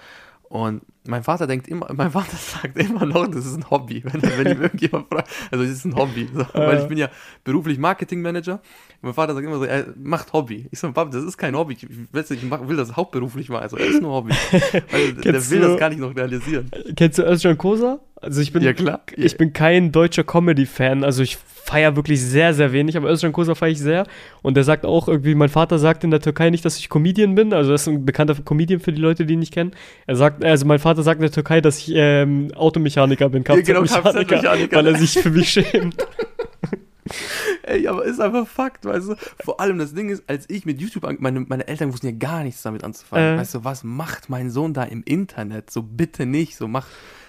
[0.50, 4.22] Und mein Vater denkt immer, mein Vater sagt immer noch, das ist ein Hobby, wenn,
[4.24, 5.30] wenn ihm irgendjemand fragt.
[5.52, 6.28] Also es ist ein Hobby.
[6.34, 7.10] So, weil ich bin ja
[7.44, 8.60] beruflich Marketingmanager.
[9.02, 10.68] Mein Vater sagt immer so, er macht Hobby.
[10.72, 11.74] Ich so, Papa, das ist kein Hobby.
[11.76, 13.62] Ich, ich will das hauptberuflich machen.
[13.62, 14.32] Also, es ist nur Hobby.
[14.92, 16.70] Weil der will du- das gar nicht noch realisieren.
[16.96, 18.00] Kennst du Özcan Kosa?
[18.22, 19.02] Also ich bin, Ja, klar.
[19.16, 23.56] ich bin kein deutscher Comedy-Fan, also ich feiere wirklich sehr, sehr wenig, aber Özcan Kosa
[23.56, 24.06] feiere ich sehr.
[24.42, 27.36] Und der sagt auch irgendwie, mein Vater sagt in der Türkei nicht, dass ich Comedian
[27.36, 29.72] bin, also das ist ein bekannter Comedian für die Leute, die ihn nicht kennen.
[30.08, 33.56] Er sagt, also mein Vater sagt in der Türkei, dass ich ähm, Automechaniker bin, Ja,
[33.56, 34.76] genau, Kfz-Mechaniker, Kfz-Mechaniker.
[34.78, 35.96] weil er sich für mich schämt.
[37.64, 39.16] Ey, aber ist einfach Fakt, weißt du?
[39.44, 42.14] Vor allem das Ding ist, als ich mit YouTube, an, meine, meine Eltern wussten ja
[42.14, 43.36] gar nichts damit anzufangen.
[43.36, 43.40] Äh.
[43.40, 45.72] Weißt du, was macht mein Sohn da im Internet?
[45.72, 46.88] So bitte nicht, so mach.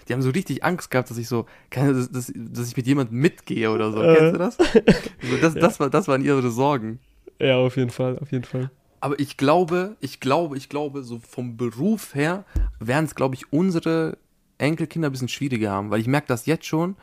[0.09, 3.19] Die haben so richtig Angst gehabt, dass ich so, dass, dass, dass ich mit jemandem
[3.19, 4.03] mitgehe oder so.
[4.03, 4.17] Äh.
[4.17, 4.57] Kennst du das?
[4.57, 6.99] So, das, das, war, das waren ihre Sorgen.
[7.39, 8.71] ja, auf jeden Fall, auf jeden Fall.
[9.01, 12.45] Aber ich glaube, ich glaube, ich glaube, so vom Beruf her
[12.79, 14.19] werden es, glaube ich, unsere
[14.59, 16.97] Enkelkinder ein bisschen schwieriger haben, weil ich merke das jetzt schon,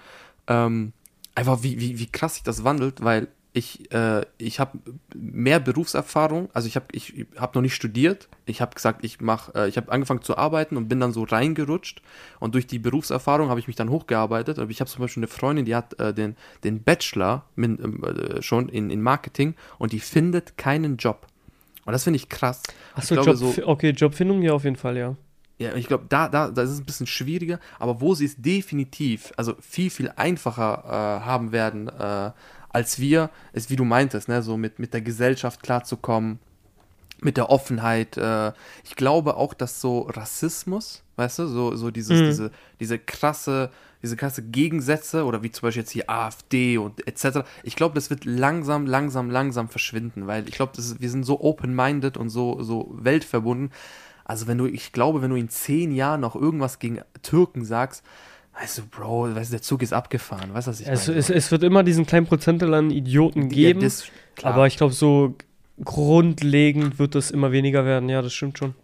[0.47, 0.93] ähm,
[1.37, 4.79] einfach wie, wie, wie krass sich das wandelt, weil ich, äh, ich habe
[5.15, 9.53] mehr Berufserfahrung, also ich habe ich hab noch nicht studiert, ich habe gesagt, ich mache,
[9.53, 12.01] äh, ich habe angefangen zu arbeiten und bin dann so reingerutscht
[12.39, 15.27] und durch die Berufserfahrung habe ich mich dann hochgearbeitet, aber ich habe zum Beispiel eine
[15.27, 19.99] Freundin, die hat äh, den, den Bachelor min, äh, schon in, in Marketing und die
[19.99, 21.27] findet keinen Job.
[21.85, 22.63] Und das finde ich krass.
[22.95, 25.15] Achso, Job, so, okay, Jobfindung, ja, auf jeden Fall, ja.
[25.59, 28.35] Ja, ich glaube, da, da, da ist es ein bisschen schwieriger, aber wo sie es
[28.41, 32.31] definitiv, also viel, viel einfacher äh, haben werden, äh,
[32.69, 36.39] als wir, ist, wie du meintest, ne, so mit, mit der Gesellschaft klarzukommen,
[37.21, 38.17] mit der Offenheit.
[38.17, 38.51] Äh,
[38.83, 42.25] ich glaube auch, dass so Rassismus, weißt du, so, so dieses, Mhm.
[42.25, 43.71] diese, diese krasse,
[44.03, 47.39] diese krasse Gegensätze oder wie zum Beispiel jetzt hier AfD und etc.
[47.63, 52.15] Ich glaube, das wird langsam, langsam, langsam verschwinden, weil ich glaube, wir sind so open-minded
[52.15, 53.71] und so, so weltverbunden.
[54.27, 58.03] Also wenn du, ich glaube, wenn du in zehn Jahren noch irgendwas gegen Türken sagst,
[58.59, 61.19] weißt du, Bro, weißt du, der Zug ist abgefahren, weißt du, was ich Es, meine?
[61.19, 63.79] es, es wird immer diesen kleinen Prozentteil an Idioten geben.
[63.79, 64.03] Ja, das.
[64.43, 65.35] Aber ich glaube, so
[65.83, 68.09] grundlegend wird das immer weniger werden.
[68.09, 68.75] Ja, das stimmt schon.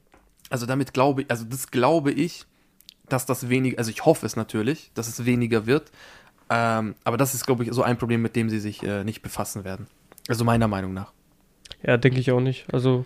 [0.50, 2.46] Also damit glaube ich, also das glaube ich,
[3.10, 5.92] dass das weniger, also ich hoffe es natürlich, dass es weniger wird.
[6.50, 9.22] Ähm, aber das ist, glaube ich, so ein Problem, mit dem sie sich äh, nicht
[9.22, 9.88] befassen werden.
[10.30, 11.12] Also meiner Meinung nach.
[11.86, 12.66] Ja, denke ich auch nicht.
[12.72, 13.06] Also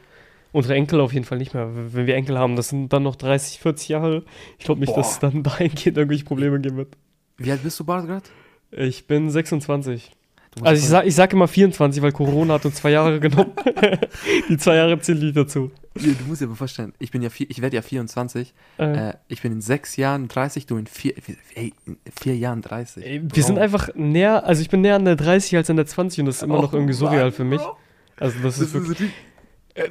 [0.51, 1.69] unsere Enkel auf jeden Fall nicht mehr.
[1.93, 4.23] Wenn wir Enkel haben, das sind dann noch 30, 40 Jahre.
[4.57, 4.97] Ich glaube nicht, Boah.
[5.01, 6.95] dass es dann dahingehend irgendwelche Probleme geben wird.
[7.37, 8.25] Wie alt bist du, Bart, gerade?
[8.71, 10.11] Ich bin 26.
[10.55, 13.19] Du musst Also ich sag, ich sag immer 24, weil Corona hat uns zwei Jahre
[13.19, 13.51] genommen.
[14.49, 15.71] Die zwei Jahre zählen nicht dazu.
[15.93, 19.13] du musst dir aber vorstellen, ich bin ja vier, ich werde ja 24, Äh, äh,
[19.27, 21.13] ich bin in sechs Jahren 30, du in vier,
[21.53, 23.05] ey, in vier Jahren 30.
[23.05, 25.85] ey, wir sind einfach näher, also ich bin näher an der 30 als an der
[25.85, 27.61] 20 und das ist immer noch Oh irgendwie surreal Mann, für mich.
[28.19, 28.99] Also das, Das ist wirklich.
[29.01, 29.07] ist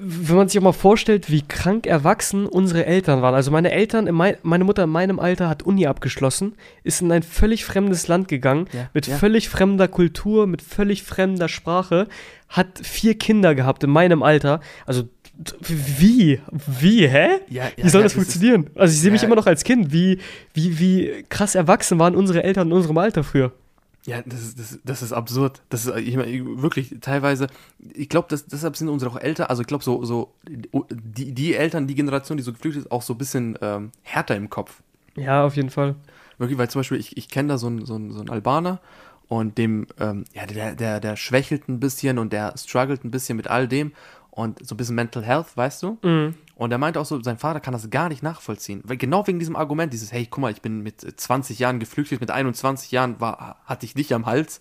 [0.00, 3.34] wenn man sich auch mal vorstellt, wie krank erwachsen unsere Eltern waren.
[3.34, 7.12] Also meine Eltern, in mein, meine Mutter in meinem Alter hat Uni abgeschlossen, ist in
[7.12, 9.16] ein völlig fremdes Land gegangen, Ja, mit ja.
[9.16, 12.08] völlig fremder Kultur, mit völlig fremder Sprache,
[12.48, 14.60] hat vier Kinder gehabt in meinem Alter.
[14.86, 15.04] Also
[15.60, 16.40] wie?
[16.80, 17.28] Wie, hä?
[17.48, 18.70] Ja, Wie soll das ist- funktionieren?
[18.74, 19.92] Also ich sehe mich immer noch als Kind.
[19.92, 20.18] Wie,
[20.54, 23.52] wie, wie krass erwachsen waren unsere Eltern in unserem Alter früher?
[24.06, 25.62] Ja, das ist, das, das ist absurd.
[25.68, 27.48] Das ist, ich meine, wirklich, teilweise,
[27.92, 31.88] ich glaube, deshalb sind unsere auch Eltern, also ich glaube, so, so, die, die Eltern,
[31.88, 34.80] die Generation, die so geflüchtet ist, auch so ein bisschen ähm, härter im Kopf.
[35.16, 35.96] Ja, auf jeden Fall.
[36.38, 38.80] Wirklich, weil zum Beispiel, ich, ich kenne da so einen, so, einen, so einen Albaner
[39.28, 43.36] und dem, ähm, ja, der, der, der schwächelt ein bisschen und der struggelt ein bisschen
[43.36, 43.90] mit all dem
[44.36, 45.98] und so ein bisschen Mental Health, weißt du?
[46.02, 46.34] Mhm.
[46.56, 48.82] Und er meinte auch so, sein Vater kann das gar nicht nachvollziehen.
[48.84, 52.20] Weil genau wegen diesem Argument, dieses, hey, guck mal, ich bin mit 20 Jahren geflüchtet,
[52.20, 54.60] mit 21 Jahren war, hatte ich dich am Hals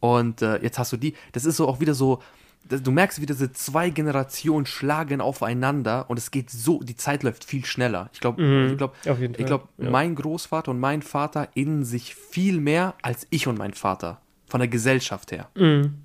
[0.00, 1.14] und äh, jetzt hast du die.
[1.32, 2.22] Das ist so auch wieder so,
[2.68, 7.44] du merkst, wie diese zwei Generationen schlagen aufeinander und es geht so, die Zeit läuft
[7.44, 8.10] viel schneller.
[8.12, 8.94] Ich glaube, Mhm, ich glaube,
[9.38, 9.90] ich glaube, ja.
[9.90, 14.20] mein Großvater und mein Vater innen sich viel mehr als ich und mein Vater.
[14.46, 15.48] Von der Gesellschaft her.
[15.56, 16.03] Mhm.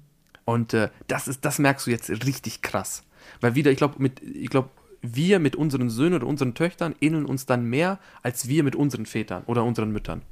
[0.49, 3.03] Und äh, das ist, das merkst du jetzt richtig krass.
[3.39, 4.69] Weil wieder, ich glaube, ich glaube,
[5.01, 9.05] wir mit unseren Söhnen oder unseren Töchtern ähneln uns dann mehr als wir mit unseren
[9.05, 10.23] Vätern oder unseren Müttern.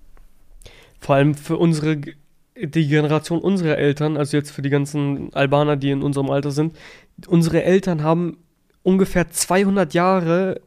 [1.00, 5.92] Vor allem für unsere, die Generation unserer Eltern, also jetzt für die ganzen Albaner, die
[5.92, 6.76] in unserem Alter sind,
[7.28, 8.38] unsere Eltern haben
[8.82, 10.62] ungefähr 200 Jahre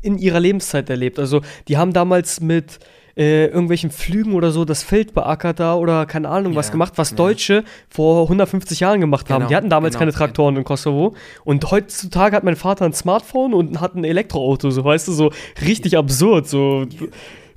[0.00, 1.18] in ihrer Lebenszeit erlebt.
[1.18, 2.80] Also die haben damals mit
[3.16, 6.94] äh, irgendwelchen Flügen oder so das Feld beackert da oder keine Ahnung was Ja, gemacht,
[6.96, 7.16] was ja.
[7.16, 9.40] Deutsche vor 150 Jahren gemacht haben.
[9.40, 12.92] Genau, Die hatten damals genau, keine Traktoren in Kosovo und heutzutage hat mein Vater ein
[12.92, 15.30] Smartphone und hat ein Elektroauto, so weißt du, so
[15.64, 16.86] richtig absurd, so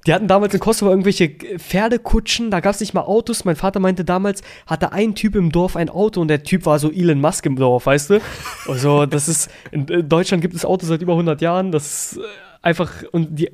[0.06, 3.44] die hatten damals in Kosovo irgendwelche Pferdekutschen, da gab es nicht mal Autos.
[3.44, 6.78] Mein Vater meinte damals, hatte ein Typ im Dorf ein Auto und der Typ war
[6.78, 8.22] so Elon Musk im Dorf, weißt du?
[8.68, 12.22] Also, das ist, in Deutschland gibt es Autos seit über 100 Jahren, das ist äh,
[12.62, 13.50] einfach, und die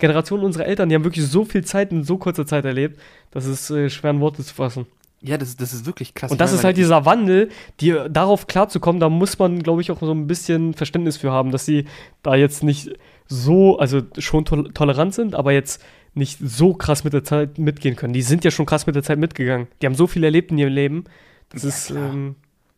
[0.00, 3.46] Generation unserer Eltern, die haben wirklich so viel Zeit in so kurzer Zeit erlebt, das
[3.46, 4.86] ist äh, schwer in Worte zu fassen.
[5.22, 6.30] Ja, das, das ist wirklich krass.
[6.30, 10.00] Und das ist halt dieser Wandel, die, darauf klarzukommen, da muss man, glaube ich, auch
[10.00, 11.84] so ein bisschen Verständnis für haben, dass sie
[12.22, 12.90] da jetzt nicht
[13.26, 15.82] so, also schon tol tolerant sind, aber jetzt
[16.14, 18.14] nicht so krass mit der Zeit mitgehen können.
[18.14, 19.68] Die sind ja schon krass mit der Zeit mitgegangen.
[19.80, 21.04] Die haben so viel erlebt in ihrem Leben.
[21.50, 22.36] Das Ja, ist, ähm,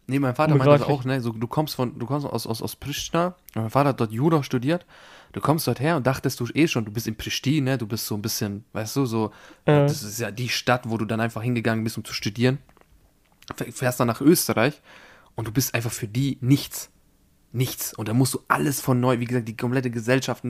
[0.09, 1.21] Nee, mein Vater meinte das auch, ne?
[1.21, 4.43] So, du kommst von, du kommst aus, aus, aus Pristina, mein Vater hat dort Jura
[4.43, 4.85] studiert,
[5.33, 7.79] du kommst dort her und dachtest du eh schon, du bist in Pristina, ne?
[7.79, 9.33] Du bist so ein bisschen, weißt du, so,
[9.65, 9.87] Äh.
[9.87, 12.59] das ist ja die Stadt, wo du dann einfach hingegangen bist, um zu studieren.
[13.71, 14.81] Fährst dann nach Österreich
[15.35, 16.91] und du bist einfach für die nichts.
[17.55, 17.93] Nichts.
[17.93, 20.43] Und da musst du alles von neu, wie gesagt, die komplette Gesellschaft.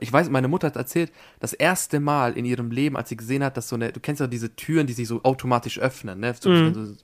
[0.00, 3.42] Ich weiß, meine Mutter hat erzählt, das erste Mal in ihrem Leben, als sie gesehen
[3.42, 6.34] hat, dass so eine, du kennst ja diese Türen, die sich so automatisch öffnen, ne?
[6.44, 6.96] Mhm.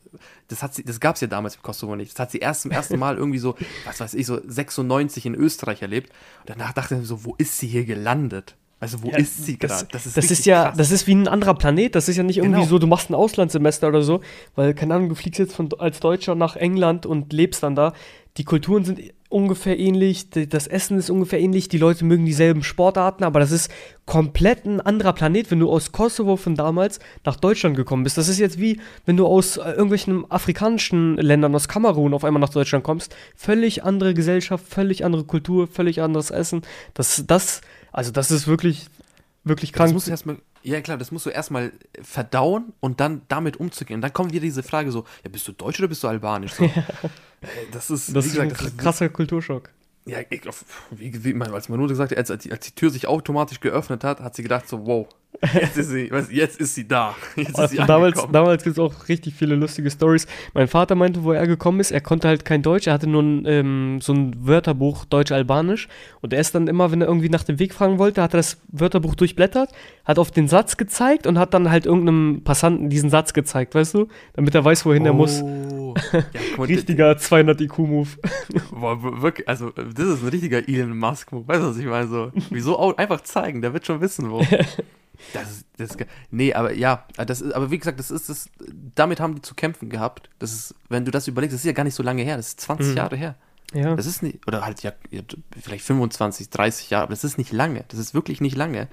[0.48, 2.12] Das hat sie, das gab's ja damals im Kosovo nicht.
[2.12, 3.54] Das hat sie erst zum ersten Mal irgendwie so,
[3.86, 6.10] was weiß ich, so 96 in Österreich erlebt.
[6.40, 8.54] Und danach dachte sie so, wo ist sie hier gelandet?
[8.80, 9.88] Also, wo Ja, ist sie das, gerade?
[9.92, 10.76] das, ist, richtig ja, krass.
[10.76, 11.94] das ist wie ein anderer Planet.
[11.96, 12.68] Das ist ja nicht irgendwie Genau.
[12.70, 14.20] so, du machst ein Auslandssemester oder so,
[14.54, 17.92] weil, keine Ahnung, du fliegst jetzt von, als Deutscher nach England und lebst dann da.
[18.36, 19.00] Die Kulturen sind
[19.30, 23.70] ungefähr ähnlich, das Essen ist ungefähr ähnlich, die Leute mögen dieselben Sportarten, aber das ist
[24.06, 28.16] komplett ein anderer Planet, wenn du aus Kosovo von damals nach Deutschland gekommen bist.
[28.16, 32.40] Das ist jetzt wie, wenn du aus äh, irgendwelchen afrikanischen Ländern, aus Kamerun auf einmal
[32.40, 33.14] nach Deutschland kommst.
[33.36, 36.62] Völlig andere Gesellschaft, völlig andere Kultur, völlig anderes Essen.
[36.94, 37.60] Das, das,
[37.92, 38.86] also das ist wirklich,
[39.44, 39.92] wirklich Das krank.
[39.92, 43.96] musst du erstmal, ja klar, das musst du erstmal verdauen und dann damit umzugehen.
[43.98, 46.52] Und dann kommt wieder diese Frage so, ja, bist du deutsch oder bist du albanisch?
[46.54, 46.64] So.
[47.40, 49.70] Äh, Das ist, das ist gesagt, ein das kr- ist, krasser Kulturschock.
[50.08, 50.42] Ja, ich,
[50.90, 53.06] wie, wie man, als man nur gesagt hat, als, als, die, als die Tür sich
[53.06, 55.06] automatisch geöffnet hat, hat sie gedacht so, wow,
[55.54, 57.14] jetzt ist sie, jetzt ist sie da.
[57.36, 60.26] Jetzt ist sie Also damals damals gibt es auch richtig viele lustige Stories.
[60.54, 63.22] Mein Vater meinte, wo er gekommen ist, er konnte halt kein Deutsch, er hatte nur
[63.22, 65.88] ein, ähm, so ein Wörterbuch Deutsch-Albanisch
[66.22, 68.38] und er ist dann immer, wenn er irgendwie nach dem Weg fragen wollte, hat er
[68.38, 69.70] das Wörterbuch durchblättert,
[70.04, 73.94] hat auf den Satz gezeigt und hat dann halt irgendeinem Passanten diesen Satz gezeigt, weißt
[73.94, 74.08] du?
[74.32, 75.42] Damit er weiß, wohin er muss.
[75.88, 75.94] Oh.
[76.12, 78.08] Ja, Richtiger 200 IQ-Move.
[78.70, 81.46] Boah, wirklich, also das ist ein richtiger Elon Musk-Move.
[81.46, 82.08] Weißt du, was ich meine?
[82.08, 84.44] So, wieso einfach zeigen, der wird schon wissen, wo.
[85.32, 88.48] Das ist, das ist, nee, aber ja, das ist, aber wie gesagt, das ist das,
[88.94, 90.30] damit haben die zu kämpfen gehabt.
[90.38, 92.50] Das ist, wenn du das überlegst, das ist ja gar nicht so lange her, das
[92.50, 92.96] ist 20 Mhm.
[92.96, 93.34] Jahre her.
[93.74, 93.94] Ja.
[93.94, 94.92] Das ist nicht, oder halt ja,
[95.60, 97.84] vielleicht 25, 30 Jahre, aber das ist nicht lange.
[97.88, 98.88] Das ist wirklich nicht lange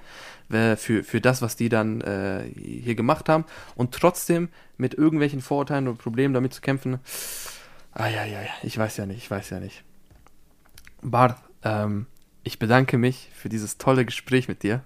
[0.50, 3.46] äh, für, für das, was die dann äh, hier gemacht haben.
[3.76, 7.00] Und trotzdem mit irgendwelchen Vorurteilen oder Problemen damit zu kämpfen.
[7.94, 9.84] Ah ja, ja, ja, ich weiß ja nicht, ich weiß ja nicht.
[11.02, 12.08] Barth, ähm,
[12.44, 14.84] ich bedanke mich für dieses tolle Gespräch mit dir.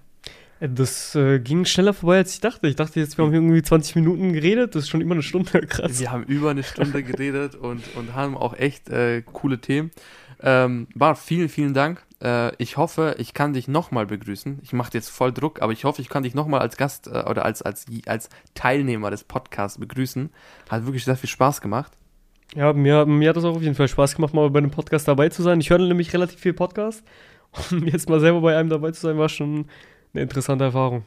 [0.60, 2.68] Das äh, ging schneller vorbei, als ich dachte.
[2.68, 5.60] Ich dachte jetzt, wir haben irgendwie 20 Minuten geredet, das ist schon immer eine Stunde,
[5.66, 5.98] krass.
[5.98, 9.90] Wir haben über eine Stunde geredet und, und haben auch echt äh, coole Themen.
[10.42, 12.04] Ähm, Bart, vielen, vielen Dank.
[12.22, 14.58] Äh, ich hoffe, ich kann dich nochmal begrüßen.
[14.62, 17.24] Ich mache jetzt voll Druck, aber ich hoffe, ich kann dich nochmal als Gast äh,
[17.28, 20.30] oder als, als, als Teilnehmer des Podcasts begrüßen.
[20.68, 21.92] Hat wirklich sehr viel Spaß gemacht.
[22.54, 25.08] Ja, mir, mir hat es auch auf jeden Fall Spaß gemacht, mal bei einem Podcast
[25.08, 25.60] dabei zu sein.
[25.60, 27.02] Ich höre nämlich relativ viel Podcast.
[27.70, 29.66] Und jetzt mal selber bei einem dabei zu sein, war schon
[30.12, 31.04] eine interessante Erfahrung.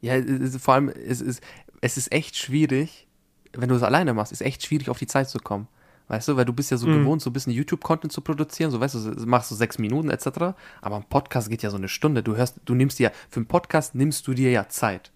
[0.00, 1.42] Ja, ist, vor allem, es ist,
[1.80, 3.06] es ist echt schwierig,
[3.52, 5.68] wenn du es alleine machst, ist echt schwierig, auf die Zeit zu kommen.
[6.08, 7.00] Weißt du, weil du bist ja so Mhm.
[7.00, 10.08] gewohnt, so ein bisschen YouTube-Content zu produzieren, so weißt du, so- machst du sechs Minuten
[10.10, 10.54] etc.
[10.80, 12.22] Aber ein Podcast geht ja so eine Stunde.
[12.22, 15.10] Du hörst, du nimmst dir, für einen Podcast nimmst du dir ja Zeit.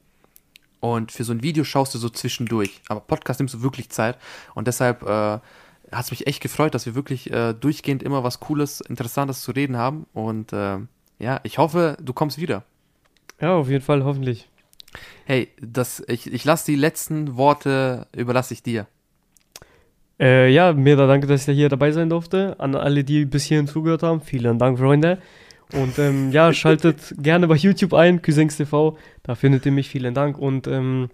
[0.81, 2.81] Und für so ein Video schaust du so zwischendurch.
[2.89, 4.19] Aber Podcast nimmst du wirklich Zeit.
[4.55, 5.07] Und deshalb äh,
[5.93, 9.53] hat es mich echt gefreut, dass wir wirklich äh, durchgehend immer was Cooles, Interessantes zu
[9.53, 10.07] reden haben.
[10.15, 10.79] Und äh,
[11.19, 12.65] ja, ich hoffe, du kommst wieder.
[13.41, 14.49] Ja, auf jeden Fall, hoffentlich.
[15.25, 18.87] Hey, das, ich, ich lasse die letzten Worte, überlasse ich dir.
[20.19, 22.57] Äh, ja, mir da danke, dass ich hier dabei sein durfte.
[22.59, 25.19] An alle, die bis hierhin zugehört haben, vielen Dank, Freunde.
[25.73, 30.13] Und ähm, ja, schaltet gerne bei YouTube ein, Cousins TV, da findet ihr mich, vielen
[30.15, 30.37] Dank.
[30.37, 31.09] Und ähm,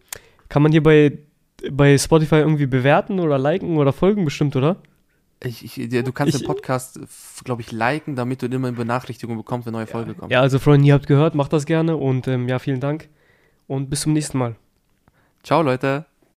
[0.48, 1.18] kann man hier bei,
[1.70, 4.76] bei Spotify irgendwie bewerten oder liken oder folgen bestimmt, oder?
[5.44, 6.98] Ich, ich, ja, du kannst Ich- den Podcast,
[7.44, 10.32] glaube ich, liken, damit du immer eine Benachrichtigung bekommst, wenn neue Folge kommt.
[10.32, 13.08] Ja, also Freunde, ihr habt gehört, macht das gerne und ähm, ja, vielen Dank
[13.66, 14.56] und bis zum nächsten Mal.
[15.42, 16.06] Ciao, Leute.